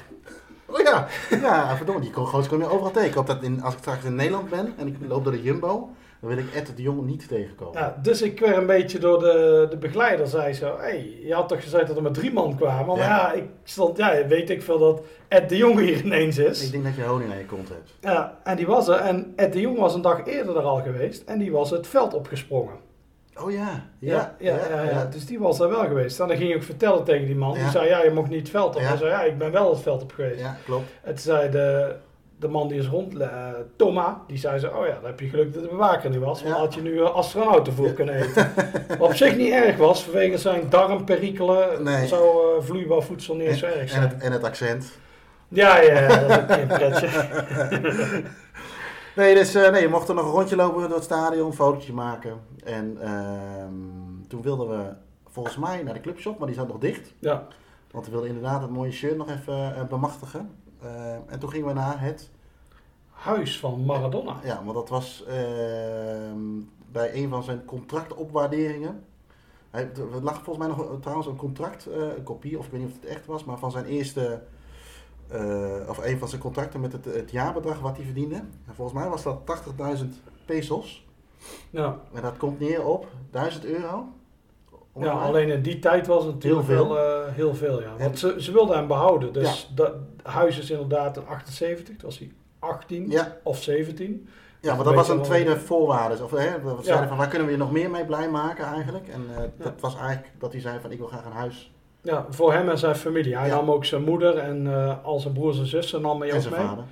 Oh 0.66 0.80
ja, 0.80 1.08
ja 1.30 1.76
verdomme, 1.78 2.02
die 2.02 2.12
kon, 2.12 2.26
gozer 2.26 2.50
kon 2.50 2.60
je 2.60 2.66
overal 2.70 2.92
tegen. 2.92 3.08
Ik 3.08 3.14
hoop 3.14 3.28
dat 3.28 3.44
in, 3.44 3.62
als 3.64 3.74
ik 3.74 3.80
straks 3.80 4.04
in 4.04 4.16
Nederland 4.16 4.50
ben 4.50 4.74
en 4.78 4.88
ik 4.88 4.96
loop 5.08 5.24
door 5.24 5.34
de 5.34 5.42
Jumbo, 5.42 5.90
dan 6.20 6.30
wil 6.30 6.38
ik 6.38 6.54
Ed 6.54 6.72
de 6.76 6.82
Jong 6.82 7.06
niet 7.06 7.28
tegenkomen. 7.28 7.80
Ja, 7.82 7.98
dus 8.02 8.22
ik 8.22 8.40
werd 8.40 8.58
een 8.58 8.66
beetje 8.66 9.00
door 9.00 9.20
de, 9.20 9.68
de 9.70 9.78
begeleider, 9.78 10.28
zei 10.28 10.54
zo, 10.54 10.78
hey, 10.78 11.18
je 11.24 11.34
had 11.34 11.48
toch 11.50 11.64
gezegd 11.64 11.88
dat 11.88 11.96
er 11.96 12.02
maar 12.02 12.12
drie 12.12 12.34
man 12.34 12.56
kwamen? 12.56 12.86
Maar 12.86 12.98
Ja. 12.98 13.08
ja, 13.08 13.32
ik 13.32 13.46
stond, 13.64 13.98
ja, 13.98 14.28
weet 14.28 14.50
ik 14.50 14.62
veel 14.62 14.80
dat 14.80 15.02
Ed 15.28 15.50
de 15.50 15.58
Jong 15.58 15.80
hier 15.80 16.04
ineens 16.04 16.38
is. 16.38 16.66
Ik 16.66 16.72
denk 16.72 16.84
dat 16.84 16.96
je 16.96 17.04
honing 17.04 17.32
aan 17.32 17.38
je 17.38 17.46
kont 17.46 17.70
hebt. 17.70 17.94
Ja, 18.02 18.38
en 18.44 18.56
die 18.56 18.66
was 18.68 18.88
er. 18.88 18.96
En 19.00 19.34
Ed 19.36 19.54
de 19.54 19.62
Jong 19.62 19.78
was 19.78 19.94
een 19.94 20.02
dag 20.02 20.26
eerder 20.26 20.58
er 20.58 20.64
al 20.64 20.82
geweest 20.82 21.24
en 21.24 21.40
die 21.40 21.52
was 21.52 21.70
het 21.70 21.88
veld 21.88 22.14
opgesprongen. 22.14 22.83
Oh 23.42 23.52
ja, 23.52 23.86
Ja, 24.00 24.36
ja, 24.40 24.56
ja, 24.70 24.82
ja, 24.84 25.06
dus 25.06 25.26
die 25.26 25.40
was 25.40 25.60
er 25.60 25.70
wel 25.70 25.84
geweest. 25.86 26.20
En 26.20 26.28
dan 26.28 26.38
ging 26.38 26.50
je 26.50 26.56
ook 26.56 26.64
vertellen 26.64 27.04
tegen 27.04 27.26
die 27.26 27.36
man, 27.36 27.54
die 27.54 27.70
zei, 27.70 27.88
ja, 27.88 28.04
je 28.04 28.12
mocht 28.12 28.30
niet 28.30 28.40
het 28.40 28.50
veld 28.50 28.76
op. 28.76 28.82
Hij 28.82 28.98
zei, 28.98 29.10
ja, 29.10 29.22
ik 29.24 29.38
ben 29.38 29.52
wel 29.52 29.70
het 29.70 29.82
veld 29.82 30.02
op 30.02 30.12
geweest. 30.12 30.40
Ja, 30.40 30.58
klopt. 30.66 30.90
En 31.02 31.10
toen 31.14 31.18
zei 31.24 31.50
de, 31.52 31.96
de 32.40 32.48
man 32.48 32.68
die 32.68 32.80
is 32.80 32.88
rond, 32.88 33.18
eh, 33.20 33.28
Thomas, 33.78 34.14
die 34.28 34.38
zei 34.38 34.60
zo, 34.60 34.68
oh 34.68 34.86
ja, 34.88 34.94
dan 34.94 35.06
heb 35.06 35.20
je 35.20 35.28
geluk 35.30 35.54
dat 35.54 35.64
de 35.64 35.70
bewaker 35.70 36.10
niet 36.10 36.20
was. 36.20 36.44
Want 36.44 36.56
had 36.56 36.74
je 36.74 36.82
nu 36.82 36.92
uh, 36.92 37.10
astronautenvoer 37.16 37.92
kunnen 37.94 38.16
eten. 38.16 38.52
Wat 38.88 39.08
op 39.10 39.14
zich 39.16 39.36
niet 39.36 39.52
erg 39.52 39.78
was, 39.78 40.04
vanwege 40.04 40.38
zijn 40.38 40.70
darmperikelen 40.70 41.84
Nee. 41.84 42.08
zou 42.08 42.24
uh, 42.58 42.64
vloeibaar 42.64 43.02
voedsel 43.02 43.36
niet 43.36 43.48
eens 43.48 43.60
zo 43.60 43.66
erg 43.66 43.78
En 43.82 43.90
zijn. 43.90 44.02
het, 44.10 44.22
en 44.24 44.32
het 44.32 44.44
accent. 44.44 44.92
Ja, 45.48 45.82
ja, 45.82 46.08
dat 46.08 46.30
is 46.30 46.38
ook 46.38 46.50
een 46.50 46.68
pretje. 46.68 47.08
Nee, 49.16 49.36
dus 49.36 49.56
eh, 49.56 49.72
nee, 49.72 49.82
je 49.82 49.88
mocht 49.88 50.10
er 50.10 50.16
nog 50.16 50.26
een 50.26 50.32
rondje 50.32 50.56
lopen 50.56 50.82
door 50.82 50.96
het 50.96 51.04
stadion, 51.04 51.46
een 51.46 51.54
fotootje 51.54 51.94
maken. 51.94 52.42
En 52.64 52.98
ehm, 53.02 54.28
toen 54.28 54.42
wilden 54.42 54.70
we 54.70 54.94
volgens 55.34 55.58
mij 55.58 55.84
naar 55.84 55.94
de 55.94 56.02
clubshop, 56.02 56.38
maar 56.38 56.48
die 56.48 56.56
zat 56.56 56.68
nog 56.68 56.78
dicht. 56.78 57.14
Ja, 57.20 57.48
Want 57.92 58.06
we 58.06 58.12
wilden 58.12 58.30
inderdaad 58.30 58.62
het 58.62 58.72
mooie 58.72 58.92
shirt 58.92 59.18
nog 59.18 59.30
even 59.30 59.76
eh, 59.76 59.84
bemachtigen. 59.84 60.52
Eh, 60.82 61.14
en 61.28 61.40
toen 61.40 61.50
gingen 61.50 61.68
we 61.68 61.74
naar 61.74 62.02
het 62.02 62.30
huis 63.10 63.60
van 63.60 63.86
Maradona. 63.86 64.40
Ja, 64.44 64.64
want 64.64 64.76
dat 64.76 64.90
was 64.90 65.24
ehm, 65.28 66.40
bij 66.92 67.14
een 67.14 67.30
van 67.30 67.44
zijn 67.44 67.66
contractopwaarderingen. 67.66 69.04
Hij, 69.70 69.92
er 69.96 70.24
lag 70.24 70.44
volgens 70.44 70.58
mij 70.58 70.68
nog 70.68 70.90
eh, 70.90 71.00
trouwens 71.00 71.28
een 71.28 71.36
contract, 71.36 71.86
een 71.86 72.24
kopie, 72.24 72.58
of 72.58 72.66
ik 72.66 72.72
weet 72.72 72.82
niet 72.82 72.90
of 72.90 73.02
het 73.02 73.10
echt 73.10 73.26
was, 73.26 73.44
maar 73.44 73.58
van 73.58 73.72
zijn 73.72 73.86
eerste, 73.86 74.42
eh, 75.34 75.90
of 75.90 75.98
een 76.06 76.20
van 76.20 76.28
zijn 76.28 76.42
contracten 76.42 76.80
met 76.80 76.92
het, 76.92 77.06
het 77.06 77.32
jaarbedrag 77.32 77.80
wat 77.80 77.96
hij 77.96 78.06
verdiende. 78.06 78.36
En 78.36 78.74
volgens 78.76 78.98
mij 79.00 79.10
was 79.10 79.24
dat 79.24 79.40
80.000 80.00 80.06
pesos. 80.46 81.06
Ja, 81.70 81.98
En 82.14 82.22
dat 82.22 82.38
komt 82.38 82.60
neer 82.60 82.86
op 82.86 83.08
1000 83.32 83.66
euro. 83.66 84.06
ja, 85.00 85.12
alleen 85.12 85.50
in 85.50 85.62
die 85.62 85.80
tijd 85.80 86.08
was 86.08 86.26
het 86.26 86.44
Heel 86.44 86.64
veel. 86.64 86.90
wel 86.94 87.24
eh, 87.26 87.34
heel 87.34 87.56
veel. 87.56 87.82
Ja. 87.82 87.96
Want 88.00 88.20
ze, 88.20 88.36
ze 88.38 88.52
wilden 88.52 88.76
hem 88.78 88.88
behouden. 88.88 89.34
Dus 89.34 89.68
Ja. 89.70 89.76
dat 89.76 89.94
huis 90.24 90.58
is 90.60 90.70
inderdaad 90.72 91.18
een 91.18 91.28
78, 91.28 91.96
toen 91.96 92.10
was 92.10 92.20
hij 92.20 92.32
18 92.60 93.10
Ja, 93.10 93.38
of 93.44 93.64
17. 93.64 94.28
ja, 94.62 94.76
maar 94.76 94.84
dat 94.84 94.94
was 94.94 95.10
een 95.10 95.22
tweede 95.22 95.60
voorwaarde. 95.60 96.24
Of, 96.24 96.32
hè, 96.32 96.38
we 96.62 96.70
zeiden 96.70 96.84
Ja. 97.02 97.08
van 97.08 97.18
waar 97.18 97.28
kunnen 97.28 97.48
we 97.48 97.54
je 97.54 97.60
nog 97.60 97.72
meer 97.72 97.90
mee 97.90 98.06
blij 98.06 98.30
maken 98.30 98.66
eigenlijk. 98.66 99.08
En 99.08 99.26
eh, 99.38 99.44
dat 99.58 99.74
was 99.80 99.96
eigenlijk 99.96 100.28
dat 100.40 100.52
hij 100.52 100.62
zei 100.62 100.80
van 100.80 100.92
ik 100.92 100.98
wil 100.98 101.08
graag 101.08 101.26
een 101.26 101.32
huis 101.32 101.73
Ja, 102.04 102.26
voor 102.30 102.54
hem 102.54 102.70
en 102.70 102.78
zijn 102.78 102.96
familie. 102.96 103.38
Hij 103.38 103.48
Ja. 103.48 103.56
nam 103.56 103.72
ook 103.72 103.86
zijn 103.86 104.04
moeder 104.04 104.38
en 104.38 104.68
eh, 104.74 104.94
al 105.04 105.20
zijn 105.20 105.34
broers 105.34 105.60
en 105.60 105.66
zussen 105.66 106.02
nam 106.02 106.20
hij 106.20 106.30
en 106.30 106.36
ook 106.36 106.42
zijn 106.42 106.54
mee. 106.54 106.64
vader. 106.66 106.84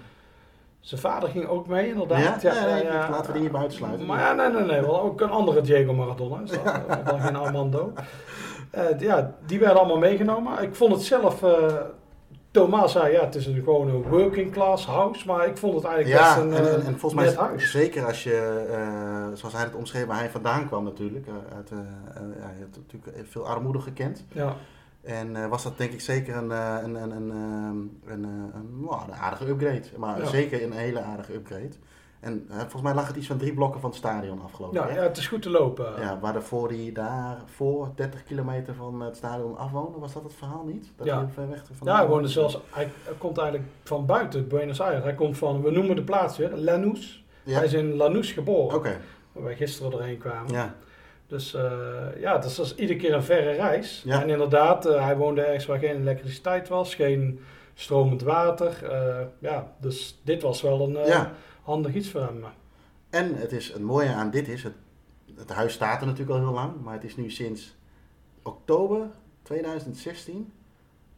Zijn 0.80 1.02
vader 1.02 1.30
ging 1.30 1.48
ook 1.48 1.68
mee, 1.68 1.88
inderdaad. 1.88 2.42
Ja? 2.42 2.54
Ja, 2.54 2.66
nee, 2.76 2.84
laten 2.86 3.26
we 3.26 3.32
die 3.34 3.42
niet 3.42 3.52
buitensluiten. 3.52 4.06
Maar 4.06 4.20
ja, 4.20 4.34
nee, 4.34 4.50
nee, 4.50 4.64
nee. 4.64 4.82
Wel 4.82 5.02
ook 5.02 5.22
een 5.22 5.30
andere 5.30 5.62
Diego 5.62 5.94
Maradona. 5.94 6.40
Is 6.44 6.50
dat, 6.50 6.60
eh, 6.88 7.06
dan 7.06 7.22
geen 7.22 7.36
Armando. 7.36 7.92
Eh, 8.72 9.00
ja, 9.00 9.34
die 9.46 9.60
werden 9.60 9.78
allemaal 9.80 9.98
meegenomen. 9.98 10.62
Ik 10.62 10.76
vond 10.76 10.92
het 10.94 11.02
zelf... 11.04 11.44
eh 11.44 11.76
Thomas 12.52 12.92
zei, 12.92 13.12
ja, 13.14 13.22
het 13.26 13.36
is 13.36 13.46
een, 13.46 13.54
gewoon 13.64 13.88
een 13.90 14.02
working 14.04 14.52
class 14.52 14.86
house. 14.86 15.28
Maar 15.28 15.48
ik 15.48 15.58
vond 15.58 15.76
het 15.76 15.84
eigenlijk 15.84 16.22
best 16.24 16.36
Ja, 16.36 16.42
een 16.42 16.54
en, 16.54 16.66
eh, 16.66 16.74
en, 16.74 16.86
en 16.86 17.00
volgens 17.00 17.14
mij, 17.14 17.34
huis. 17.46 17.72
zeker 17.72 18.06
als 18.06 18.24
je, 18.24 18.66
eh, 18.72 19.38
zoals 19.38 19.54
hij 19.56 19.64
het 19.64 19.76
omschreef, 19.76 20.06
waar 20.06 20.18
hij 20.18 20.30
vandaan 20.30 20.68
kwam 20.68 20.84
natuurlijk, 20.84 21.28
eh, 21.28 21.34
uit, 21.56 21.72
eh, 21.72 21.78
eh, 21.78 21.86
hij 22.40 22.54
heeft 22.58 22.78
natuurlijk 22.78 23.28
veel 23.30 23.48
armoede 23.48 23.80
gekend. 23.80 24.24
Ja, 24.32 24.56
En 25.02 25.36
eh, 25.36 25.48
was 25.50 25.64
dat 25.64 25.78
denk 25.78 25.92
ik 25.92 26.02
zeker 26.02 26.36
een, 26.36 26.52
eh, 26.52 26.78
een, 26.84 26.96
een, 26.96 27.12
een, 27.12 27.32
ehm, 27.32 28.12
een, 28.14 28.26
eh, 28.26 28.56
een, 28.56 28.80
nou, 28.82 29.02
een 29.08 29.14
aardige 29.14 29.48
upgrade. 29.48 29.84
Maar 29.98 30.20
Ja. 30.20 30.26
zeker 30.26 30.64
een 30.64 30.72
hele 30.72 31.02
aardige 31.02 31.34
upgrade. 31.34 31.70
En 32.20 32.46
volgens 32.50 32.82
mij 32.82 32.94
lag 32.94 33.08
het 33.08 33.16
iets 33.16 33.28
van 33.28 33.38
drie 33.38 33.54
blokken 33.54 33.82
van 33.82 33.90
het 33.90 34.00
stadion 34.00 34.42
afgelopen. 34.42 34.80
Ja, 34.82 34.88
hè? 34.88 34.96
ja, 34.96 35.02
het 35.04 35.18
is 35.18 35.28
goed 35.28 35.42
te 35.42 35.50
lopen. 35.50 36.00
Ja, 36.00 36.20
waar 36.20 36.34
daarvoor 36.34 36.70
hij 36.70 36.90
daar 36.94 37.38
voor 37.46 37.92
30 37.96 38.24
kilometer 38.24 38.74
van 38.76 39.02
het 39.02 39.16
stadion 39.16 39.58
afwoonde, 39.58 40.00
was 40.00 40.14
dat 40.14 40.24
het 40.24 40.34
verhaal 40.34 40.64
niet? 40.66 40.92
Dat 40.96 41.08
Ja. 41.08 41.18
hij 41.18 41.28
ver 41.34 41.50
weg 41.50 41.64
van 41.72 41.88
Ja, 41.88 41.96
hij 41.98 42.08
woonde 42.08 42.28
zelfs, 42.28 42.58
hij 42.70 42.90
komt 43.18 43.38
eigenlijk 43.38 43.70
van 43.84 44.06
buiten 44.06 44.48
Buenos 44.48 44.82
Aires. 44.82 45.04
Hij 45.04 45.16
komt 45.16 45.38
van, 45.38 45.62
we 45.62 45.72
noemen 45.72 45.96
de 45.96 46.04
plaats 46.04 46.38
weer, 46.38 46.52
Lanús. 46.56 47.26
Ja, 47.44 47.56
Hij 47.58 47.66
is 47.66 47.74
in 47.74 47.96
Lanús 47.96 48.32
geboren, 48.32 48.78
oké. 48.78 48.98
waar 49.32 49.44
wij 49.44 49.56
gisteren 49.56 49.92
doorheen 49.92 50.18
kwamen. 50.18 50.52
Ja. 50.54 50.76
Dus 51.32 51.54
eh, 51.54 52.08
ja, 52.20 52.38
dat 52.38 52.58
is 52.58 52.76
iedere 52.76 53.00
keer 53.00 53.14
een 53.14 53.24
verre 53.24 53.52
reis. 53.52 54.02
Ja. 54.06 54.22
En 54.22 54.30
inderdaad, 54.30 54.86
eh, 54.86 55.04
hij 55.04 55.18
woonde 55.18 55.42
ergens 55.42 55.66
waar 55.66 55.80
geen 55.80 55.96
elektriciteit 55.96 56.68
was, 56.68 56.96
geen 56.96 57.40
stromend 57.74 58.22
water. 58.22 58.92
Eh, 58.92 59.26
ja, 59.40 59.74
dus 59.80 60.20
dit 60.24 60.42
was 60.42 60.62
wel 60.62 60.82
een 60.82 61.06
ja. 61.06 61.32
handig 61.64 61.94
iets 61.94 62.10
voor 62.10 62.22
hem. 62.22 62.44
En 63.10 63.36
het, 63.36 63.52
is, 63.52 63.72
het 63.74 63.82
mooie 63.82 64.14
aan 64.14 64.32
dit 64.32 64.48
is, 64.48 64.64
het, 64.64 64.74
het 65.36 65.50
huis 65.50 65.74
staat 65.74 66.02
er 66.02 66.08
natuurlijk 66.08 66.40
al 66.40 66.46
heel 66.46 66.54
lang, 66.54 66.82
maar 66.82 66.94
het 66.94 67.04
is 67.04 67.16
nu 67.16 67.30
sinds 67.30 67.76
oktober 68.44 69.08
2016 69.42 70.54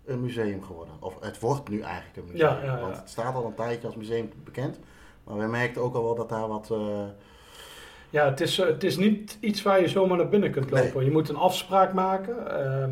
een 0.06 0.22
museum 0.22 0.64
geworden. 0.64 0.94
Of 1.00 1.18
het 1.20 1.40
wordt 1.40 1.70
nu 1.70 1.82
eigenlijk 1.82 2.18
een 2.18 2.32
museum, 2.32 2.50
Ja, 2.50 2.64
ja, 2.64 2.76
ja. 2.76 2.82
want 2.82 2.98
het 2.98 3.10
staat 3.10 3.36
al 3.36 3.46
een 3.46 3.56
tijdje 3.56 3.88
als 3.88 3.96
museum 3.96 4.32
bekend. 4.44 4.80
Maar 5.24 5.38
we 5.38 5.46
merkten 5.46 5.82
ook 5.82 5.96
al 5.96 6.04
wel 6.04 6.16
dat 6.16 6.30
daar 6.30 6.48
wat... 6.48 6.72
Ja, 8.14 8.26
het 8.30 8.42
is, 8.42 8.60
eh, 8.60 8.66
het 8.66 8.84
is 8.84 8.98
niet 8.98 9.38
iets 9.40 9.62
waar 9.62 9.82
je 9.82 9.88
zomaar 9.88 10.18
naar 10.18 10.30
binnen 10.30 10.52
kunt 10.52 10.72
Nee. 10.72 10.84
lopen. 10.84 11.06
Je 11.06 11.12
moet 11.12 11.30
een 11.30 11.36
afspraak 11.36 11.94
maken. 11.94 12.60
Ehm, 12.62 12.92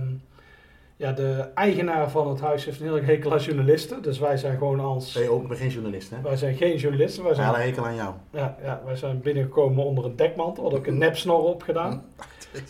ja, 0.95 1.12
de 1.12 1.45
eigenaar 1.55 2.10
van 2.10 2.27
het 2.29 2.39
huis 2.39 2.65
heeft 2.65 2.79
een 2.79 2.86
heel 2.86 3.01
hekel 3.03 3.31
aan 3.31 3.39
journalisten. 3.39 4.01
Dus 4.01 4.19
wij 4.19 4.38
zijn 4.38 4.57
gewoon 4.57 4.79
als... 4.79 5.13
je 5.13 5.29
ook 5.29 5.55
geen 5.55 5.69
journalist, 5.69 6.10
hè? 6.10 6.21
Wij 6.21 6.36
zijn 6.38 6.55
geen 6.55 6.77
journalisten. 6.77 7.23
Wij 7.23 7.34
zijn, 7.34 7.53
hekel 7.53 7.86
aan 7.86 7.95
jou. 7.95 8.13
ja, 8.31 8.57
ja, 8.63 8.81
wij 8.86 8.95
zijn 8.95 9.21
binnengekomen 9.21 9.86
onder 9.86 10.05
een 10.05 10.15
dekmantel. 10.15 10.63
Had 10.63 10.73
ook 10.73 10.88
een 10.88 10.97
nepsnor 10.97 11.43
op 11.43 11.63
gedaan. 11.63 12.03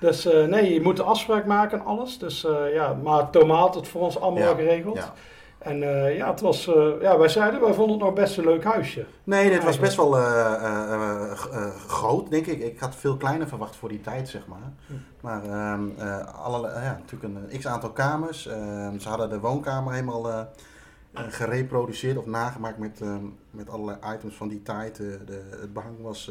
Dus 0.00 0.24
eh, 0.26 0.44
nee, 0.46 0.72
je 0.74 0.80
moet 0.80 0.98
een 0.98 1.04
afspraak 1.04 1.46
maken 1.46 1.78
en 1.78 1.84
alles. 1.84 2.18
Dus 2.18 2.44
eh, 2.44 2.72
ja, 2.74 2.94
maar 3.02 3.30
Tomaat 3.30 3.58
had 3.58 3.74
het 3.74 3.88
voor 3.88 4.00
ons 4.00 4.20
allemaal 4.20 4.42
Ja, 4.42 4.54
geregeld. 4.54 4.96
Ja. 4.96 5.12
En 5.64 5.82
eh, 5.82 6.16
ja, 6.16 6.30
het 6.30 6.40
was, 6.40 6.66
eh, 6.66 7.00
ja, 7.00 7.18
wij 7.18 7.28
zeiden, 7.28 7.60
wij 7.60 7.74
vonden 7.74 7.96
het 7.96 8.04
nog 8.04 8.14
best 8.14 8.38
een 8.38 8.44
leuk 8.44 8.64
huisje. 8.64 9.06
Nee, 9.24 9.50
dit 9.50 9.64
was 9.64 9.78
best 9.78 9.96
wel 9.96 10.18
eh, 10.18 11.76
groot, 11.86 12.30
denk 12.30 12.46
ik. 12.46 12.60
Ik 12.60 12.78
had 12.78 12.96
veel 12.96 13.16
kleiner 13.16 13.48
verwacht 13.48 13.76
voor 13.76 13.88
die 13.88 14.00
tijd, 14.00 14.28
zeg 14.28 14.46
maar. 14.46 14.72
Hm. 14.86 14.92
Maar 15.20 15.44
ehm, 15.44 15.88
eh, 15.98 16.44
allerlei- 16.44 16.84
ja, 16.84 17.00
natuurlijk 17.00 17.34
een 17.52 17.58
x-aantal 17.58 17.90
kamers. 17.90 18.46
Ehm, 18.46 18.98
ze 18.98 19.08
hadden 19.08 19.28
de 19.30 19.40
woonkamer 19.40 19.92
helemaal 19.92 20.48
gereproduceerd 21.12 22.16
of 22.16 22.26
nagemaakt 22.26 22.78
met, 22.78 23.00
ehm, 23.00 23.24
met 23.50 23.70
allerlei 23.70 23.98
items 24.14 24.34
van 24.34 24.48
die 24.48 24.62
tijd. 24.62 24.96
De, 24.96 25.42
het 25.60 25.72
behang 25.72 25.94
was 26.00 26.30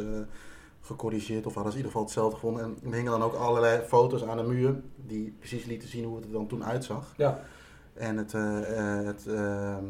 gecorrigeerd 0.82 1.46
of 1.46 1.54
hadden 1.54 1.72
ze 1.72 1.78
in 1.78 1.86
ieder 1.86 1.92
geval 1.92 2.02
hetzelfde 2.02 2.36
gevonden. 2.36 2.64
En 2.64 2.78
er 2.90 2.96
hingen 2.96 3.12
dan 3.12 3.24
ook 3.24 3.34
allerlei 3.34 3.82
foto's 3.82 4.24
aan 4.26 4.38
de 4.38 4.44
muur 4.44 4.76
die 4.96 5.36
precies 5.40 5.66
lieten 5.66 5.90
zien 5.90 6.04
hoe 6.04 6.16
het 6.16 6.26
er 6.26 6.32
dan 6.32 6.48
toen 6.48 6.66
uitzag. 6.66 7.14
Ja, 7.18 7.40
En, 7.94 8.18
het, 8.18 8.34
eh, 8.34 9.06
het, 9.06 9.28
ehm, 9.28 9.86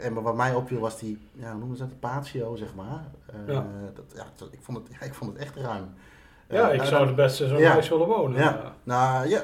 en 0.00 0.22
wat 0.22 0.36
mij 0.36 0.54
opviel 0.54 0.80
was 0.80 0.98
die, 0.98 1.18
ja, 1.32 1.50
hoe 1.50 1.58
noemen 1.58 1.76
ze 1.76 1.82
dat, 1.82 1.90
de 1.92 1.98
patio, 1.98 2.56
zeg 2.56 2.74
maar. 2.74 3.04
Eh, 3.26 3.54
Ja. 3.54 3.66
dat, 3.94 4.04
ja, 4.14 4.46
ik, 4.50 4.58
vond 4.60 4.78
het, 4.78 4.86
ja, 5.00 5.06
ik 5.06 5.14
vond 5.14 5.32
het 5.32 5.42
echt 5.42 5.56
ruim. 5.56 5.84
ja 6.48 6.70
ik 6.70 6.76
nou, 6.76 6.88
zou 6.88 7.06
het 7.06 7.16
best 7.16 7.40
in 7.40 7.48
zo'n 7.48 7.58
ja. 7.58 7.70
huis 7.70 7.88
willen 7.88 8.06
wonen. 8.06 8.40
Ja. 8.40 8.74
Nou, 8.82 9.28
ja. 9.28 9.42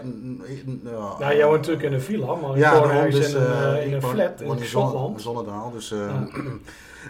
nou, 0.65 1.19
Ja, 1.19 1.35
jij 1.35 1.47
woont 1.47 1.57
natuurlijk 1.57 1.85
in 1.87 1.93
een 1.93 2.01
villa, 2.01 2.35
maar 2.35 2.59
ja, 2.59 2.73
ik 2.73 2.93
woon 2.93 3.11
dus, 3.11 3.35
in 3.35 3.41
een, 3.41 3.83
in 3.83 3.93
een 3.93 4.03
flat 4.03 4.41
in 4.41 4.47
Zonne- 4.47 4.65
Schotland. 4.65 5.21
Zonnedaal, 5.21 5.71
dus... 5.71 5.91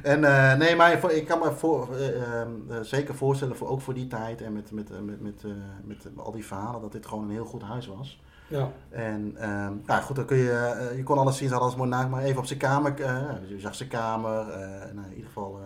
en 0.02 0.24
eh, 0.24 0.56
nee, 0.56 0.76
maar 0.76 1.12
ik 1.12 1.26
kan 1.26 1.38
me 1.38 1.52
voor, 1.52 1.88
eh, 1.96 2.40
eh, 2.40 2.46
zeker 2.82 3.14
voorstellen, 3.14 3.56
voor, 3.56 3.68
ook 3.68 3.80
voor 3.80 3.94
die 3.94 4.06
tijd 4.06 4.42
en 4.42 4.52
met, 4.52 4.70
met, 4.70 4.90
met, 5.04 5.20
met, 5.20 5.44
met, 5.84 6.06
al 6.16 6.32
die 6.32 6.46
verhalen, 6.46 6.80
dat 6.80 6.92
dit 6.92 7.06
gewoon 7.06 7.24
een 7.24 7.30
heel 7.30 7.44
goed 7.44 7.62
huis 7.62 7.86
was. 7.86 8.20
Ja, 8.52 8.68
En 8.90 9.34
ehm 9.38 9.72
nou 9.86 10.02
goed, 10.02 10.16
dan 10.16 10.24
kun 10.24 10.36
je, 10.36 10.50
eh, 10.52 10.96
je 10.96 11.02
kon 11.02 11.18
alles 11.18 11.36
zien, 11.36 11.48
ze 11.48 11.54
hadden 11.54 11.72
alles 11.72 11.80
mooi 11.86 11.96
naakt, 11.96 12.10
maar 12.10 12.22
even 12.22 12.38
op 12.38 12.46
zijn 12.46 12.58
kamer, 12.58 13.00
eh, 13.00 13.28
dus 13.40 13.48
je 13.48 13.60
zag 13.60 13.74
zijn 13.74 13.88
kamer, 13.88 14.38
eh, 14.50 14.58
nou, 14.94 15.06
in 15.06 15.14
ieder 15.14 15.26
geval 15.26 15.60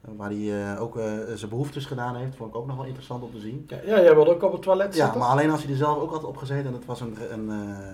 waar 0.00 0.30
hij 0.30 0.78
ook 0.78 0.98
zijn 1.34 1.50
behoeftes 1.50 1.86
gedaan 1.86 2.16
heeft, 2.16 2.36
vond 2.36 2.50
ik 2.50 2.56
ook 2.56 2.66
nog 2.66 2.76
wel 2.76 2.84
interessant 2.84 3.22
om 3.22 3.30
te 3.32 3.38
zien. 3.40 3.64
ja, 3.68 3.76
ja 3.84 4.00
jij 4.02 4.14
wilde 4.14 4.30
ook 4.34 4.42
op 4.42 4.52
het 4.52 4.62
toilet 4.62 4.94
Ja, 4.94 5.02
zitten? 5.02 5.20
maar 5.20 5.28
alleen 5.28 5.50
als 5.50 5.62
hij 5.62 5.70
er 5.70 5.76
zelf 5.76 5.98
ook 5.98 6.10
had 6.10 6.24
opgezeten 6.24 6.66
en 6.66 6.72
het 6.72 6.84
was 6.84 7.00
een, 7.00 7.16
een, 7.32 7.48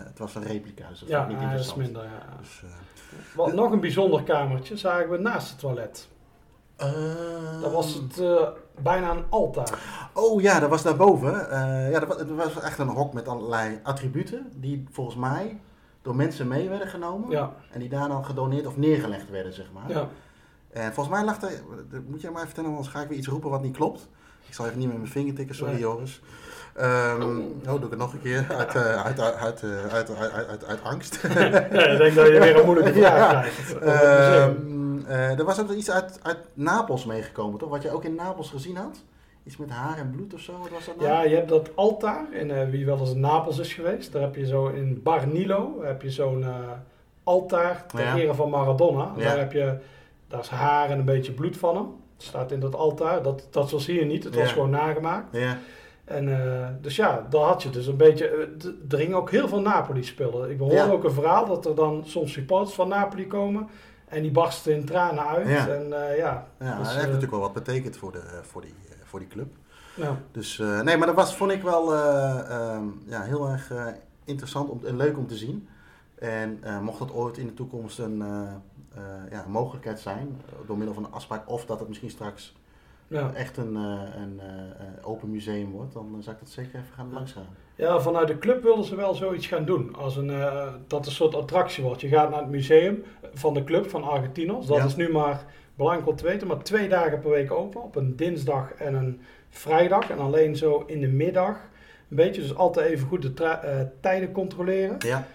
het 0.07 0.19
was 0.19 0.35
een 0.35 0.43
replica, 0.43 0.89
dus 0.89 1.01
dat 1.01 1.09
ja, 1.09 1.27
niet 1.27 1.41
ja, 1.41 1.51
dat 1.51 1.61
is 1.61 1.67
interessant. 1.67 1.79
minder. 1.79 2.03
Ja. 2.03 2.37
Dus, 2.41 2.63
Wat, 3.35 3.53
nog 3.53 3.71
een 3.73 3.81
bijzonder 3.81 4.23
kamertje 4.23 4.77
zagen 4.77 5.11
we 5.11 5.19
naast 5.19 5.51
het 5.51 5.59
toilet. 5.59 6.09
Dat 7.61 7.73
was 7.73 7.95
het 7.95 8.21
eh, 8.21 8.49
bijna 8.83 9.11
een 9.11 9.25
altaar. 9.29 9.79
Oh 10.13 10.41
ja, 10.41 10.61
dat 10.61 10.71
was 10.71 10.83
daarboven. 10.83 11.51
Eh 11.51 11.91
ja, 11.91 11.99
dat 12.01 12.29
was, 12.29 12.61
echt 12.61 12.79
een 12.79 12.89
hok 12.89 13.13
met 13.13 13.29
allerlei 13.29 13.81
attributen 13.83 14.53
die 14.55 14.87
volgens 14.91 15.17
mij 15.17 15.61
door 16.03 16.17
mensen 16.17 16.49
mee 16.49 16.69
werden 16.69 16.89
genomen. 16.89 17.31
Ja, 17.31 17.53
En 17.71 17.81
die 17.81 17.89
daar 17.89 18.09
dan 18.09 18.25
gedoneerd 18.25 18.67
of 18.67 18.77
neergelegd 18.77 19.31
werden, 19.31 19.53
zeg 19.53 19.67
maar. 19.73 19.85
ja. 19.97 20.09
En 20.73 20.93
volgens 20.95 21.17
mij 21.17 21.25
lag 21.25 21.43
er, 21.43 21.51
dat 21.91 22.01
moet 22.09 22.21
jij 22.21 22.31
mij 22.31 22.45
vertellen, 22.45 22.71
anders 22.71 22.89
ga 22.89 23.01
ik 23.01 23.09
weer 23.09 23.19
iets 23.19 23.29
roepen 23.29 23.51
wat 23.51 23.63
niet 23.63 23.77
klopt. 23.77 24.09
Ik 24.47 24.55
zal 24.55 24.67
even 24.67 24.79
niet 24.79 24.89
met 24.89 24.97
mijn 24.97 25.11
vinger 25.11 25.35
tikken, 25.35 25.55
sorry 25.55 25.73
Nee. 25.73 25.81
Joris. 25.83 26.23
Ehm, 26.75 27.23
oh, 27.23 27.65
doe 27.65 27.77
ik 27.85 27.91
het 27.91 27.99
nog 27.99 28.13
een 28.13 28.21
keer, 28.23 28.47
uit, 28.59 28.75
eh, 28.75 29.05
uit, 29.05 29.21
uit, 29.21 29.35
uit, 29.37 29.63
eh, 29.63 29.87
uit, 29.93 30.11
uit, 30.47 30.65
uit, 30.65 30.83
angst. 30.83 31.19
ja, 31.23 31.31
ik 31.87 31.99
denk 31.99 32.15
dat 32.15 32.27
je 32.27 32.39
weer 32.41 32.59
een 32.59 32.65
moeilijke 32.65 32.93
vraag 33.01 33.19
Ja. 33.19 33.29
krijgt. 33.41 33.81
Eh, 35.07 35.39
er 35.39 35.45
was 35.45 35.61
ook 35.61 35.71
iets 35.71 35.91
uit, 35.91 36.21
uit 36.23 36.39
Napels 36.55 37.05
meegekomen, 37.05 37.59
toch? 37.59 37.69
Wat 37.71 37.83
je 37.83 37.91
ook 37.91 38.05
in 38.05 38.15
Napels 38.15 38.51
gezien 38.51 38.77
had? 38.77 39.03
Iets 39.45 39.57
met 39.57 39.71
haar 39.71 39.99
en 39.99 40.11
bloed 40.11 40.35
of 40.35 40.41
zo, 40.41 40.53
wat 40.59 40.71
was 40.71 40.85
dat 40.87 40.97
nou? 40.97 41.09
Ja, 41.09 41.23
je 41.23 41.35
hebt 41.35 41.49
dat 41.49 41.71
altaar. 41.77 42.27
En 42.33 42.61
eh, 42.61 42.69
wie 42.71 42.87
wel 42.87 42.99
eens 42.99 43.11
in 43.11 43.21
Napels 43.21 43.59
is 43.59 43.75
geweest, 43.75 44.13
daar 44.13 44.23
heb 44.23 44.35
je 44.37 44.47
zo 44.47 44.67
in 44.67 45.01
Bar 45.03 45.27
Nilo 45.27 45.83
heb 45.83 46.03
je 46.03 46.11
zo'n 46.11 46.43
eh, 46.45 46.55
altaar 47.25 47.87
ter 47.87 48.01
Ja. 48.01 48.17
ere 48.17 48.35
van 48.35 48.51
Maradona. 48.51 49.13
Ja. 49.17 49.23
Daar 49.25 49.39
heb 49.39 49.53
je, 49.53 49.79
daar 50.29 50.41
is 50.41 50.49
haar 50.49 50.91
en 50.91 50.99
een 50.99 51.05
beetje 51.05 51.33
bloed 51.33 51.57
van 51.57 51.77
hem. 51.77 51.87
Het 52.17 52.23
staat 52.27 52.53
in 52.53 52.61
dat 52.61 52.75
altaar. 52.75 53.23
Dat, 53.23 53.47
dat 53.51 53.71
was 53.71 53.87
hier 53.87 54.07
niet. 54.07 54.25
Het 54.25 54.35
was 54.35 54.45
Ja. 54.49 54.53
gewoon 54.53 54.71
nagemaakt. 54.71 55.37
Ja, 55.37 55.59
En 56.05 56.79
dus 56.83 56.97
ja, 56.97 57.27
daar 57.31 57.43
had 57.43 57.63
je 57.63 57.71
dus 57.71 57.87
een 57.87 57.97
beetje. 57.97 58.49
er 58.89 58.99
gingen 58.99 59.17
ook 59.17 59.31
heel 59.31 59.49
veel 59.49 59.61
Napoli 59.61 60.03
spullen. 60.05 60.51
Ik 60.51 60.59
hoorde 60.59 60.75
Ja. 60.75 60.89
ook 60.91 61.05
een 61.05 61.13
verhaal 61.13 61.47
dat 61.47 61.67
er 61.67 61.75
dan 61.75 62.03
soms 62.07 62.33
supporters 62.33 62.75
van 62.75 62.89
Napoli 62.89 63.27
komen. 63.27 63.69
En 64.09 64.23
die 64.23 64.31
barsten 64.31 64.73
in 64.75 64.85
tranen 64.85 65.27
uit. 65.27 65.49
Ja. 65.49 65.69
En 65.69 66.09
eh, 66.11 66.17
ja, 66.19 66.47
ja 66.59 66.79
Dus, 66.79 66.87
dat 66.87 66.87
heeft 66.87 66.97
eh, 66.97 67.03
natuurlijk 67.05 67.31
wel 67.31 67.41
wat 67.41 67.53
betekend 67.53 67.97
voor, 67.97 68.13
de, 68.13 68.23
voor, 68.43 68.63
die, 68.63 68.75
eh, 68.89 68.95
voor 69.05 69.19
die 69.19 69.29
club. 69.29 69.55
ja. 69.95 70.17
Dus 70.33 70.59
eh, 70.59 70.81
nee, 70.81 70.97
maar 70.97 71.07
dat 71.07 71.17
was, 71.17 71.37
vond 71.37 71.51
ik 71.51 71.63
wel 71.63 71.95
eh, 71.95 72.51
ehm, 72.51 72.85
ja, 73.05 73.23
heel 73.23 73.49
erg 73.49 73.71
eh, 73.71 73.87
interessant 74.25 74.69
om, 74.69 74.81
en 74.85 74.97
leuk 74.97 75.17
om 75.19 75.27
te 75.27 75.37
zien. 75.37 75.69
En 76.19 76.59
eh, 76.63 76.81
mocht 76.81 76.99
dat 76.99 77.13
ooit 77.13 77.39
in 77.39 77.47
de 77.47 77.55
toekomst 77.55 77.99
een, 77.99 78.23
eh, 78.23 78.41
eh, 78.95 79.31
ja, 79.31 79.45
mogelijkheid 79.49 80.01
zijn, 80.01 80.41
eh, 80.47 80.53
door 80.67 80.77
middel 80.77 80.95
van 80.95 81.05
een 81.05 81.13
afspraak, 81.13 81.51
of 81.51 81.65
dat 81.67 81.79
het 81.79 81.89
misschien 81.89 82.11
straks 82.11 82.57
Ja. 83.09 83.33
echt 83.35 83.57
een, 83.57 83.77
eh, 83.77 84.01
een 84.23 84.41
eh, 84.41 84.47
eh, 84.49 85.09
open 85.09 85.31
museum 85.31 85.71
wordt, 85.71 85.93
dan 85.93 86.07
eh, 86.17 86.23
zou 86.23 86.35
ik 86.37 86.41
dat 86.43 86.51
zeker 86.51 86.71
even 86.81 86.95
gaan 86.95 87.13
langsgaan. 87.13 87.47
ja, 87.75 88.01
vanuit 88.01 88.29
de 88.29 88.39
club 88.39 88.63
wilden 88.63 88.85
ze 88.85 88.97
wel 88.97 89.15
zoiets 89.15 89.47
gaan 89.47 89.65
doen. 89.65 89.95
Als 89.95 90.17
een, 90.17 90.33
dat 90.87 91.07
een 91.07 91.13
soort 91.13 91.35
attractie 91.35 91.85
wordt. 91.85 92.01
Je 92.01 92.09
gaat 92.09 92.31
naar 92.31 92.41
het 92.41 92.51
museum 92.51 93.03
van 93.35 93.55
de 93.55 93.65
club 93.65 93.91
van 93.91 94.03
Argentinos. 94.05 94.67
Dat 94.67 94.77
Ja. 94.77 94.85
is 94.85 94.97
nu 94.97 95.09
maar, 95.13 95.45
belangrijk 95.75 96.09
om 96.09 96.17
te 96.17 96.25
weten, 96.25 96.47
maar 96.47 96.63
twee 96.63 96.89
dagen 96.89 97.21
per 97.21 97.31
week 97.31 97.53
open. 97.53 97.83
Op 97.83 97.97
een 97.97 98.17
dinsdag 98.17 98.73
en 98.73 98.95
een 98.95 99.21
vrijdag. 99.49 100.11
En 100.11 100.19
alleen 100.19 100.57
zo 100.57 100.85
in 100.87 101.01
de 101.01 101.09
middag. 101.09 101.57
Een 102.11 102.17
beetje, 102.17 102.41
dus 102.41 102.55
altijd 102.57 102.91
even 102.91 103.09
goed 103.09 103.23
de 103.37 103.89
tijden 104.01 104.33
controleren. 104.33 104.97
Ja, 104.99 105.27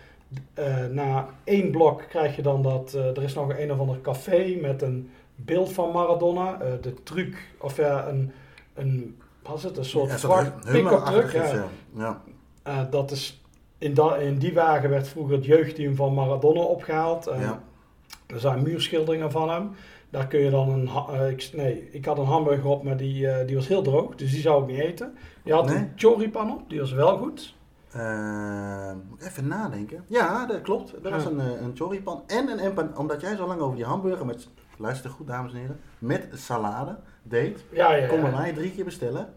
na 0.92 1.28
één 1.44 1.72
blok 1.72 2.04
krijg 2.10 2.36
je 2.36 2.42
dan 2.42 2.64
dat. 2.64 2.94
er 2.94 3.24
is 3.24 3.34
nog 3.34 3.58
een 3.58 3.72
of 3.72 3.80
ander 3.80 4.02
café 4.02 4.58
met 4.62 4.82
een 4.82 5.10
beeld 5.46 5.72
van 5.74 5.92
Maradona. 5.92 6.60
eh, 6.62 6.72
de 6.82 6.94
truc, 7.04 7.36
of 7.60 7.78
ja, 7.78 8.08
een. 8.08 8.32
een 8.74 9.16
wat 9.44 9.58
is 9.58 9.64
het? 9.64 9.78
Een 9.78 9.86
soort 9.86 10.22
ja, 10.22 10.54
pick-up 10.72 11.06
truck. 11.06 11.32
Ja. 11.32 11.66
ja. 11.96 12.22
Eh, 12.64 12.80
dat 12.90 13.12
is, 13.12 13.42
in, 13.78 13.94
da- 13.94 14.16
in 14.16 14.38
die 14.38 14.54
wagen 14.54 14.90
werd 14.90 15.08
vroeger 15.08 15.36
het 15.36 15.46
jeugdteam 15.46 15.96
van 15.96 16.14
Maradona 16.14 16.60
opgehaald. 16.60 17.26
Ja. 17.40 17.62
Er 18.28 18.40
zijn 18.40 18.64
muurschilderingen 18.64 19.32
van 19.32 19.50
hem. 19.50 19.70
Daar 20.10 20.28
kun 20.28 20.40
je 20.40 20.50
dan 20.50 20.70
een. 20.70 20.90
ik, 21.30 21.50
nee, 21.54 21.90
ik 21.92 22.06
had 22.06 22.18
een 22.18 22.26
hamburger 22.26 22.66
op, 22.70 22.84
maar 22.84 22.98
die, 22.98 23.46
die 23.46 23.56
was 23.56 23.68
heel 23.68 23.82
droog. 23.82 24.16
Dus 24.16 24.32
die 24.32 24.42
zou 24.42 24.62
ik 24.64 24.68
niet 24.70 24.80
eten. 24.80 25.18
Je 25.44 25.54
had 25.54 25.66
Nee? 25.66 25.76
een 25.78 25.92
choripan 25.96 26.52
op, 26.52 26.70
die 26.70 26.80
was 26.80 26.92
wel 26.92 27.18
goed. 27.18 27.56
Eh, 27.92 28.92
ik 29.18 29.26
even 29.26 29.48
nadenken. 29.48 30.04
Ja, 30.08 30.46
dat 30.46 30.62
klopt. 30.62 30.94
Er 31.06 31.12
was 31.12 31.26
een, 31.26 31.40
een 31.40 31.72
choripan 31.76 32.24
en 32.28 32.48
een 32.48 32.60
empan. 32.60 32.98
Omdat 32.98 33.22
jij 33.22 33.36
zo 33.36 33.48
lang 33.48 33.62
over 33.62 33.76
die 33.76 33.86
hamburger 33.86 34.26
met, 34.26 34.48
luister 34.82 35.10
goed 35.10 35.28
dames 35.28 35.52
en 35.54 35.58
heren, 35.60 35.80
met 35.98 36.28
salade 36.34 36.96
deed, 37.24 37.63
Ja, 37.72 37.94
ja. 37.96 38.08
konden 38.08 38.32
ja. 38.32 38.38
wij 38.38 38.54
drie 38.54 38.72
keer 38.72 38.86
bestellen. 38.86 39.34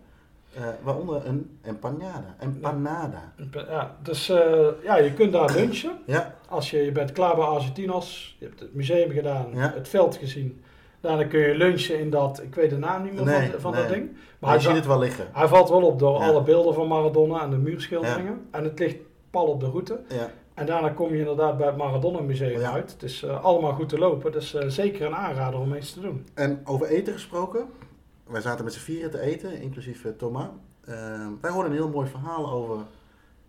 eh, 0.55 0.63
waaronder 0.83 1.27
een 1.27 1.59
empanada. 1.63 2.35
Empanada. 2.39 3.33
Ja, 3.53 3.97
dus 4.03 4.29
eh, 4.29 4.67
ja, 4.83 4.97
je 4.97 5.13
kunt 5.13 5.33
daar 5.33 5.53
lunchen. 5.57 5.99
Ja, 6.07 6.35
Als 6.49 6.71
je, 6.71 6.79
je 6.85 6.93
bent 6.93 7.13
klaar 7.13 7.35
bij 7.37 7.45
Argentinos, 7.45 8.37
je 8.39 8.45
hebt 8.47 8.61
het 8.61 8.75
museum 8.75 9.11
gedaan, 9.11 9.47
Ja. 9.55 9.73
het 9.75 9.89
veld 9.89 10.17
gezien. 10.17 10.63
Daarna 11.01 11.25
kun 11.25 11.41
je 11.41 11.55
lunchen 11.55 11.99
in 11.99 12.11
dat, 12.11 12.43
ik 12.43 12.55
weet 12.55 12.71
de 12.71 12.79
naam 12.79 13.03
niet 13.03 13.13
meer 13.13 13.25
Nee, 13.25 13.51
van, 13.51 13.61
van 13.61 13.73
nee. 13.73 13.81
dat 13.83 13.91
ding. 13.93 14.11
Maar 14.39 14.51
hij, 14.51 14.61
ziet 14.61 14.75
het 14.75 14.87
wel 14.87 14.99
liggen. 14.99 15.27
hij 15.33 15.49
valt 15.49 15.69
wel 15.69 15.83
op 15.83 15.99
door 15.99 16.19
Ja. 16.21 16.27
alle 16.27 16.43
beelden 16.43 16.75
van 16.75 16.89
Maradona 16.89 17.43
en 17.43 17.51
de 17.51 17.57
muurschilderingen. 17.57 18.47
En 18.51 18.65
het 18.65 18.79
ligt 18.79 18.97
pal 19.31 19.47
op 19.47 19.61
de 19.61 19.67
route. 19.67 20.01
Ja. 20.09 20.31
En 20.55 20.67
daarna 20.67 20.89
kom 20.89 21.13
je 21.13 21.19
inderdaad 21.19 21.57
bij 21.59 21.67
het 21.67 21.77
Maradona 21.77 22.21
Museum 22.21 22.61
Ja. 22.61 22.73
uit. 22.73 22.93
Het 22.93 23.03
is 23.03 23.23
eh, 23.23 23.45
allemaal 23.45 23.73
goed 23.73 23.89
te 23.89 23.99
lopen, 23.99 24.33
dus 24.33 24.55
eh, 24.55 24.69
zeker 24.69 25.07
een 25.07 25.15
aanrader 25.15 25.61
om 25.61 25.73
eens 25.75 25.93
te 25.93 26.01
doen. 26.01 26.27
En 26.35 26.61
over 26.65 26.87
eten 26.87 27.13
gesproken. 27.13 27.67
Wij 28.27 28.41
zaten 28.41 28.65
met 28.65 28.73
z'n 28.75 28.81
vieren 28.81 29.11
te 29.11 29.21
eten, 29.21 29.61
inclusief 29.61 30.05
eh, 30.05 30.13
Thomas. 30.19 30.47
Eh, 30.85 30.95
wij 31.41 31.51
hoorden 31.51 31.73
een 31.73 31.79
heel 31.79 31.89
mooi 31.89 32.09
verhaal 32.09 32.51
over 32.53 32.77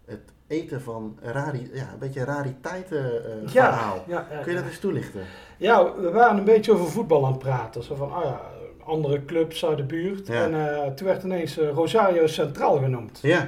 het 0.06 0.22
eten 0.48 0.82
van 0.82 1.18
rari, 1.22 1.70
ja, 1.74 1.90
een 1.94 2.00
beetje 2.00 2.24
rariteiten 2.24 3.26
eh, 3.26 3.50
verhaal. 3.50 4.04
ja, 4.08 4.28
ja, 4.32 4.42
Kun 4.42 4.52
je 4.54 4.58
dat 4.60 4.68
eens 4.68 4.80
toelichten? 4.80 5.22
Ja, 5.58 5.94
we 5.96 6.12
waren 6.12 6.38
een 6.38 6.44
beetje 6.44 6.72
over 6.72 6.86
voetbal 6.90 7.26
aan 7.26 7.32
het 7.32 7.40
praten. 7.42 7.84
Zo 7.84 7.96
van, 7.96 8.14
ah 8.14 8.24
ja, 8.24 8.42
andere 8.86 9.26
clubs 9.26 9.66
uit 9.66 9.78
de 9.78 9.84
buurt. 9.84 10.30
En 10.30 10.52
toen 10.96 11.08
werd 11.08 11.24
ineens 11.24 11.58
Rosario 11.58 12.28
Centraal 12.28 12.78
genoemd. 12.78 13.20
Ja, 13.22 13.48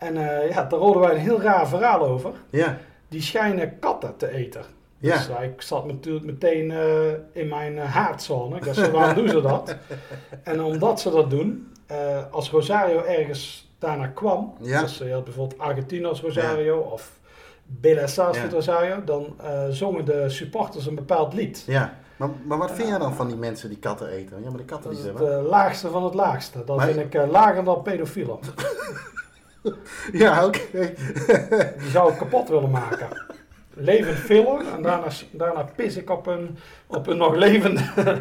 En 0.00 0.16
eh, 0.16 0.50
ja, 0.50 0.64
daar 0.64 0.80
hoorden 0.80 1.02
wij 1.02 1.10
een 1.10 1.20
heel 1.20 1.40
raar 1.40 1.68
verhaal 1.68 2.00
over. 2.06 2.30
ja, 2.50 2.78
Die 3.08 3.22
schijnen 3.22 3.78
katten 3.78 4.16
te 4.16 4.30
eten. 4.32 4.62
ja. 4.98 5.16
Dus 5.16 5.28
eh, 5.28 5.42
ik 5.44 5.62
zat 5.62 5.86
natuurlijk 5.86 6.24
meteen 6.24 6.70
eh, 6.70 7.12
in 7.32 7.48
mijn 7.48 7.76
uh, 7.76 7.94
haardzone. 7.94 8.56
Ik 8.56 8.64
dacht, 8.64 8.90
waarom 8.90 9.14
doen 9.14 9.28
ze 9.28 9.40
dat? 9.40 9.76
En 10.42 10.62
omdat 10.62 11.00
ze 11.00 11.10
dat 11.10 11.30
doen, 11.30 11.72
eh, 11.86 11.96
als 12.30 12.50
Rosario 12.50 13.02
ergens 13.02 13.72
daarna 13.78 14.06
kwam, 14.06 14.54
Ja. 14.60 14.80
dus 14.80 14.98
je 14.98 15.12
had 15.12 15.24
bijvoorbeeld 15.24 15.60
Argentinos 15.60 16.20
Rosario 16.20 16.78
of 16.78 17.18
Bella 17.66 18.06
Ja. 18.16 18.32
Rosario, 18.50 19.04
dan 19.04 19.34
eh, 19.42 19.64
zongen 19.70 20.04
de 20.04 20.28
supporters 20.28 20.86
een 20.86 20.94
bepaald 20.94 21.34
lied. 21.34 21.62
ja. 21.66 21.98
Maar, 22.16 22.28
maar 22.46 22.58
wat 22.58 22.70
vind 22.70 22.88
jij 22.88 22.98
dan 22.98 23.14
van 23.14 23.26
die 23.26 23.36
mensen 23.36 23.68
die 23.68 23.78
katten 23.78 24.08
eten? 24.08 24.42
Ja, 24.42 24.48
maar 24.48 24.58
de 24.58 24.64
katten 24.64 24.90
Dat 24.90 25.00
die 25.00 25.10
is 25.10 25.16
ze 25.16 25.22
het 25.24 25.28
hebben. 25.32 25.44
eh, 25.44 25.50
laagste 25.50 25.88
van 25.90 26.04
het 26.04 26.14
laagste. 26.14 26.64
Dat 26.64 26.76
Maar- 26.76 26.86
vind 26.86 26.98
ik 26.98 27.14
eh, 27.14 27.30
lager 27.30 27.64
dan 27.64 27.82
pedofielen. 27.82 28.38
Ja, 30.12 30.46
oké. 30.46 30.94
Die 31.78 31.90
zou 31.90 32.12
ik 32.12 32.18
kapot 32.18 32.48
willen 32.48 32.70
maken. 32.70 33.08
Levend 33.74 34.18
villen 34.18 34.72
en 34.72 34.82
daarna, 34.82 35.08
daarna 35.30 35.62
pis 35.76 35.96
ik 35.96 36.10
op 36.10 36.26
een, 36.26 36.58
op 36.86 37.06
een 37.06 37.16
nog 37.16 37.34
levende. 37.34 37.80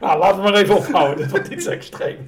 nou, 0.00 0.18
laten 0.18 0.36
we 0.36 0.42
maar 0.42 0.54
even 0.54 0.76
ophouden, 0.76 1.16
dit 1.16 1.30
wordt 1.30 1.48
iets 1.48 1.66
extreem. 1.66 2.26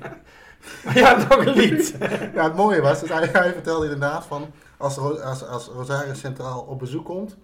Maar 0.84 0.98
ja, 0.98 1.16
nog 1.16 1.46
een 1.46 1.52
lied. 1.52 1.96
Ja, 2.34 2.44
het 2.44 2.54
mooie 2.54 2.80
was, 2.80 3.00
dus 3.00 3.08
hij, 3.08 3.28
hij 3.32 3.52
vertelde 3.52 3.84
inderdaad 3.84 4.26
van, 4.26 4.46
als, 4.76 4.98
als, 4.98 5.46
als 5.46 5.66
Rosario 5.66 6.14
Centraal 6.14 6.60
op 6.60 6.78
bezoek 6.78 7.04
komt, 7.04 7.36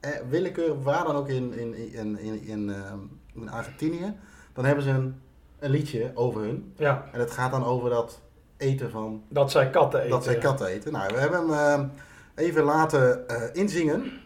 eh, 0.00 0.10
willekeurig 0.28 0.82
waar 0.82 1.04
dan 1.04 1.16
ook 1.16 1.28
in, 1.28 1.52
in, 1.58 1.94
in, 1.94 2.18
in, 2.18 2.42
in, 2.42 2.70
ehm, 2.70 2.98
in 3.34 3.50
Argentinië, 3.50 4.14
dan 4.52 4.64
hebben 4.64 4.84
ze 4.84 4.90
een, 4.90 5.20
een 5.58 5.70
liedje 5.70 6.10
over 6.14 6.40
hun. 6.40 6.72
Ja, 6.76 7.08
En 7.12 7.20
het 7.20 7.30
gaat 7.30 7.50
dan 7.50 7.64
over 7.64 7.90
dat 7.90 8.20
eten 8.62 8.90
van, 8.90 9.22
dat 9.28 9.50
zij 9.50 9.70
katten 9.70 10.00
eten. 10.00 10.10
dat 10.10 10.24
zij 10.24 10.38
katten 10.38 10.66
eten. 10.66 10.92
Nou, 10.92 11.14
we 11.14 11.20
hebben 11.20 11.38
hem 11.38 11.52
ehm, 11.52 11.86
even 12.34 12.62
laten 12.62 13.28
eh, 13.28 13.42
inzingen, 13.52 14.22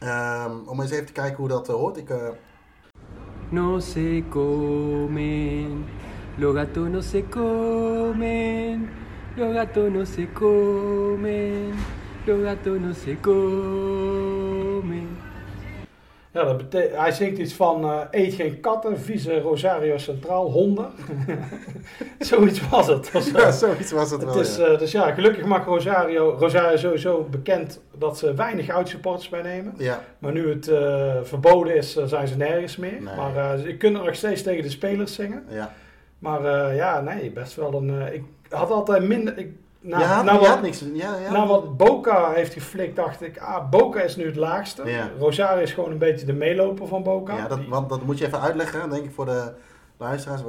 Ehm, 0.00 0.52
om 0.66 0.80
eens 0.80 0.90
even 0.90 1.06
te 1.06 1.12
kijken 1.12 1.36
hoe 1.36 1.48
dat 1.48 1.68
eh, 1.68 1.74
hoort. 1.74 1.96
Ik, 1.96 2.10
eh, 2.10 2.28
no 3.48 3.80
se 3.80 4.22
comen, 4.28 5.84
los 6.36 6.54
gatos 6.54 6.88
no 6.88 7.00
se 7.00 7.24
comen, 7.28 8.88
los 9.36 9.54
gatos 9.54 9.90
no 9.92 10.04
se 10.04 10.28
comen, 10.32 11.74
los 12.24 12.42
gatos 12.42 12.80
no 12.80 12.92
se 12.92 13.16
comen. 13.20 15.09
Ja, 16.32 16.44
dat 16.44 16.56
betekent, 16.56 16.96
hij 16.96 17.12
zingt 17.12 17.38
iets 17.38 17.52
van 17.54 17.84
eh, 17.84 18.00
eet 18.10 18.34
geen 18.34 18.60
katten, 18.60 19.00
vieze 19.00 19.40
Rosario 19.40 19.98
Centraal, 19.98 20.50
honden. 20.50 20.90
Zoiets 22.18 22.68
was 22.68 22.86
het. 22.86 23.06
zo. 23.12 23.38
ja, 23.38 23.50
zoiets 23.50 23.92
was 23.92 24.10
het, 24.10 24.20
Het 24.20 24.30
wel. 24.32 24.40
is, 24.40 24.56
ja. 24.56 24.64
eh, 24.64 24.78
dus 24.78 24.92
ja, 24.92 25.10
gelukkig 25.12 25.44
mag 25.44 25.64
Rosario, 25.64 26.36
Rosario 26.38 26.76
sowieso 26.76 27.26
bekend 27.30 27.80
dat 27.98 28.18
ze 28.18 28.34
weinig 28.34 28.68
uitsupporters 28.68 29.28
meenemen. 29.28 29.74
ja, 29.76 30.02
Maar 30.18 30.32
nu 30.32 30.48
het 30.48 30.68
eh, 30.68 31.16
verboden 31.22 31.76
is, 31.76 31.96
zijn 32.04 32.28
ze 32.28 32.36
nergens 32.36 32.76
meer. 32.76 33.02
Nee. 33.02 33.16
Maar 33.16 33.58
je 33.58 33.76
kunt 33.76 33.96
er 33.96 34.04
nog 34.04 34.14
steeds 34.14 34.42
tegen 34.42 34.62
de 34.62 34.70
spelers 34.70 35.14
zingen. 35.14 35.44
ja. 35.48 35.72
Maar 36.18 36.74
ja, 36.74 37.00
nee, 37.00 37.30
best 37.30 37.54
wel 37.54 37.74
een... 37.74 38.12
ik 38.12 38.22
had 38.48 38.70
altijd 38.70 39.02
minder... 39.02 39.38
Ik, 39.38 39.52
nou, 39.80 40.02
je 40.02 40.08
had, 40.08 40.24
nou 40.24 40.40
wat, 40.40 40.62
niks. 40.62 40.84
Ja, 40.92 41.16
ja. 41.16 41.30
nou 41.32 41.48
wat 41.48 41.76
Boca 41.76 42.30
heeft 42.30 42.52
geflikt, 42.52 42.96
dacht 42.96 43.22
ik, 43.22 43.38
ah, 43.38 43.70
Boca 43.70 44.00
is 44.00 44.16
nu 44.16 44.26
het 44.26 44.36
laagste. 44.36 44.90
Ja. 44.90 45.10
Rosario 45.18 45.62
is 45.62 45.72
gewoon 45.72 45.90
een 45.90 45.98
beetje 45.98 46.26
de 46.26 46.32
meeloper 46.32 46.86
van 46.86 47.02
Boca. 47.02 47.36
Ja, 47.36 47.48
dat, 47.48 47.58
Die- 47.58 47.68
want 47.68 47.88
dat 47.88 48.02
moet 48.02 48.18
je 48.18 48.26
even 48.26 48.40
uitleggen, 48.40 48.90
denk 48.90 49.04
ik, 49.04 49.12
voor 49.12 49.24
de 49.24 49.52
luisteraars. 49.96 50.42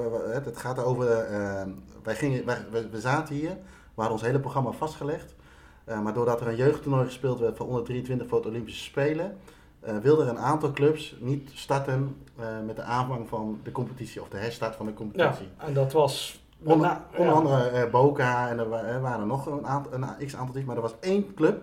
Het 0.45 0.57
gaat 0.57 0.83
over, 0.83 1.07
eh, 1.17 1.61
wij, 2.03 2.15
gingen, 2.15 2.45
wij, 2.45 2.57
we, 2.91 2.99
zaten 2.99 3.35
hier, 3.35 3.49
we 3.49 4.01
hadden 4.01 4.13
ons 4.13 4.21
hele 4.21 4.39
programma 4.39 4.71
vastgelegd. 4.71 5.35
Eh, 5.83 6.01
maar 6.01 6.13
doordat 6.13 6.41
er 6.41 6.47
een 6.47 6.55
jeugdtoernooi 6.55 7.05
gespeeld 7.05 7.39
werd 7.39 7.57
voor 7.57 7.67
onder 7.67 7.83
23 7.83 8.27
voor 8.27 8.37
het 8.37 8.47
Olympische 8.47 8.83
Spelen, 8.83 9.37
eh 9.79 9.97
wilden 9.97 10.25
er 10.25 10.31
een 10.31 10.39
aantal 10.39 10.71
clubs 10.71 11.15
niet 11.19 11.49
starten 11.53 12.15
eh, 12.39 12.45
met 12.65 12.75
de 12.75 12.81
aanvang 12.81 13.27
van 13.29 13.59
de 13.63 13.71
competitie, 13.71 14.21
of 14.21 14.29
de 14.29 14.37
herstart 14.37 14.75
van 14.75 14.85
de 14.85 14.91
ja, 14.91 14.97
competitie. 14.97 15.47
en 15.57 15.73
dat 15.73 15.91
was... 15.91 16.39
Onder, 16.63 16.87
na- 16.87 17.05
onder 17.17 17.33
ja. 17.33 17.39
andere 17.39 17.67
eh, 17.69 17.89
Boca 17.91 18.49
en 18.49 18.59
er 18.59 18.69
wa- 18.69 18.83
er 18.83 19.01
waren 19.01 19.27
nog 19.27 19.45
een, 19.45 19.65
aantal, 19.67 19.93
een 19.93 20.25
x-aantal 20.25 20.53
teams, 20.53 20.67
maar 20.67 20.75
er 20.75 20.81
was 20.81 20.95
één 20.99 21.33
club 21.33 21.61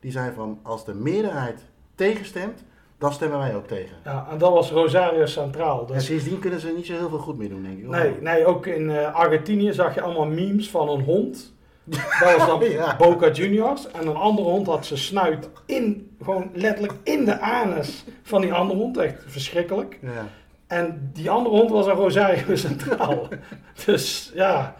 die 0.00 0.10
zei 0.12 0.32
van 0.34 0.58
als 0.62 0.84
de 0.84 0.94
meerderheid 0.94 1.64
tegenstemt, 1.94 2.64
dan 2.98 3.12
stemmen 3.12 3.38
wij 3.38 3.54
ook 3.56 3.66
tegen. 3.66 3.96
Ja, 4.04 4.26
en 4.30 4.38
dat 4.38 4.52
was 4.52 4.70
Rosario 4.70 5.26
Centraal. 5.26 5.80
En 5.86 5.92
Dus 5.94 6.04
sindsdien 6.04 6.38
kunnen 6.38 6.60
ze 6.60 6.72
niet 6.76 6.86
zo 6.86 6.92
heel 6.92 7.08
veel 7.08 7.18
goed 7.18 7.38
meer 7.38 7.48
doen, 7.48 7.62
denk 7.62 7.78
ik. 7.78 7.84
hoor. 7.84 7.94
Nee, 7.96 8.14
nee, 8.20 8.46
ook 8.46 8.66
in 8.66 8.90
eh, 8.90 9.14
Argentinië 9.14 9.72
zag 9.72 9.94
je 9.94 10.00
allemaal 10.00 10.26
memes 10.26 10.70
van 10.70 10.88
een 10.88 11.00
hond. 11.02 11.52
Dat 12.20 12.36
was 12.36 12.46
dan 12.46 12.70
Ja. 12.70 12.96
Boca 12.96 13.30
Juniors. 13.30 13.90
En 13.90 14.06
een 14.06 14.16
andere 14.16 14.48
hond 14.48 14.66
had 14.66 14.86
zijn 14.86 14.98
snuit 14.98 15.48
in, 15.66 16.16
gewoon 16.22 16.50
letterlijk 16.54 16.94
in 17.02 17.24
de 17.24 17.40
anus 17.40 18.04
van 18.22 18.40
die 18.40 18.52
andere 18.52 18.78
hond. 18.80 18.96
Echt 18.96 19.22
verschrikkelijk. 19.26 19.98
Ja. 20.02 20.26
En 20.70 21.10
die 21.12 21.30
andere 21.30 21.56
hond 21.56 21.70
was 21.70 21.86
een 21.86 21.92
Rosario 21.92 22.54
Centraal. 22.56 23.28
dus 23.86 24.30
ja, 24.34 24.74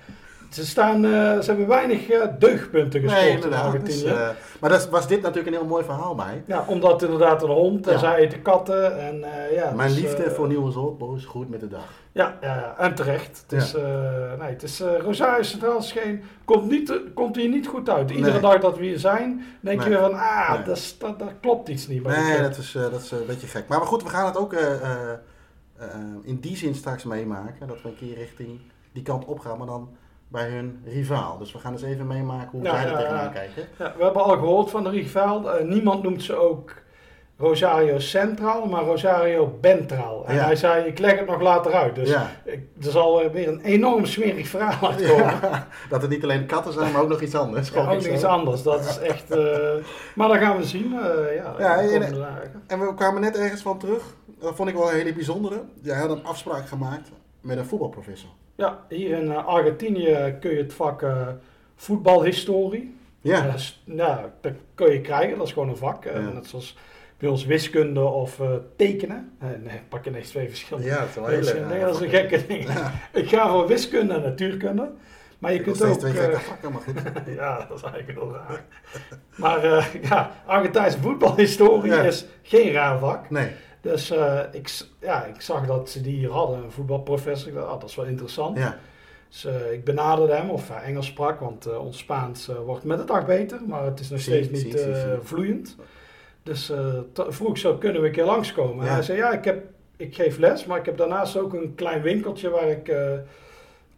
ze, 0.50 0.66
staan, 0.66 1.05
eh, 1.05 1.11
ze 1.11 1.42
hebben 1.46 1.66
weinig 1.66 2.09
eh, 2.11 2.26
deugdpunten 2.38 3.00
gescoord 3.00 3.22
Nee, 3.24 3.37
in. 3.42 3.53
Argentinië. 3.55 4.03
Dus, 4.03 4.12
maar 4.61 4.70
dat 4.70 4.88
was 4.88 5.07
dit 5.09 5.20
natuurlijk 5.22 5.46
een 5.55 5.61
heel 5.61 5.68
mooi 5.68 5.85
verhaal 5.85 6.14
bij. 6.14 6.42
ja, 6.46 6.64
omdat 6.66 7.03
inderdaad 7.03 7.42
een 7.42 7.48
hond, 7.50 7.87
en 7.87 7.92
Ja. 7.92 7.98
zij 7.98 8.16
eten 8.16 8.42
katten. 8.42 9.00
En, 9.00 9.24
ja, 9.55 9.70
Mijn 9.70 9.88
dus, 9.88 9.98
liefde 10.00 10.31
voor 10.31 10.48
Nieuwe 10.48 10.70
Zoltboos 10.70 11.24
groeit 11.24 11.48
met 11.48 11.61
de 11.61 11.68
dag. 11.68 11.85
Ja, 12.12 12.38
ja, 12.40 12.74
en 12.79 12.94
terecht. 12.94 13.44
Het 13.48 13.62
is, 13.62 13.72
nee, 14.38 14.48
het 14.50 14.62
is 14.62 14.81
Rosario 15.00 15.42
Centraal 15.42 15.79
is 15.79 15.92
geen, 15.92 16.22
komt, 16.44 16.70
niet, 16.70 17.00
komt 17.14 17.37
hier 17.37 17.48
niet 17.48 17.66
goed 17.66 17.88
uit. 17.90 18.11
Iedere 18.11 18.33
Nee. 18.33 18.40
dag 18.40 18.59
dat 18.61 18.79
we 18.79 18.85
hier 18.85 18.98
zijn, 18.98 19.44
denk 19.61 19.79
Nee. 19.81 19.88
je 19.88 19.94
weer 19.94 20.09
van, 20.11 20.14
ah, 20.18 20.64
dat, 20.66 20.94
dat, 20.98 21.18
dat 21.18 21.31
klopt 21.40 21.68
iets 21.68 21.87
niet. 21.88 22.03
Nee, 22.07 22.40
dat 22.42 22.57
is, 22.57 22.72
dat 22.72 23.03
is 23.03 23.11
een 23.11 23.26
beetje 23.26 23.46
gek. 23.46 23.68
Maar, 23.68 23.79
maar 23.79 23.87
goed, 23.87 24.03
we 24.03 24.09
gaan 24.09 24.26
het 24.26 24.37
ook 24.37 24.55
in 26.23 26.40
die 26.40 26.57
zin 26.57 26.75
straks 26.75 27.05
meemaken. 27.05 27.66
Dat 27.66 27.83
we 27.83 27.88
een 27.88 27.97
keer 27.97 28.14
richting 28.14 28.61
die 28.93 29.03
kant 29.03 29.25
op 29.25 29.38
gaan, 29.38 29.59
maar 29.59 29.66
dan 29.66 29.88
bij 30.29 30.49
hun 30.49 30.81
rivaal. 30.85 31.38
Dus 31.38 31.53
we 31.53 31.59
gaan 31.59 31.73
eens 31.73 31.83
even 31.83 32.07
meemaken 32.07 32.49
hoe 32.51 32.62
Ja, 32.62 32.81
zij 32.81 32.90
er 32.90 32.97
tegenaan 32.99 33.33
kijken. 33.33 33.62
Ja, 33.79 33.95
we 33.97 34.05
hebben 34.05 34.23
al 34.23 34.31
gehoord 34.38 34.71
van 34.71 34.85
de 34.85 34.90
rivaal. 34.90 35.53
eh, 35.53 35.64
niemand 35.66 36.03
noemt 36.03 36.23
ze 36.23 36.35
ook 36.35 36.75
Rosario 37.38 37.99
Centraal, 37.99 38.66
maar 38.66 38.83
Rosario 38.85 39.59
Bentraal. 39.61 40.27
En 40.27 40.35
Ja. 40.35 40.45
hij 40.45 40.57
zei, 40.57 40.85
ik 40.87 40.99
leg 40.99 41.19
het 41.19 41.27
nog 41.27 41.40
later 41.40 41.73
uit. 41.73 41.95
Dus 41.95 42.11
ik, 42.45 42.61
er 42.85 42.90
zal 42.90 43.23
eh, 43.23 43.31
weer 43.31 43.49
een 43.49 43.61
enorm 43.61 44.05
smerig 44.07 44.49
verhaal 44.49 44.90
uitkomen. 44.90 45.35
Dat 45.90 46.03
het 46.03 46.11
niet 46.11 46.23
alleen 46.23 46.47
katten 46.47 46.73
zijn, 46.73 46.93
maar 46.93 47.03
ook 47.03 47.09
nog 47.09 47.21
iets 47.21 47.35
anders. 47.35 47.75
Ook 47.75 47.85
nog 47.93 48.07
iets 48.07 48.25
anders. 48.25 48.62
Dat 48.62 48.81
is 48.81 48.99
echt... 48.99 49.31
eh, 49.31 49.85
maar 50.14 50.29
dat 50.29 50.37
gaan 50.38 50.57
we 50.57 50.64
zien. 50.64 50.93
eh, 51.01 51.37
ja, 51.59 51.77
en-. 51.81 52.25
En 52.66 52.81
we 52.81 52.95
kwamen 52.95 53.21
net 53.21 53.37
ergens 53.37 53.62
van 53.62 53.79
terug. 53.79 54.03
Dat 54.40 54.55
vond 54.57 54.68
ik 54.68 54.74
wel 54.74 54.90
een 54.90 54.96
hele 54.96 55.12
bijzondere. 55.12 55.62
Jij 55.83 55.96
had 55.96 56.11
een 56.11 56.24
afspraak 56.24 56.68
gemaakt 56.68 57.11
met 57.40 57.59
een 57.59 57.64
voetbalprofessor. 57.64 58.31
Ja, 58.55 58.85
hier 58.88 59.18
in 59.18 59.31
eh, 59.33 59.46
Argentinië 59.46 60.37
kun 60.40 60.50
je 60.50 60.57
het 60.62 60.72
vak 60.72 61.03
eh, 61.03 61.29
voetbalhistorie. 61.76 62.94
Ja, 63.20 63.40
Dat, 63.46 63.55
is- 63.55 63.83
nou, 63.85 64.26
dat 64.40 64.53
kun 64.74 64.92
je 64.92 65.00
krijgen, 65.00 65.38
dat 65.38 65.46
is 65.46 65.53
gewoon 65.53 65.68
een 65.68 65.76
vak. 65.76 66.05
eh, 66.05 66.14
Ja. 66.14 66.31
Net 66.33 66.46
zoals 66.46 66.76
bij 67.18 67.29
ons 67.29 67.44
wiskunde 67.44 68.00
of 68.00 68.40
eh, 68.40 68.50
tekenen. 68.76 69.33
Eh, 69.38 69.48
nee, 69.48 69.81
pak 69.88 70.07
ineens 70.07 70.29
twee 70.29 70.48
verschillende. 70.48 70.88
ja 70.88 70.98
dat 70.98 71.09
is 71.09 71.14
wel 71.14 71.26
heel 71.26 71.66
nee, 71.68 71.81
dat 71.81 71.94
is 71.94 72.00
een 72.00 72.09
gekke 72.09 72.46
ding. 72.46 72.68
Ik 73.12 73.29
ga 73.29 73.50
voor 73.50 73.66
wiskunde 73.66 74.14
en 74.14 74.22
natuurkunde. 74.22 74.90
Maar 75.38 75.53
je 75.53 75.59
Ik 75.59 75.64
kunt 75.64 75.83
ook... 75.85 75.98
twee 75.98 76.12
eh, 76.12 76.18
gekke 76.18 76.40
vakken, 76.40 76.72
maar 76.72 76.81
goed. 76.81 76.94
ja, 77.37 77.66
dat 77.68 77.76
is 77.76 77.83
eigenlijk 77.83 78.18
heel 78.18 78.33
raar. 78.33 78.64
Maar 79.37 79.64
eh, 79.64 79.85
ja, 80.03 80.31
Argentijnse 80.46 80.98
voetbalhistorie 81.00 81.92
Ja. 81.92 82.03
is 82.03 82.24
geen 82.42 82.72
raar 82.72 82.98
vak. 82.98 83.31
Nee. 83.31 83.48
Dus 83.81 84.11
eh, 84.11 84.40
ik, 84.53 84.71
ja, 84.99 85.25
ik 85.25 85.40
zag 85.40 85.66
dat 85.66 85.90
ze 85.90 86.01
die 86.01 86.16
hier 86.16 86.31
hadden, 86.31 86.64
een 86.64 86.71
voetbalprofessor. 86.71 87.49
Ik 87.49 87.55
dacht, 87.55 87.66
ah, 87.66 87.81
dat 87.81 87.88
is 87.88 87.97
wel 87.97 88.05
interessant. 88.05 88.59
Ja. 88.59 88.79
Dus 89.29 89.45
eh, 89.45 89.73
ik 89.73 89.85
benaderde 89.85 90.35
hem 90.35 90.51
of 90.51 90.69
hij 90.69 90.83
Engels 90.83 91.07
sprak, 91.07 91.40
want 91.40 91.66
eh, 91.66 91.85
ons 91.85 91.99
Spaans 91.99 92.51
wordt 92.64 92.85
met 92.85 92.99
de 92.99 93.05
dag 93.05 93.27
beter, 93.27 93.61
maar 93.66 93.85
het 93.85 94.01
is 94.01 94.11
nog 94.11 94.21
steeds 94.21 94.47
zie, 94.47 94.66
niet 94.66 94.79
zie, 94.79 94.95
zie. 94.95 95.05
vloeiend. 95.23 95.77
Dus 96.43 96.73
vroeg 97.14 97.51
ik 97.51 97.57
zo, 97.57 97.77
kunnen 97.77 98.01
we 98.01 98.07
een 98.07 98.12
keer 98.12 98.25
langskomen? 98.25 98.85
Ja. 98.85 98.93
Hij 98.93 99.03
zei, 99.03 99.19
ja, 99.19 99.33
ik 99.33 99.45
heb 99.45 99.64
ik 99.97 100.14
geef 100.14 100.38
les, 100.38 100.64
maar 100.64 100.79
ik 100.79 100.85
heb 100.85 100.97
daarnaast 100.97 101.37
ook 101.37 101.53
een 101.53 101.75
klein 101.75 102.03
winkeltje 102.03 102.49
waar 102.51 102.69
ik 102.69 102.93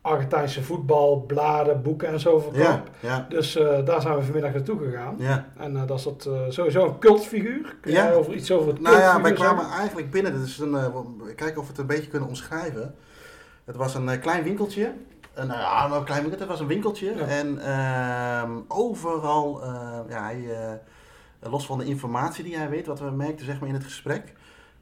Argentijnse 0.03 0.62
voetbal, 0.62 1.21
bladen, 1.27 1.83
boeken 1.83 2.09
en 2.09 2.21
zo 2.21 2.38
verkoop. 2.38 2.59
Ja, 2.61 2.83
ja, 3.01 3.27
Dus 3.29 3.57
eh, 3.57 3.85
daar 3.85 4.01
zijn 4.01 4.17
we 4.17 4.23
vanmiddag 4.23 4.53
naartoe 4.53 4.79
gegaan. 4.79 5.15
ja. 5.19 5.47
En 5.57 5.77
eh, 5.77 5.87
dat 5.87 5.99
is 5.99 6.05
dat, 6.05 6.27
eh, 6.27 6.41
sowieso 6.49 6.85
een 6.87 6.99
cultfiguur. 6.99 7.77
Kun 7.81 7.93
Ja. 7.93 8.03
jij 8.03 8.15
over 8.15 8.35
iets 8.35 8.51
over 8.51 8.69
het 8.69 8.81
Nou 8.81 8.97
ja, 8.99 9.21
wij 9.23 9.33
kwamen 9.33 9.62
zeggen? 9.62 9.79
eigenlijk 9.79 10.11
binnen. 10.11 10.43
Is 10.43 10.59
een, 10.59 10.77
kijken 11.37 11.57
of 11.57 11.62
we 11.65 11.71
het 11.71 11.79
een 11.79 11.87
beetje 11.87 12.09
kunnen 12.09 12.29
omschrijven. 12.29 12.95
Het 13.65 13.77
was 13.77 13.95
een 13.95 14.21
klein 14.21 14.43
winkeltje. 14.45 14.93
Uh, 15.38 15.45
nou 15.45 15.61
ja, 15.61 15.87
nou, 15.87 15.99
een 15.99 16.05
klein 16.05 16.21
winkeltje. 16.21 16.47
Het 16.49 16.59
was 16.59 16.61
een 16.61 16.67
winkeltje. 16.67 17.11
En 17.12 17.59
ehm, 17.59 18.51
overal, 18.69 19.61
ja, 20.09 20.23
hij, 20.23 20.45
los 21.41 21.67
van 21.67 21.79
de 21.79 21.85
informatie 21.85 22.45
die 22.45 22.57
hij 22.57 22.69
weet, 22.69 22.87
wat 22.87 23.01
we 23.01 23.11
merkten 23.11 23.47
zeg 23.47 23.61
maar, 23.61 23.69
in 23.69 23.75
het 23.75 23.85
gesprek, 23.85 24.33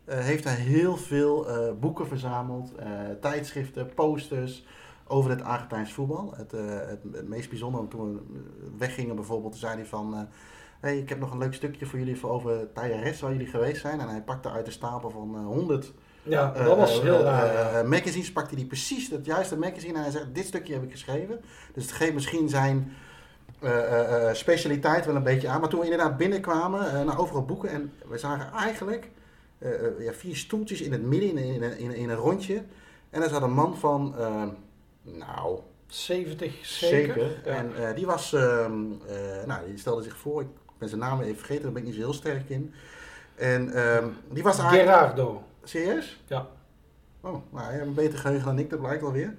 heeft 0.05 0.45
hij 0.45 0.55
heel 0.55 0.97
veel 0.97 1.47
boeken 1.81 2.07
verzameld, 2.07 2.73
tijdschriften, 3.21 3.95
posters 3.95 4.65
over 5.11 5.31
het 5.31 5.43
Argentijns 5.43 5.93
voetbal. 5.93 6.33
Het, 6.37 6.53
eh, 6.53 6.61
het, 6.67 6.99
het 7.13 7.29
meest 7.29 7.49
bijzondere, 7.49 7.89
toen 7.89 8.13
we 8.15 8.21
weggingen 8.79 9.15
bijvoorbeeld, 9.15 9.57
zei 9.57 9.75
hij 9.75 9.85
van... 9.87 10.15
eh, 10.15 10.21
hey, 10.81 10.99
ik 10.99 11.09
heb 11.09 11.19
nog 11.19 11.31
een 11.33 11.39
leuk 11.39 11.55
stukje 11.55 11.87
voor 11.87 11.99
jullie 11.99 12.19
voor 12.19 12.31
over 12.31 12.73
Tayares, 12.73 13.21
waar 13.21 13.33
jullie 13.33 13.47
geweest 13.47 13.81
zijn. 13.81 14.01
En 14.01 14.09
hij 14.09 14.23
pakte 14.23 14.51
uit 14.51 14.65
de 14.65 14.71
stapel 14.71 15.11
van 15.11 15.35
eh, 15.37 15.45
100 15.45 15.93
Ja, 16.23 16.55
eh, 16.55 16.65
dat 16.65 16.77
was 16.77 16.97
eh, 16.97 17.03
heel 17.03 17.15
eh, 17.19 17.23
raar. 17.23 17.45
eh, 17.55 17.81
eh, 17.81 17.87
magazines, 17.87 18.33
pakte 18.33 18.55
hij 18.55 18.65
precies 18.65 19.11
het 19.11 19.25
juiste 19.27 19.59
magazine 19.59 19.95
en 19.97 20.03
hij 20.03 20.11
zegt, 20.11 20.35
dit 20.35 20.47
stukje 20.47 20.73
heb 20.73 20.83
ik 20.83 20.91
geschreven. 20.91 21.41
Dus 21.75 21.83
het 21.85 21.93
geeft 21.93 22.15
misschien 22.15 22.49
zijn 22.49 22.93
eh, 23.61 23.71
eh, 23.79 24.29
eh, 24.29 24.35
specialiteit 24.35 25.07
wel 25.07 25.15
een 25.17 25.23
beetje 25.23 25.49
aan. 25.49 25.61
Maar 25.61 25.69
toen 25.69 25.79
we 25.81 25.85
inderdaad 25.91 26.17
binnenkwamen, 26.17 26.93
eh, 26.93 27.05
naar 27.05 27.19
overal 27.19 27.45
boeken 27.45 27.71
en 27.71 27.93
we 28.09 28.19
zagen 28.19 28.53
eigenlijk 28.53 29.11
eh, 29.59 29.87
eh, 29.87 30.05
ja, 30.05 30.13
vier 30.13 30.37
stoeltjes 30.37 30.81
in 30.81 30.93
het 30.93 31.03
midden, 31.03 31.37
in, 31.39 31.63
in, 31.63 31.79
in, 31.79 31.95
in, 31.95 32.09
een 32.09 32.17
rondje. 32.17 32.63
En 33.11 33.23
er 33.23 33.29
zat 33.29 33.43
een 33.43 33.53
man 33.53 33.77
van, 33.77 34.15
eh, 34.19 34.43
nou, 35.19 35.59
70 35.87 36.53
zeker. 36.63 37.15
Zeker. 37.15 37.41
Ja. 37.45 37.51
En 37.51 37.89
eh, 37.89 37.95
die 37.95 38.07
was, 38.07 38.33
ehm, 38.33 38.73
eh, 39.09 39.47
nou, 39.47 39.67
die 39.67 39.79
stelde 39.79 40.03
zich 40.03 40.17
voor, 40.17 40.43
ik 40.43 40.49
ben 40.79 40.89
zijn 40.89 41.01
naam 41.01 41.21
even 41.21 41.37
vergeten, 41.37 41.63
daar 41.63 41.73
ben 41.73 41.83
ik 41.83 41.89
niet 41.89 41.97
zo 41.97 42.03
heel 42.03 42.13
sterk 42.13 42.49
in. 42.49 42.75
En 43.35 43.73
ehm, 43.73 44.09
die 44.29 44.43
was 44.43 44.59
eigenlijk... 44.59 44.89
Gerardo. 44.89 45.43
Serieus? 45.65 46.21
Ja. 46.27 46.47
Oh, 47.21 47.33
nou, 47.51 47.65
hij 47.65 47.73
heeft 47.73 47.87
een 47.87 47.95
beter 47.95 48.19
geheugen 48.19 48.47
dan 48.47 48.59
ik, 48.59 48.71
dat 48.71 48.81
blijkt 48.81 49.03
alweer. 49.03 49.35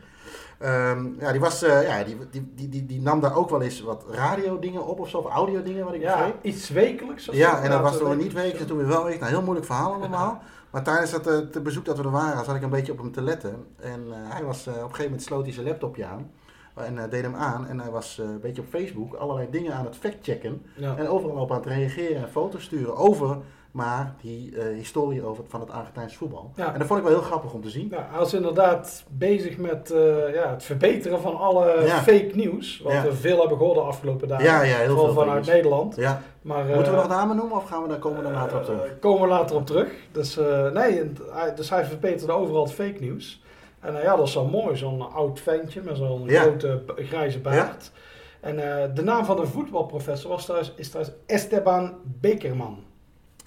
Ehm 0.60 1.20
ja, 1.20 1.32
die, 1.32 1.40
was, 1.40 1.64
eh, 1.64 1.84
ja 1.84 2.04
die, 2.04 2.18
die, 2.32 2.52
die, 2.56 2.70
die, 2.70 2.86
die 2.86 3.02
nam 3.02 3.20
daar 3.20 3.36
ook 3.36 3.50
wel 3.50 3.62
eens 3.62 3.82
wat 3.82 4.06
radio 4.10 4.60
dingen 4.60 4.86
op 4.86 5.00
of 5.00 5.10
zo, 5.10 5.18
of 5.18 5.26
audio 5.26 5.64
dingen, 5.64 5.86
wat 5.86 5.94
ik 5.94 6.02
Ja, 6.02 6.18
begreep. 6.18 6.44
iets 6.44 6.70
wekelijks. 6.70 7.26
Ja, 7.32 7.62
en 7.62 7.70
dat 7.70 7.82
was 7.82 7.98
toen 7.98 8.18
niet 8.18 8.34
wekelijks, 8.34 8.68
toen 8.68 8.78
weer 8.78 8.88
wel 8.88 9.04
wekelijks. 9.04 9.20
Nou, 9.20 9.34
heel 9.34 9.44
moeilijk 9.44 9.66
verhaal 9.66 9.94
allemaal. 10.00 10.44
Maar 10.72 10.84
tijdens 10.84 11.12
dat 11.12 11.28
eh, 11.28 11.34
het 11.34 11.64
bezoek 11.64 11.86
dat 11.86 11.98
we 11.98 12.04
er 12.04 12.12
waren, 12.12 12.46
zat 12.46 12.56
ik 12.56 12.62
een 12.62 12.70
beetje 12.70 12.92
op 12.92 12.98
hem 12.98 13.12
te 13.12 13.22
letten. 13.22 13.66
En 13.80 14.06
eh, 14.12 14.18
hij 14.34 14.44
was, 14.44 14.68
eh, 14.68 14.74
op 14.74 14.80
een 14.80 14.84
gegeven 14.84 15.04
moment 15.04 15.24
sloot 15.24 15.44
hij 15.44 15.54
zijn 15.54 15.66
laptopje 15.66 16.06
aan. 16.06 16.32
En 16.74 17.10
deed 17.10 17.22
hem 17.22 17.36
aan. 17.36 17.68
En 17.68 17.80
hij 17.80 17.90
was 17.90 18.18
een 18.18 18.40
beetje 18.40 18.62
op 18.62 18.68
Facebook 18.68 19.14
allerlei 19.14 19.48
dingen 19.52 19.74
aan 19.74 19.86
het 19.86 19.96
factchecken. 19.96 20.66
Ja. 20.76 20.96
En 20.98 21.08
overal 21.08 21.36
op 21.36 21.52
aan 21.52 21.58
het 21.58 21.66
reageren 21.66 22.22
en 22.22 22.30
foto's 22.30 22.64
sturen 22.64 22.96
over 22.96 23.38
maar 23.72 24.14
die 24.22 24.58
eh, 24.58 24.76
historie 24.76 25.24
over, 25.26 25.44
van 25.48 25.60
het 25.60 25.70
Argentijns 25.70 26.16
voetbal. 26.16 26.52
Ja. 26.56 26.74
En 26.74 26.80
dat 26.80 26.88
vond 26.88 27.00
ik 27.00 27.06
wel 27.06 27.16
heel 27.16 27.24
grappig 27.26 27.54
om 27.54 27.62
te 27.62 27.70
zien. 27.70 27.88
Ja, 27.92 28.08
hij 28.10 28.20
was 28.20 28.34
inderdaad 28.34 29.04
bezig 29.10 29.58
met 29.58 29.92
eh, 29.92 30.34
ja, 30.34 30.50
het 30.50 30.64
verbeteren 30.64 31.22
van 31.22 31.38
alle 31.38 31.84
Ja. 31.86 32.02
fake 32.02 32.32
nieuws. 32.34 32.82
Wat 32.84 32.94
Ja. 32.94 33.04
we 33.04 33.14
veel 33.14 33.40
hebben 33.40 33.58
gehoord 33.58 33.76
de 33.78 33.82
afgelopen 33.84 34.28
dagen. 34.28 34.46
Ja, 34.46 34.62
ja, 34.62 34.78
heel 34.78 34.88
Vooral 34.88 35.14
veel 35.14 35.24
vanuit 35.24 35.46
Nederland. 35.46 35.96
Ja. 35.96 36.22
Maar, 36.42 36.66
Moeten 36.66 36.82
we 36.84 36.90
eh, 36.90 36.96
nog 36.96 37.08
namen 37.08 37.36
noemen 37.36 37.58
of 37.58 37.64
gaan 37.66 37.82
we 37.82 37.88
daar, 37.88 37.98
komen 38.00 38.18
we 38.18 38.24
daar 38.24 38.34
later 38.34 38.58
op 38.58 38.64
terug? 38.64 39.00
komen 39.00 39.22
we 39.22 39.28
later 39.28 39.56
op 39.56 39.66
terug. 39.66 39.92
Dus, 40.12 40.40
nee, 40.74 41.12
dus 41.56 41.70
hij 41.70 41.86
verbeterde 41.86 42.34
overal 42.34 42.64
het 42.64 42.74
fake 42.74 42.98
nieuws. 43.00 43.44
En 43.80 43.94
ja, 43.94 44.16
dat 44.16 44.26
is 44.26 44.32
zo 44.34 44.46
mooi. 44.48 44.76
Zo'n 44.78 45.12
oud 45.14 45.40
ventje 45.40 45.82
met 45.82 45.98
zo'n 45.98 46.30
grote 46.30 46.82
grijze 46.96 47.40
baard. 47.40 47.92
En 48.40 48.56
de 48.94 49.04
naam 49.04 49.26
van 49.26 49.36
de 49.36 49.46
voetbalprofessor 49.46 50.30
was 50.30 50.44
trouwens, 50.44 50.74
is 50.76 50.90
trouwens 50.90 51.16
Esteban 51.26 51.94
Bekerman. 52.04 52.78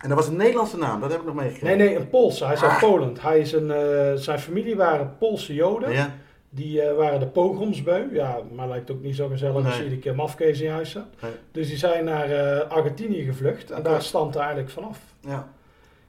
En 0.04 0.10
dat 0.10 0.18
was 0.18 0.28
een 0.28 0.36
Nederlandse 0.36 0.76
naam, 0.78 1.00
dat 1.00 1.10
heb 1.10 1.20
ik 1.20 1.26
nog 1.26 1.34
meegekregen. 1.34 1.78
Nee, 1.78 1.88
nee, 1.88 1.96
een 1.96 2.08
Poolse. 2.08 2.44
Hij 2.44 2.54
is 2.54 2.62
uit 2.62 2.70
Ah. 2.72 2.78
Polen. 2.80 3.16
Hij 3.20 3.38
is 3.38 3.52
een, 3.52 3.70
eh, 3.70 4.12
zijn 4.14 4.38
familie 4.38 4.76
waren 4.76 5.14
Poolse 5.18 5.54
Joden. 5.54 5.92
Ja, 5.92 6.10
Die 6.50 6.82
eh, 6.82 6.96
waren 6.96 7.20
de 7.20 7.26
pogromsbeu. 7.26 8.14
Ja, 8.14 8.38
maar 8.54 8.68
lijkt 8.68 8.90
ook 8.90 9.02
niet 9.02 9.16
zo 9.16 9.28
gezellig 9.28 9.54
als 9.54 9.64
Nee. 9.64 9.76
je 9.76 9.82
iedere 9.82 10.00
keer 10.00 10.14
mafkees 10.14 10.60
in 10.60 10.70
huis. 10.70 10.94
Nee. 10.94 11.32
Dus 11.52 11.68
die 11.68 11.76
zijn 11.76 12.04
naar 12.04 12.30
eh, 12.30 12.70
Argentinië 12.70 13.24
gevlucht. 13.24 13.70
En 13.70 13.82
daar 13.82 14.02
stamt 14.02 14.34
hij 14.34 14.42
eigenlijk 14.42 14.72
vanaf. 14.72 14.98
ja. 15.20 15.48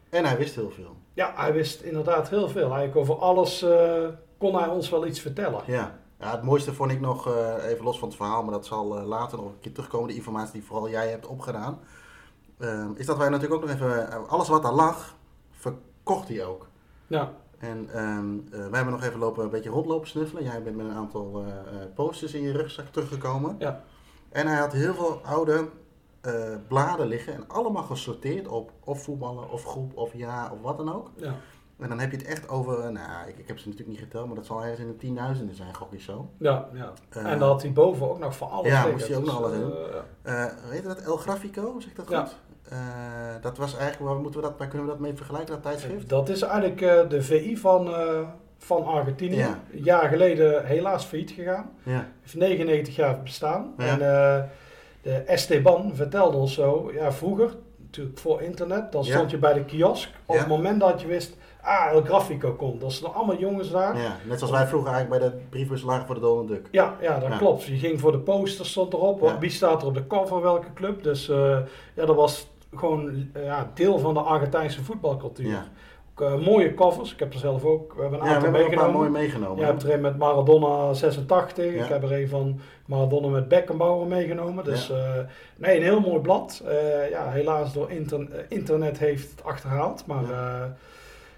En 0.09 0.25
hij 0.25 0.37
wist 0.37 0.55
heel 0.55 0.69
veel. 0.69 0.95
Ja, 1.13 1.31
hij 1.35 1.53
wist 1.53 1.81
inderdaad 1.81 2.29
heel 2.29 2.47
veel. 2.49 2.61
Eigenlijk 2.73 2.95
over 2.95 3.15
alles 3.15 3.65
kon 4.37 4.55
hij 4.55 4.67
ons 4.67 4.89
wel 4.89 5.05
iets 5.05 5.19
vertellen. 5.19 5.61
Ja. 5.65 5.97
ja, 6.19 6.31
het 6.31 6.41
mooiste 6.43 6.73
vond 6.73 6.91
ik 6.91 6.99
nog, 6.99 7.29
even 7.67 7.83
los 7.83 7.99
van 7.99 8.07
het 8.07 8.17
verhaal, 8.17 8.43
maar 8.43 8.53
dat 8.53 8.65
zal 8.65 8.85
later 8.87 9.37
nog 9.37 9.45
een 9.47 9.59
keer 9.61 9.71
terugkomen, 9.71 10.07
de 10.07 10.15
informatie 10.15 10.53
die 10.53 10.63
vooral 10.63 10.89
jij 10.89 11.07
hebt 11.07 11.27
opgedaan. 11.27 11.79
Ehm, 12.59 12.91
is 12.95 13.05
dat 13.05 13.17
wij 13.17 13.29
natuurlijk 13.29 13.53
ook 13.61 13.67
nog 13.69 13.75
even, 13.75 14.11
eh, 14.11 14.27
alles 14.27 14.47
wat 14.47 14.61
daar 14.63 14.73
lag, 14.73 15.15
verkocht 15.51 16.27
hij 16.27 16.45
ook. 16.45 16.67
Ja, 17.07 17.31
En 17.57 17.89
eh, 17.89 18.59
wij 18.59 18.69
hebben 18.71 18.93
nog 18.93 19.03
even 19.03 19.19
lopen, 19.19 19.43
een 19.43 19.49
beetje 19.49 19.69
rondlopen 19.69 20.07
snuffelen. 20.07 20.43
Jij 20.43 20.63
bent 20.63 20.75
met 20.75 20.85
een 20.85 20.93
aantal 20.95 21.43
eh, 21.45 21.53
posters 21.95 22.33
in 22.33 22.41
je 22.41 22.51
rugzak 22.51 22.85
teruggekomen. 22.87 23.55
Ja. 23.59 23.81
En 24.29 24.47
hij 24.47 24.59
had 24.59 24.71
heel 24.73 24.93
veel 24.93 25.21
oude 25.23 25.69
bladen 26.67 27.07
liggen 27.07 27.33
en 27.33 27.43
allemaal 27.47 27.83
gesorteerd 27.83 28.47
op 28.47 28.71
of 28.83 29.03
voetballen 29.03 29.49
of 29.49 29.63
groep 29.65 29.97
of 29.97 30.13
ja 30.13 30.51
of 30.53 30.61
wat 30.61 30.77
dan 30.77 30.93
ook. 30.93 31.11
ja. 31.15 31.33
En 31.79 31.89
dan 31.89 31.99
heb 31.99 32.11
je 32.11 32.17
het 32.17 32.25
echt 32.25 32.49
over, 32.49 32.91
nou 32.91 33.27
ik, 33.27 33.37
ik 33.37 33.47
heb 33.47 33.57
ze 33.57 33.67
natuurlijk 33.67 33.97
niet 33.97 34.05
geteld, 34.07 34.25
maar 34.27 34.35
dat 34.35 34.45
zal 34.45 34.61
ergens 34.61 34.79
in 34.79 34.87
de 34.87 34.95
tienduizenden 34.97 35.55
zijn, 35.55 35.75
gok 35.75 35.93
ik 35.93 36.01
zo. 36.01 36.29
ja, 36.39 36.67
ja. 36.73 36.93
En 37.09 37.39
dan 37.39 37.49
had 37.49 37.61
hij 37.61 37.73
boven 37.73 38.09
ook 38.09 38.19
nog 38.19 38.37
van 38.37 38.49
alles 38.49 38.67
ja, 38.71 38.87
moest 38.87 39.07
hij 39.07 39.17
ook 39.17 39.23
Dus, 39.23 39.33
nog 39.33 39.43
alles 39.43 39.57
in. 39.57 39.71
Eh 40.21 40.45
weet 40.69 40.81
je 40.81 40.87
dat, 40.87 41.01
El 41.01 41.17
Grafico, 41.17 41.79
zeg 41.79 41.89
ik 41.89 41.95
dat 41.95 42.09
Ja. 42.09 42.19
goed? 42.25 42.35
Eh, 42.79 43.41
dat 43.41 43.57
was 43.57 43.77
eigenlijk, 43.77 44.11
waar, 44.11 44.21
moeten 44.21 44.41
we 44.41 44.47
dat, 44.47 44.57
waar 44.57 44.67
kunnen 44.67 44.87
we 44.87 44.93
dat 44.93 45.01
mee 45.01 45.13
vergelijken, 45.15 45.53
dat 45.53 45.63
tijdschrift? 45.63 46.09
Dat 46.09 46.29
is 46.29 46.41
eigenlijk 46.41 46.81
eh, 46.81 47.09
de 47.09 47.21
VI 47.21 47.57
van, 47.57 47.87
eh, 47.95 48.19
van 48.57 48.85
Argentinië. 48.85 49.35
Ja. 49.37 49.59
Een 49.73 49.83
jaar 49.83 50.09
geleden 50.09 50.65
helaas 50.65 51.05
failliet 51.05 51.31
gegaan. 51.31 51.69
Ja, 51.83 52.07
heeft 52.21 52.35
99 52.35 52.95
jaar 52.95 53.21
bestaan. 53.23 53.73
Ja. 53.77 53.85
En 53.85 53.93
eh, 54.01 54.43
de 55.01 55.13
Esteban 55.13 55.91
vertelde 55.95 56.37
ons 56.37 56.53
zo, 56.53 56.91
ja 56.93 57.11
vroeger, 57.11 57.49
natuurlijk 57.85 58.17
voor 58.19 58.41
internet, 58.41 58.91
dan 58.91 59.05
stond 59.05 59.31
je 59.31 59.37
bij 59.37 59.53
de 59.53 59.65
kiosk. 59.65 60.09
Op 60.25 60.37
het 60.37 60.47
moment 60.47 60.79
dat 60.79 61.01
je 61.01 61.07
wist, 61.07 61.37
ah, 61.61 61.91
El 61.91 62.01
Grafico 62.01 62.51
komt. 62.53 62.81
Dat 62.81 62.93
zijn 62.93 63.11
allemaal 63.13 63.37
jongens 63.37 63.71
daar. 63.71 63.97
Ja, 63.97 64.15
net 64.27 64.37
zoals 64.39 64.53
wij 64.53 64.67
vroeger 64.67 64.91
eigenlijk 64.93 65.21
bij 65.21 65.31
de 65.31 65.37
briefbus 65.49 65.81
lagen 65.81 66.05
voor 66.05 66.15
de 66.15 66.21
Donald 66.21 66.47
Duck. 66.47 66.67
ja, 66.71 66.95
dat 66.99 67.21
Ja. 67.29 67.37
klopt. 67.37 67.63
Je 67.63 67.77
ging 67.77 67.99
voor 67.99 68.11
de 68.11 68.19
posters, 68.19 68.69
stond 68.69 68.93
erop. 68.93 69.21
Ja. 69.21 69.39
Wie 69.39 69.49
staat 69.49 69.81
er 69.81 69.87
op 69.87 69.93
de 69.93 70.07
cover, 70.07 70.41
welke 70.41 70.73
club. 70.73 71.03
Dus 71.03 71.29
eh, 71.29 71.57
ja, 71.93 72.05
dat 72.05 72.15
was 72.15 72.47
gewoon 72.79 73.29
eh, 73.33 73.43
ja, 73.45 73.71
deel 73.73 73.99
van 73.99 74.13
de 74.13 74.19
Argentijnse 74.19 74.83
voetbalcultuur. 74.83 75.47
Ja. 75.47 75.65
Ook, 76.11 76.21
eh, 76.21 76.45
mooie 76.45 76.73
covers, 76.73 77.13
ik 77.13 77.19
heb 77.19 77.33
er 77.33 77.39
zelf 77.39 77.63
ook, 77.63 77.93
we 77.95 78.01
hebben 78.01 78.19
een 78.19 78.25
Ja, 78.25 78.31
we 78.31 78.35
aantal 78.35 78.51
hebben 78.53 78.61
een 78.71 78.77
paar 78.77 78.85
meegenomen. 78.85 79.11
mooi 79.11 79.25
meegenomen. 79.25 79.57
Je 79.59 79.63
hebt 79.65 79.83
er 79.83 79.93
een 79.93 80.01
met 80.01 80.17
Maradona 80.17 80.93
86. 80.93 81.73
Ja. 81.73 81.83
Ik 81.83 81.89
heb 81.89 82.03
er 82.03 82.11
een 82.13 82.27
van 82.29 82.59
Maradona 82.85 83.27
met 83.27 83.47
Beckenbauer 83.47 84.07
meegenomen. 84.07 84.63
Dus 84.63 84.89
eh, 84.89 84.97
nee, 85.55 85.77
een 85.77 85.83
heel 85.83 85.99
mooi 85.99 86.19
blad. 86.19 86.63
Ja, 87.11 87.29
helaas 87.31 87.73
door 87.73 87.91
inter- 87.91 88.45
internet 88.49 88.97
heeft 88.99 89.31
het 89.31 89.43
achterhaald. 89.43 90.05
Maar 90.05 90.23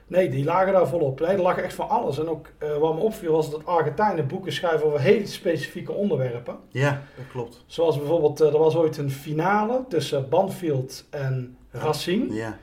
nee, 0.07 0.29
die 0.29 0.43
lagen 0.45 0.73
daar 0.73 0.87
volop. 0.87 1.19
Nee, 1.19 1.29
er 1.29 1.41
lag 1.41 1.57
echt 1.57 1.73
van 1.73 1.89
alles. 1.89 2.19
En 2.19 2.27
ook 2.29 2.47
eh, 2.57 2.77
wat 2.77 2.95
me 2.95 2.99
opviel 3.01 3.31
was 3.31 3.51
dat 3.51 3.65
Argentijnen 3.65 4.27
boeken 4.27 4.51
schrijven 4.51 4.85
over 4.87 4.99
hele 4.99 5.25
specifieke 5.25 5.91
onderwerpen. 5.91 6.57
Ja, 6.69 7.01
dat 7.15 7.25
klopt. 7.31 7.63
Zoals 7.65 7.97
bijvoorbeeld, 7.97 8.41
eh, 8.41 8.47
er 8.53 8.57
was 8.59 8.75
ooit 8.75 8.97
een 8.97 9.11
finale 9.11 9.81
tussen 9.89 10.29
Banfield 10.29 11.05
en 11.09 11.57
Racing. 11.71 12.33
Ja, 12.33 12.57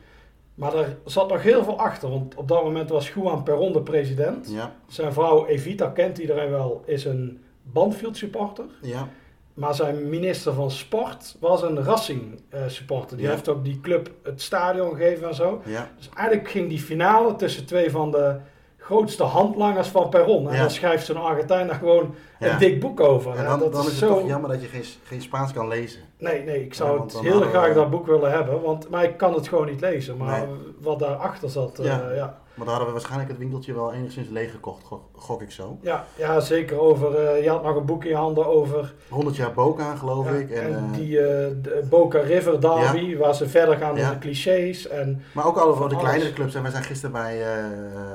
Maar 0.55 0.75
er 0.75 0.97
zat 1.05 1.29
nog 1.29 1.43
heel 1.43 1.65
veel 1.65 1.79
achter. 1.79 2.11
Want 2.11 2.35
op 2.35 2.49
dat 2.49 2.63
moment 2.65 2.91
was 2.91 3.09
Juan 3.13 3.43
Perón 3.43 3.73
de 3.73 3.83
president. 3.83 4.51
ja, 4.51 4.75
Zijn 4.87 5.13
vrouw 5.13 5.47
Evita 5.47 5.87
kent 5.89 6.19
iedereen 6.19 6.51
wel, 6.51 6.83
is 6.87 7.05
een 7.05 7.43
Banfield 7.63 8.17
supporter. 8.17 8.65
ja. 8.83 9.09
Maar 9.55 9.75
zijn 9.75 10.09
minister 10.09 10.53
van 10.53 10.71
sport 10.71 11.37
was 11.41 11.63
een 11.63 11.85
Racing 11.85 12.41
eh, 12.49 12.61
supporter. 12.67 13.17
Die 13.17 13.27
Ja. 13.27 13.33
heeft 13.33 13.49
ook 13.49 13.65
die 13.65 13.81
club 13.81 14.11
het 14.23 14.43
stadion 14.43 14.91
gegeven 14.97 15.29
en 15.29 15.35
zo. 15.35 15.63
ja. 15.65 15.89
Dus 15.97 16.09
eigenlijk 16.17 16.49
ging 16.51 16.69
die 16.69 16.79
finale 16.81 17.37
tussen 17.37 17.67
twee 17.67 17.91
van 17.91 18.11
de 18.11 18.37
grootste 18.79 19.23
handlangers 19.23 19.89
van 19.89 20.09
Perron. 20.09 20.49
En 20.49 20.55
Ja. 20.55 20.61
dan 20.61 20.71
schrijft 20.71 21.07
zo'n 21.07 21.17
Argentijn 21.23 21.67
daar 21.67 21.77
gewoon 21.77 22.15
Ja. 22.45 22.53
een 22.53 22.59
dik 22.59 22.81
boek 22.81 23.01
over. 23.01 23.35
En 23.37 23.45
dan, 23.45 23.59
dat 23.59 23.73
dan 23.73 23.81
is 23.81 23.87
is 23.87 24.01
het 24.01 24.09
zo... 24.11 24.19
toch 24.19 24.27
jammer 24.29 24.51
dat 24.51 24.63
je 24.63 24.69
geen, 24.69 24.85
geen 25.05 25.23
Spaans 25.23 25.53
kan 25.53 25.69
lezen. 25.69 26.01
Nee, 26.19 26.43
nee, 26.45 26.65
ik 26.65 26.75
zou 26.75 26.97
Ja, 26.97 27.03
het 27.03 27.19
heel 27.21 27.41
we- 27.41 27.47
graag 27.47 27.75
dat 27.75 27.91
boek 27.91 28.07
willen 28.07 28.31
hebben. 28.31 28.63
Want, 28.63 28.91
maar 28.91 29.05
ik 29.05 29.17
kan 29.17 29.35
het 29.35 29.49
gewoon 29.49 29.67
niet 29.67 29.81
lezen. 29.81 30.17
Maar 30.17 30.47
Nee. 30.47 30.57
wat 30.81 30.99
daarachter 30.99 31.51
zat, 31.51 31.79
eh, 31.79 31.85
Ja. 31.85 32.11
ja. 32.15 32.39
Maar 32.55 32.67
daar 32.67 32.75
hadden 32.75 32.87
we 32.95 32.99
waarschijnlijk 32.99 33.31
het 33.31 33.39
winkeltje 33.41 33.75
wel 33.75 33.93
enigszins 33.93 34.29
leeg 34.29 34.51
gekocht, 34.51 34.85
gok, 34.85 35.03
gok 35.13 35.43
ik 35.43 35.51
zo. 35.51 35.79
Ja, 35.81 36.05
ja 36.17 36.41
zeker. 36.41 36.79
Over, 36.81 37.15
eh, 37.15 37.43
je 37.43 37.49
had 37.51 37.63
nog 37.63 37.77
een 37.77 37.85
boek 37.85 38.03
in 38.05 38.11
je 38.11 38.17
handen 38.17 38.47
over 38.47 38.95
100 39.09 39.37
jaar 39.37 39.53
Boca, 39.53 39.95
geloof 39.97 40.31
ik. 40.31 40.51
En, 40.51 40.63
en 40.75 40.89
eh, 40.93 40.97
die 40.99 41.19
eh, 41.21 41.25
de 41.63 41.83
Boca 41.89 42.21
River 42.21 42.61
Derby, 42.61 43.17
waar 43.17 43.35
ze 43.35 43.49
verder 43.49 43.77
gaan 43.77 43.97
dan 43.97 44.11
de 44.11 44.19
clichés. 44.19 44.89
En 44.89 45.23
maar 45.33 45.47
ook 45.47 45.57
al 45.57 45.67
over 45.67 45.81
van 45.81 45.89
de 45.89 45.97
kleinere 45.97 46.33
clubs. 46.33 46.55
En 46.55 46.63
wij 46.63 46.71
zijn 46.71 46.85
gisteren 46.85 47.13
bij... 47.13 47.43
eh 47.43 47.65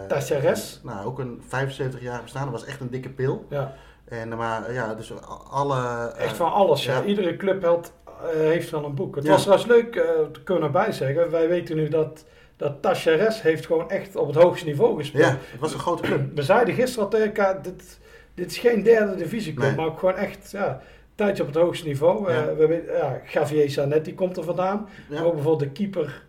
Tachares. 0.08 0.80
Nou, 0.84 1.06
ook 1.06 1.20
een 1.20 1.42
75 1.48 2.02
jaar 2.02 2.22
bestaan. 2.24 2.44
Dat 2.44 2.52
was 2.60 2.66
echt 2.66 2.80
een 2.82 2.90
dikke 2.90 3.10
pil. 3.10 3.46
Ja, 3.50 3.74
En, 4.10 4.38
maar 4.38 4.74
ja, 4.74 4.94
dus 4.96 5.14
alle... 5.52 5.76
eh, 6.16 6.24
echt 6.26 6.36
van 6.38 6.52
alles. 6.52 6.86
Ja. 6.86 7.04
Iedere 7.04 7.38
clubheld 7.38 7.94
eh, 8.06 8.40
heeft 8.40 8.70
wel 8.70 8.86
een 8.86 8.96
boek. 8.96 9.16
Het 9.16 9.28
was 9.28 9.42
trouwens 9.42 9.70
leuk, 9.70 9.96
eh 9.96 10.04
te 10.32 10.44
kunnen 10.44 10.64
erbij 10.64 10.92
zeggen. 10.92 11.30
Wij 11.32 11.48
weten 11.48 11.76
nu 11.76 11.88
dat, 11.88 12.26
dat 12.58 12.82
Tachares 12.82 13.42
heeft 13.42 13.66
gewoon 13.66 13.90
echt 13.90 14.16
op 14.16 14.28
het 14.28 14.36
hoogste 14.44 14.66
niveau 14.66 14.98
gespeeld. 14.98 15.24
Ja, 15.26 15.30
het 15.52 15.60
was 15.60 15.74
een 15.74 15.80
grote 15.80 16.02
club. 16.02 16.36
We 16.36 16.42
zeiden 16.44 16.74
gisteren 16.74 17.04
al 17.04 17.10
tegen 17.10 17.26
elkaar, 17.26 17.62
dit, 17.62 18.00
dit 18.34 18.52
is 18.52 18.58
geen 18.58 18.84
derde 18.84 19.16
divisieclub, 19.16 19.68
Nee. 19.68 19.76
maar 19.76 19.86
ook 19.86 20.00
gewoon 20.00 20.16
echt 20.16 20.52
ja, 20.52 20.82
tijdje 21.16 21.44
op 21.44 21.50
het 21.54 21.58
hoogste 21.64 21.88
niveau. 21.88 22.32
Ja. 22.32 22.54
We 22.56 22.92
ja, 22.98 23.22
Javier 23.32 23.70
Zanetti 23.70 24.16
komt 24.16 24.38
er 24.38 24.44
vandaan. 24.44 24.90
Ja. 25.10 25.16
Maar 25.16 25.26
ook 25.26 25.34
bijvoorbeeld 25.34 25.76
de 25.76 25.82
keeper, 25.82 26.24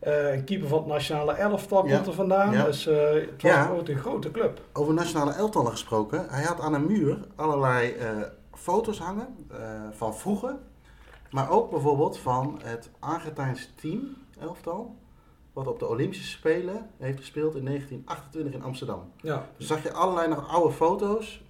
eh, 0.00 0.32
een 0.34 0.44
keeper 0.44 0.68
van 0.68 0.78
het 0.78 0.86
nationale 0.86 1.32
elftal 1.32 1.86
Ja. 1.86 1.94
komt 1.94 2.06
er 2.06 2.12
vandaan. 2.12 2.52
Ja. 2.52 2.64
Dus 2.64 2.86
eh, 2.86 2.96
het 3.12 3.42
was 3.42 3.50
Ja. 3.52 3.70
een 3.84 3.98
grote 3.98 4.30
club. 4.30 4.60
Over 4.72 4.94
nationale 4.94 5.32
elftallen 5.32 5.70
gesproken. 5.70 6.26
Hij 6.28 6.42
had 6.42 6.60
aan 6.60 6.74
een 6.74 6.86
muur 6.86 7.18
allerlei 7.36 7.90
eh, 7.92 8.08
foto's 8.54 8.98
hangen 8.98 9.36
van 9.92 10.14
vroeger. 10.16 10.56
Maar 11.30 11.50
ook 11.50 11.70
bijvoorbeeld 11.70 12.18
van 12.18 12.60
het 12.62 12.90
Argentijnse 12.98 13.74
team, 13.74 14.16
elftal. 14.40 14.94
Wat 15.52 15.66
op 15.66 15.78
de 15.78 15.88
Olympische 15.88 16.26
Spelen 16.26 16.90
heeft 16.98 17.18
gespeeld 17.18 17.54
in 17.54 17.64
1928 17.64 18.54
in 18.54 18.62
Amsterdam. 18.62 19.12
Ja. 19.16 19.46
Dus 19.56 19.66
zag 19.66 19.82
je 19.82 19.92
allerlei 19.92 20.28
nog 20.28 20.48
oude 20.48 20.74
foto's, 20.74 21.42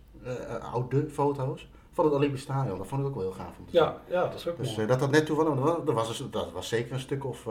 oude 0.72 1.08
foto's, 1.10 1.70
van 1.92 2.04
het 2.04 2.14
Olympisch 2.14 2.42
Stadion. 2.42 2.78
Dat 2.78 2.86
vond 2.86 3.00
ik 3.00 3.06
ook 3.08 3.14
wel 3.14 3.22
heel 3.22 3.32
gaaf 3.32 3.58
om 3.58 3.64
te 3.64 3.70
zien. 3.70 3.80
Ja, 3.80 3.96
ja, 4.08 4.22
dat 4.22 4.34
is 4.34 4.48
ook 4.48 4.56
Dus 4.56 4.74
mooi. 4.76 4.86
dat 4.88 5.00
dat 5.00 5.10
net 5.10 5.26
toevallig, 5.26 5.54
dat 5.84 5.94
was, 5.94 6.28
dat 6.30 6.52
was, 6.52 6.68
zeker 6.68 6.92
een 6.92 7.00
stuk 7.00 7.24
of, 7.24 7.46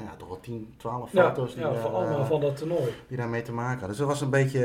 nou 0.00 0.12
ja, 0.12 0.16
toch 0.18 0.28
wel 0.28 0.40
10, 0.40 0.74
12 0.76 1.12
ja, 1.12 1.28
foto's 1.28 1.54
die, 1.54 1.62
ja, 1.62 1.70
daar, 1.70 1.80
van 1.80 1.92
allemaal 1.94 2.18
eh, 2.20 2.26
van 2.26 2.40
dat 2.40 2.56
toernooi. 2.56 2.90
die 3.08 3.16
daarmee 3.16 3.42
te 3.42 3.52
maken 3.52 3.70
hadden. 3.70 3.88
Dus 3.88 3.98
dat 3.98 4.06
was 4.06 4.20
een 4.20 4.30
beetje, 4.30 4.64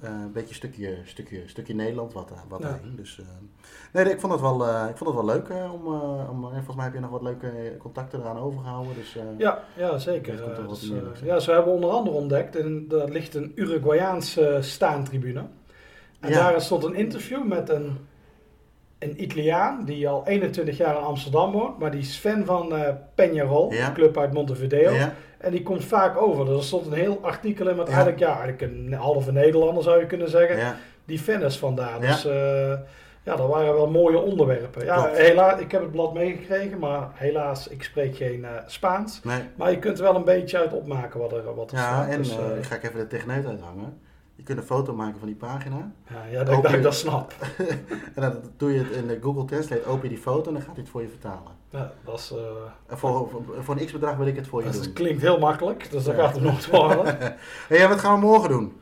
eh, 0.00 0.10
een 0.10 0.32
beetje 0.32 0.54
stukje, 0.54 0.98
stukje, 1.04 1.42
stukje 1.46 1.74
Nederland 1.74 2.12
wat, 2.12 2.32
wat 2.48 2.62
Ja. 2.62 2.78
hing. 2.82 2.96
Dus, 2.96 3.20
eh, 3.20 3.26
nee, 3.92 4.12
ik 4.12 4.20
vond 4.20 4.32
het 4.32 4.40
wel, 4.42 4.66
eh, 4.66 4.86
ik 4.88 4.96
vond 4.96 5.10
het 5.16 5.24
wel 5.24 5.34
leuk 5.34 5.48
eh, 5.48 5.72
om, 5.74 5.86
eh, 5.86 6.30
om, 6.30 6.44
en 6.44 6.54
volgens 6.54 6.76
mij 6.76 6.84
heb 6.84 6.94
je 6.94 7.00
nog 7.00 7.10
wat 7.10 7.22
leuke 7.22 7.74
contacten 7.78 8.20
eraan 8.20 8.38
overgehouden. 8.38 8.94
Dus, 8.94 9.16
eh, 9.16 9.22
Ja, 9.38 9.62
ja 9.76 9.98
zeker. 9.98 10.36
Dat 10.36 10.58
Eh, 10.58 10.68
dus, 10.68 10.90
meer 10.90 11.12
eh, 11.14 11.22
ja, 11.26 11.38
zo 11.38 11.52
hebben 11.52 11.72
onder 11.72 11.90
andere 11.90 12.16
ontdekt, 12.16 12.56
en 12.56 12.88
daar 12.88 13.08
ligt 13.08 13.34
een 13.34 13.52
Uruguayaanse 13.54 14.58
staantribune. 14.60 15.44
En 16.20 16.32
daar 16.32 16.60
stond 16.60 16.84
een 16.84 16.94
interview 16.94 17.44
met 17.44 17.68
een, 17.68 17.98
een 19.00 19.22
Italiaan 19.22 19.84
die 19.84 20.08
al 20.08 20.22
21 20.26 20.76
jaar 20.76 20.96
in 20.96 21.02
Amsterdam 21.02 21.52
woont, 21.52 21.78
maar 21.78 21.90
die 21.90 22.00
is 22.00 22.16
fan 22.16 22.44
van 22.44 22.74
eh 22.76 22.88
Peñarol, 23.14 23.68
Ja. 23.74 23.86
een 23.86 23.92
club 23.94 24.18
uit 24.18 24.32
Montevideo. 24.32 24.92
ja, 24.92 25.12
En 25.38 25.50
die 25.50 25.62
komt 25.62 25.84
vaak 25.84 26.16
over. 26.16 26.44
Dus 26.44 26.56
er 26.56 26.62
stond 26.64 26.86
een 26.86 26.92
heel 26.92 27.18
artikel 27.22 27.68
in 27.68 27.76
met 27.76 27.86
Ja. 27.86 27.92
eigenlijk, 27.92 28.22
ja, 28.22 28.28
eigenlijk 28.40 28.60
een 28.62 28.92
halve 28.92 29.32
Nederlander 29.32 29.82
zou 29.82 30.00
je 30.00 30.06
kunnen 30.06 30.28
zeggen, 30.30 30.76
die 31.04 31.18
fan 31.18 31.42
is 31.42 31.58
vandaar. 31.58 32.00
Dus 32.00 32.24
eh, 32.24 32.72
ja, 33.22 33.36
dat 33.36 33.48
waren 33.48 33.74
wel 33.74 33.90
mooie 33.90 34.18
onderwerpen. 34.18 34.84
Ja, 34.84 34.94
Klopt. 35.02 35.18
helaas, 35.18 35.60
ik 35.60 35.72
heb 35.72 35.80
het 35.80 35.90
blad 35.90 36.14
meegekregen, 36.14 36.78
maar 36.78 37.08
helaas, 37.14 37.68
ik 37.68 37.82
spreek 37.82 38.16
geen 38.16 38.44
eh, 38.44 38.50
Spaans. 38.66 39.20
nee. 39.24 39.40
Maar 39.54 39.70
je 39.70 39.78
kunt 39.78 39.98
er 39.98 40.04
wel 40.04 40.14
een 40.16 40.24
beetje 40.24 40.58
uit 40.58 40.72
opmaken 40.72 41.20
wat 41.20 41.32
er, 41.32 41.54
wat 41.54 41.70
er 41.70 41.76
Ja, 41.76 41.82
staat. 41.84 42.08
en 42.08 42.18
Dus, 42.18 42.30
ik 42.58 42.64
ga 42.64 42.74
ik 42.74 42.82
even 42.84 42.98
de 42.98 43.06
techneut 43.06 43.46
uithangen. 43.46 44.00
Je 44.40 44.46
kunt 44.46 44.58
een 44.58 44.64
foto 44.64 44.94
maken 44.94 45.18
van 45.18 45.26
die 45.28 45.36
pagina. 45.36 45.92
ja, 46.10 46.24
ja, 46.30 46.44
dat, 46.44 46.48
Open- 46.54 46.62
dat 46.62 46.72
ik 46.72 46.82
dat 46.82 46.94
snap. 46.94 47.32
En 48.14 48.22
dan 48.22 48.34
doe 48.56 48.72
je 48.72 48.78
het 48.78 48.90
in 48.90 49.06
de 49.06 49.18
Google 49.22 49.44
Translate, 49.44 49.84
open 49.86 50.02
je 50.02 50.08
die 50.08 50.18
foto 50.22 50.46
en 50.46 50.52
dan 50.52 50.62
gaat 50.62 50.72
hij 50.72 50.80
het 50.82 50.88
voor 50.90 51.02
je 51.02 51.08
vertalen. 51.08 51.52
Ja, 51.70 51.92
dat, 52.04 52.18
is, 52.18 52.30
eh, 52.32 52.38
En 52.86 52.98
voor, 52.98 53.28
voor, 53.30 53.42
voor 53.64 53.76
een 53.76 53.86
x-bedrag 53.86 54.16
wil 54.16 54.26
ik 54.26 54.36
het 54.36 54.46
voor 54.48 54.64
je 54.64 54.70
dat 54.70 54.84
doen. 54.84 54.92
klinkt 54.92 55.22
heel 55.22 55.38
makkelijk, 55.38 55.90
dus 55.90 56.04
dat 56.04 56.16
Ja. 56.16 56.22
gaat 56.26 56.36
er 56.36 56.42
nooit 56.42 56.66
worden. 56.70 57.18
Hey, 57.68 57.78
ja, 57.78 57.88
wat 57.88 57.98
gaan 58.00 58.14
we 58.20 58.26
morgen 58.26 58.48
doen? 58.48 58.72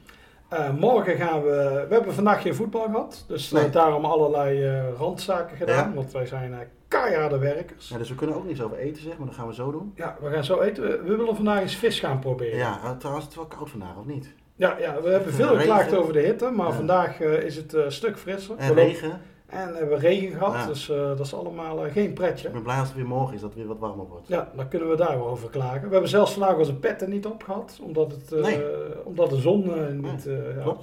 Eh, 0.48 0.72
morgen 0.74 1.16
gaan 1.16 1.42
we... 1.42 1.84
We 1.88 1.94
hebben 1.94 2.14
vandaag 2.14 2.42
geen 2.42 2.54
voetbal 2.54 2.82
gehad, 2.84 3.24
dus 3.28 3.52
eh, 3.52 3.60
Nee. 3.60 3.70
daarom 3.70 4.04
allerlei 4.04 4.80
randzaken 4.98 5.56
gedaan. 5.56 5.88
Ja. 5.88 5.94
Want 5.94 6.12
wij 6.12 6.26
zijn 6.26 6.54
keiharde 6.88 7.38
werkers. 7.38 7.88
Ja, 7.88 7.98
dus 7.98 8.08
we 8.08 8.14
kunnen 8.14 8.36
ook 8.36 8.44
niets 8.46 8.62
over 8.62 8.76
eten 8.76 9.02
zeggen, 9.02 9.18
maar 9.18 9.26
dat 9.28 9.36
gaan 9.36 9.46
we 9.48 9.54
zo 9.54 9.70
doen. 9.70 9.92
Ja, 9.96 10.16
we 10.20 10.30
gaan 10.30 10.44
zo 10.44 10.60
eten. 10.60 10.82
We, 10.82 11.02
we 11.02 11.16
willen 11.16 11.36
vandaag 11.36 11.60
eens 11.60 11.76
vis 11.76 12.00
gaan 12.00 12.18
proberen. 12.18 12.58
Ja, 12.58 12.94
trouwens, 12.98 13.24
het 13.24 13.32
is 13.34 13.40
wel 13.40 13.46
koud 13.58 13.70
vandaag, 13.70 13.96
of 13.98 14.04
niet? 14.06 14.34
Ja, 14.58 14.76
ja, 14.78 15.00
we 15.02 15.08
hebben 15.10 15.32
veel 15.32 15.56
geklaagd 15.56 15.94
over 15.96 16.12
de 16.12 16.18
hitte, 16.20 16.50
maar 16.50 16.66
Ja. 16.66 16.72
vandaag 16.72 17.20
eh, 17.20 17.42
is 17.42 17.56
het 17.56 17.74
eh, 17.74 17.84
een 17.84 17.92
stuk 17.92 18.18
frisser. 18.18 18.54
En 18.56 18.74
regen. 18.74 19.20
En 19.46 19.72
we 19.72 19.78
hebben 19.78 19.98
regen 19.98 20.38
gehad, 20.38 20.54
Ja. 20.54 20.66
dus 20.66 20.88
eh, 20.90 20.96
dat 20.96 21.20
is 21.20 21.34
allemaal 21.34 21.84
eh, 21.86 21.92
geen 21.92 22.12
pretje. 22.12 22.46
Ik 22.46 22.52
ben 22.52 22.62
blij 22.62 22.78
als 22.78 22.88
het 22.88 22.96
weer 22.96 23.06
morgen 23.06 23.34
is, 23.34 23.40
dat 23.40 23.48
het 23.50 23.58
weer 23.58 23.68
wat 23.68 23.78
warmer 23.78 24.06
wordt. 24.06 24.28
Ja, 24.28 24.50
dan 24.56 24.68
kunnen 24.68 24.88
we 24.88 24.96
daar 24.96 25.18
wel 25.18 25.28
over 25.28 25.50
klagen. 25.50 25.82
We 25.86 25.92
hebben 25.92 26.08
zelfs 26.10 26.32
vandaag 26.32 26.56
onze 26.56 26.74
petten 26.74 27.10
niet 27.10 27.26
opgehad, 27.26 27.78
omdat, 27.82 28.10
het, 28.10 28.32
eh, 28.32 28.42
Nee. 28.42 28.60
omdat 29.04 29.30
de 29.30 29.36
zon 29.40 29.74
eh, 29.74 29.88
niet 29.92 30.26
eh, 30.26 30.34
ja, 30.64 30.74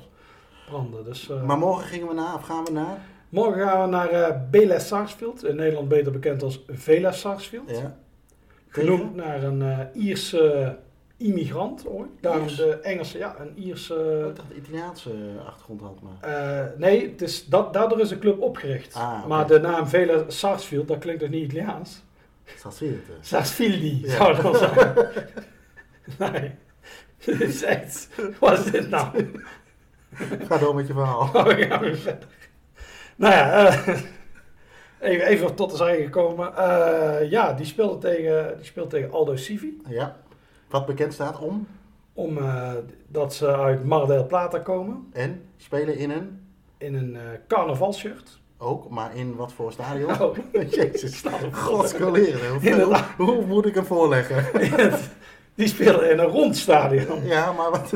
brandde. 0.70 1.04
Dus, 1.04 1.30
eh, 1.30 1.44
Maar 1.44 1.58
morgen 1.58 1.86
gingen 1.86 2.08
we 2.08 2.14
naar, 2.14 2.34
of 2.36 2.42
gaan 2.42 2.64
we 2.66 2.72
naar? 2.72 2.98
morgen 3.30 3.68
gaan 3.68 3.82
we 3.82 3.88
naar 3.88 4.10
eh 4.10 4.36
Bela 4.52 4.80
Sarsfield, 4.80 5.46
in 5.46 5.56
Nederland 5.56 5.88
beter 5.88 6.12
bekend 6.12 6.44
als 6.44 6.64
Vela 6.70 7.12
Sarsfield. 7.12 7.70
Ja. 7.70 7.98
Genoemd 8.68 9.16
naar 9.16 9.44
een 9.44 9.62
eh, 9.62 9.80
Ierse 9.94 10.76
immigrant 11.18 11.88
ooit. 11.88 12.10
Daarom 12.22 12.44
Iers? 12.44 12.56
de 12.56 12.80
Engelse, 12.80 13.18
ja, 13.18 13.36
een 13.40 13.52
Ierse... 13.56 13.94
Oh, 13.94 14.30
ik 14.30 14.36
dacht 14.36 14.48
het 14.48 14.58
Italiaanse 14.58 15.12
achtergrond 15.48 15.82
had, 15.82 15.98
maar... 16.02 16.30
Eh, 16.62 16.78
nee, 16.78 17.10
het 17.12 17.22
is, 17.22 17.46
dat, 17.46 17.74
daardoor 17.74 18.00
is 18.00 18.10
de 18.10 18.20
club 18.20 18.42
opgericht. 18.42 18.94
Ah. 18.94 19.26
Maar 19.26 19.48
de 19.48 19.60
naam 19.60 19.88
Vela 19.88 20.24
Sarsfield, 20.28 20.88
dat 20.88 20.98
klinkt 20.98 21.22
toch 21.22 21.30
niet 21.30 21.44
Italiaans? 21.52 22.04
Het. 22.44 22.82
eh. 22.82 22.98
Sarsfieldi, 23.22 24.02
Ja. 24.06 24.16
zou 24.16 24.34
dat 24.34 24.42
wel 24.44 24.56
zijn. 24.64 24.96
nee. 26.20 26.52
Dit 27.26 27.42
is 27.50 27.64
echt... 27.64 28.10
Wat 28.40 28.60
is 28.60 28.72
dit 28.72 28.90
nou? 28.90 29.32
Ga 30.48 30.58
door 30.58 30.76
met 30.76 30.88
je 30.88 30.94
verhaal. 30.94 31.30
Oh, 31.34 31.48
verder. 31.48 32.28
Nou 33.16 33.34
ja, 33.34 33.68
eh, 33.68 33.88
even, 35.00 35.28
even 35.28 35.56
tot 35.56 35.72
de 35.72 35.78
zijde 35.78 36.04
gekomen. 36.04 36.52
Ja, 37.30 37.54
die 37.54 37.66
speelde 37.66 37.98
tegen, 37.98 38.54
die 38.58 38.66
speelt 38.66 38.90
tegen 38.90 39.12
Aldo 39.12 39.36
Civi. 39.36 39.82
Ja. 39.88 40.24
Wat 40.76 40.86
bekend 40.86 41.14
staat 41.14 41.40
om 41.40 41.68
Om, 42.14 42.38
eh, 42.38 42.72
dat 43.08 43.34
ze 43.34 43.56
uit 43.58 43.84
Mar 43.84 44.08
del 44.08 44.26
Plata 44.26 44.60
komen. 44.60 45.08
en 45.14 45.42
spelen 45.58 45.98
in 45.98 46.10
een, 46.12 46.48
In 46.78 46.96
een 46.96 47.16
eh 47.16 47.22
carnavalshirt. 47.48 48.40
ook, 48.58 48.90
maar 48.90 49.16
in 49.16 49.36
wat 49.36 49.54
voor 49.54 49.72
stadion? 49.72 50.22
Oh, 50.22 50.38
Jezus. 50.76 51.24
op 51.44 51.54
Godskoleren. 51.54 52.76
Hoe, 53.18 53.26
hoe, 53.26 53.46
moet 53.46 53.66
ik 53.66 53.76
hem 53.76 53.86
voorleggen? 53.86 54.46
Die 55.56 55.68
spelen 55.68 56.12
in 56.12 56.20
een 56.20 56.26
rond 56.26 56.58
stadion. 56.58 57.26
Ja, 57.26 57.52
maar 57.52 57.70
wat, 57.72 57.92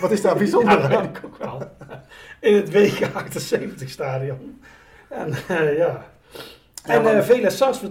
wat 0.00 0.10
is 0.10 0.22
daar 0.22 0.36
bijzonder 0.36 0.80
Ja, 0.80 0.88
dat 0.88 0.98
aan? 0.98 1.04
ik 1.04 1.20
ook 1.24 1.36
wel. 1.36 1.62
In 2.50 2.54
het 2.54 2.70
WK78 2.72 3.84
stadion. 3.88 4.62
En 5.08 5.32
eh, 5.48 5.76
ja. 5.76 6.06
En 6.84 7.02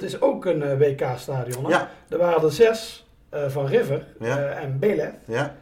is 0.03 0.21
ook 0.21 0.45
een 0.45 0.77
WK-stadion. 0.77 1.67
Ja, 1.67 1.89
Er 2.09 2.17
waren 2.17 2.43
er 2.43 2.51
zes 2.51 3.02
van 3.47 3.65
River 3.65 4.05
eh, 4.19 4.63
en 4.63 4.79
Belev. 4.79 5.11
ja. 5.25 5.55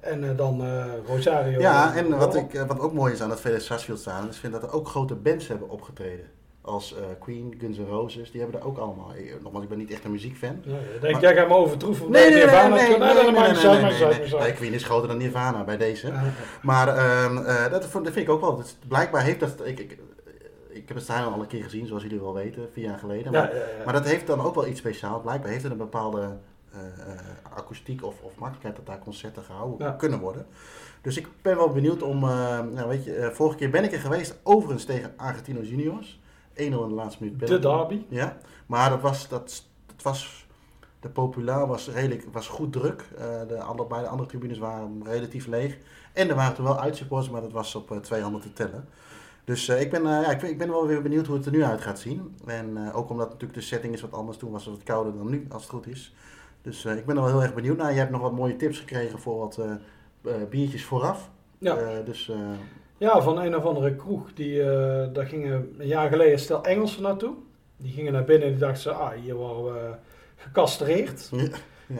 En 0.00 0.24
eh, 0.24 0.36
dan 0.36 0.62
eh, 0.64 0.84
Rosario. 1.06 1.60
ja 1.60 1.92
eh, 1.92 1.98
en 2.00 2.18
wat, 2.18 2.34
ik, 2.36 2.54
eh, 2.54 2.66
wat 2.66 2.80
ook 2.80 2.92
mooi 2.92 3.12
is 3.12 3.22
aan 3.22 3.30
het 3.30 3.40
Felix 3.40 3.64
Sarsfield 3.66 3.98
staan, 3.98 4.28
is 4.28 4.38
vind 4.38 4.52
dat 4.52 4.62
er 4.62 4.72
ook 4.72 4.88
grote 4.88 5.14
bands 5.14 5.48
hebben 5.48 5.68
opgetreden. 5.70 6.26
Als 6.60 6.94
eh, 6.96 7.02
Queen, 7.20 7.54
Guns 7.60 7.78
N' 7.78 7.86
Roses, 7.88 8.30
die 8.30 8.40
hebben 8.40 8.60
er 8.60 8.66
ook 8.66 8.78
allemaal. 8.78 9.12
eh, 9.14 9.34
Nogmaals, 9.42 9.62
ik 9.64 9.68
ben 9.70 9.78
niet 9.78 9.90
echt 9.90 10.04
een 10.04 10.10
muziekfan. 10.10 10.60
Nee, 10.64 10.76
ik 10.94 11.00
denk 11.00 11.12
Maar- 11.12 11.22
jij 11.22 11.34
gaat 11.36 11.48
me 11.48 11.54
overtroeven. 11.54 12.10
Nee, 12.10 12.22
nee, 12.22 12.30
nee, 12.30 12.40
Nirvana. 12.40 12.74
nee, 12.74 12.88
nee, 12.88 12.98
Nee, 12.98 14.30
dat 14.30 14.52
Queen 14.54 14.72
is 14.72 14.84
groter 14.84 15.08
dan 15.08 15.16
Nirvana 15.16 15.64
bij 15.64 15.76
deze. 15.76 16.12
Maar 16.62 16.88
ehm, 16.88 17.36
eh, 17.38 17.70
dat, 17.70 17.82
dat 17.82 17.90
vind 18.02 18.16
ik 18.16 18.28
ook 18.28 18.40
wel. 18.40 18.56
Dus 18.56 18.76
blijkbaar 18.88 19.22
heeft 19.22 19.40
dat. 19.40 19.60
Ik, 19.64 19.78
ik, 19.78 19.98
ik 20.68 20.88
heb 20.88 20.96
het 20.96 21.04
stadion 21.06 21.32
al 21.32 21.40
een 21.40 21.46
keer 21.46 21.62
gezien, 21.62 21.86
zoals 21.86 22.02
jullie 22.02 22.20
wel 22.20 22.34
weten, 22.34 22.68
vier 22.72 22.84
jaar 22.84 22.98
geleden. 22.98 23.32
Maar, 23.32 23.54
ja, 23.54 23.60
ja. 23.60 23.64
maar 23.84 23.92
dat 23.94 24.04
heeft 24.04 24.26
dan 24.26 24.40
ook 24.40 24.54
wel 24.54 24.66
iets 24.66 24.78
speciaals. 24.80 25.22
Blijkbaar 25.22 25.50
heeft 25.50 25.62
het 25.62 25.72
een 25.72 25.78
bepaalde 25.78 26.20
eh, 26.20 26.26
eh, 26.26 26.32
akoestiek 27.54 28.04
of, 28.04 28.20
of 28.22 28.32
makkelijkheid 28.36 28.76
dat 28.76 28.86
daar 28.86 28.98
concerten 28.98 29.42
gehouden 29.42 29.86
Ja. 29.86 29.92
kunnen 29.92 30.18
worden. 30.20 30.46
Dus 31.00 31.16
ik 31.16 31.28
ben 31.42 31.56
wel 31.56 31.70
benieuwd 31.72 32.02
om. 32.02 32.16
eh, 32.24 32.60
nou, 32.60 32.88
weet 32.88 33.04
je, 33.04 33.14
eh, 33.14 33.30
vorige 33.30 33.56
keer 33.56 33.70
ben 33.70 33.84
ik 33.84 33.92
er 33.92 33.98
geweest, 34.00 34.38
overigens 34.42 34.84
tegen 34.84 35.12
Argentinos 35.16 35.68
Juniors. 35.68 36.20
1-0 36.54 36.82
in 36.82 36.88
de 36.88 36.94
laatste 36.94 37.22
minuut. 37.24 37.46
de 37.46 37.58
derby. 37.58 38.04
Ja, 38.08 38.36
maar 38.66 38.90
dat 38.90 39.00
was, 39.00 39.28
dat, 39.28 39.64
dat 39.86 40.02
was, 40.02 40.46
de 41.00 41.08
populair 41.08 41.66
was 41.66 41.88
redelijk, 41.88 42.26
was 42.32 42.48
goed 42.48 42.72
druk. 42.72 43.04
Eh, 43.18 43.24
de 43.48 43.60
andere, 43.62 43.88
beide 43.88 44.08
andere 44.08 44.28
tribunes 44.28 44.58
waren 44.58 45.02
relatief 45.04 45.46
leeg. 45.46 45.78
En 46.12 46.28
er 46.28 46.34
waren 46.34 46.54
toen 46.54 46.64
wel 46.64 46.80
uitsupporters, 46.80 47.30
maar 47.32 47.40
dat 47.40 47.52
was 47.52 47.74
op 47.74 47.90
eh, 47.90 47.98
twee 47.98 48.22
handen 48.22 48.40
te 48.40 48.52
tellen. 48.52 48.88
Dus 49.44 49.68
eh, 49.68 49.80
ik, 49.80 49.90
ben, 49.90 50.00
eh, 50.06 50.22
ja, 50.22 50.30
ik, 50.30 50.38
ben, 50.38 50.50
ik 50.50 50.58
ben 50.58 50.68
wel 50.68 50.86
weer 50.86 51.02
benieuwd 51.02 51.26
hoe 51.26 51.36
het 51.36 51.46
er 51.46 51.52
nu 51.52 51.64
uit 51.64 51.80
gaat 51.80 51.98
zien. 51.98 52.36
En 52.46 52.76
eh, 52.86 52.96
ook 52.96 53.10
omdat 53.10 53.26
natuurlijk 53.28 53.54
de 53.58 53.64
setting 53.64 53.94
is 53.94 54.00
wat 54.00 54.12
anders. 54.12 54.36
Toen 54.38 54.50
was 54.50 54.64
het 54.64 54.74
wat 54.74 54.84
kouder 54.84 55.16
dan 55.16 55.30
nu, 55.30 55.46
als 55.50 55.62
het 55.62 55.70
goed 55.72 55.86
is. 55.86 56.14
Dus 56.66 56.84
eh, 56.84 56.96
ik 56.96 57.06
ben 57.06 57.16
er 57.16 57.22
wel 57.22 57.30
heel 57.30 57.42
erg 57.42 57.54
benieuwd 57.54 57.76
naar. 57.76 57.92
Je 57.92 57.98
hebt 57.98 58.10
nog 58.10 58.20
wat 58.20 58.32
mooie 58.32 58.56
tips 58.56 58.78
gekregen 58.78 59.18
voor 59.18 59.38
wat 59.38 59.58
eh, 59.58 59.70
eh, 60.34 60.48
biertjes 60.50 60.84
vooraf. 60.84 61.30
Ja. 61.58 62.02
Dus 62.04 62.30
Ja, 62.98 63.22
van 63.22 63.38
een 63.38 63.56
of 63.56 63.64
andere 63.64 63.94
kroeg. 63.94 64.32
Die, 64.32 64.64
daar 65.12 65.26
gingen 65.26 65.74
een 65.78 65.86
jaar 65.86 66.08
geleden 66.08 66.38
stel 66.38 66.64
Engelsen 66.64 67.02
naartoe. 67.02 67.34
Die 67.76 67.92
gingen 67.92 68.12
naar 68.12 68.24
binnen 68.24 68.46
en 68.46 68.52
die 68.54 68.62
dachten 68.62 68.82
ze, 68.82 68.90
ah, 68.90 69.12
hier 69.22 69.34
worden 69.34 69.64
we 69.64 69.94
gecastreerd. 70.36 71.30
ja. 71.32 71.48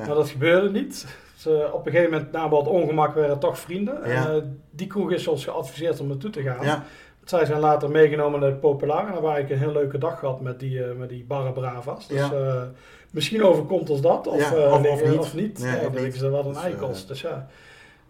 Maar 0.07 0.15
dat 0.15 0.29
gebeurde 0.29 0.71
niet. 0.71 1.07
Ze, 1.37 1.71
op 1.73 1.87
een 1.87 1.93
gegeven 1.93 2.13
moment, 2.13 2.33
na 2.33 2.49
wat 2.49 2.67
ongemak, 2.67 3.15
werden 3.15 3.39
toch 3.39 3.59
vrienden. 3.59 4.09
Ja. 4.09 4.43
die 4.71 4.87
kroeg 4.87 5.13
is 5.13 5.29
ons 5.29 5.45
geadviseerd 5.45 6.01
om 6.01 6.07
naartoe 6.07 6.31
te 6.31 6.43
gaan. 6.43 6.65
ja. 6.65 6.85
Zij 7.27 7.45
zijn 7.45 7.61
later 7.61 7.91
meegenomen 7.91 8.41
naar 8.41 8.51
de 8.51 8.57
Populaar. 8.57 9.07
En 9.07 9.13
daar 9.13 9.21
waar 9.23 9.39
ik 9.39 9.51
een 9.51 9.59
heel 9.59 9.73
leuke 9.73 9.99
dag 9.99 10.19
gehad 10.19 10.41
met 10.41 10.61
die, 10.61 10.85
eh, 10.85 10.97
met 10.97 11.09
die 11.09 11.25
barra 11.25 11.51
bravas. 11.51 12.07
Dus 12.09 12.31
eh, 12.33 12.63
misschien 13.11 13.45
overkomt 13.45 13.91
ons 13.91 14.01
dat. 14.01 14.27
Of, 14.27 14.53
eh, 14.53 14.73
of- 14.73 14.87
of 14.89 15.05
niet. 15.05 15.19
Of 15.19 15.35
niet. 15.35 15.59
Nee, 15.59 15.71
Nee, 15.77 15.87
of 15.87 15.93
dan 15.93 16.03
niet. 16.05 16.15
ze 16.17 16.31
wat 16.31 16.45
een 16.45 16.53
Dus, 16.53 16.63
eikels. 16.63 17.07
Dus 17.07 17.21
ja. 17.21 17.47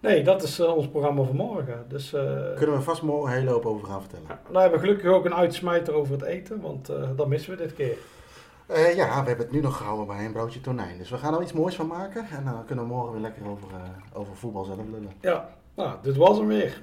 Nee, 0.00 0.22
dat 0.24 0.42
is 0.42 0.60
ons 0.60 0.88
programma 0.88 1.22
van 1.22 1.36
morgen. 1.36 1.84
Dus 1.88 2.10
Kunnen 2.56 2.76
we 2.76 2.82
vast 2.82 3.02
morgen 3.02 3.32
een 3.32 3.38
hele 3.38 3.50
hoop 3.50 3.66
over 3.66 3.86
gaan 3.86 4.00
vertellen. 4.00 4.24
ja, 4.28 4.38
nou 4.48 4.60
hebben 4.60 4.80
we 4.80 4.86
gelukkig 4.86 5.10
ook 5.10 5.24
een 5.24 5.34
uitsmijter 5.34 5.94
over 5.94 6.12
het 6.12 6.22
eten. 6.22 6.60
Want 6.60 6.90
dat 7.16 7.26
missen 7.28 7.50
we 7.50 7.56
dit 7.56 7.74
keer. 7.74 7.96
Ja, 8.96 9.22
we 9.22 9.28
hebben 9.28 9.36
het 9.46 9.50
nu 9.50 9.60
nog 9.60 9.76
gehouden 9.76 10.06
bij 10.06 10.24
een 10.24 10.32
broodje 10.32 10.60
tonijn. 10.60 10.98
Dus 10.98 11.10
we 11.10 11.16
gaan 11.16 11.34
er 11.34 11.42
iets 11.42 11.52
moois 11.52 11.74
van 11.76 11.86
maken. 11.86 12.26
En 12.30 12.44
dan 12.44 12.64
kunnen 12.66 12.84
we 12.84 12.90
morgen 12.90 13.12
weer 13.12 13.20
lekker 13.22 13.48
over, 13.50 13.68
over 14.12 14.36
voetbal 14.36 14.64
zelf 14.64 14.78
lullen. 14.90 15.12
Ja, 15.20 15.48
nou, 15.74 15.90
dit 16.02 16.16
was 16.16 16.38
hem 16.38 16.46
weer. 16.46 16.82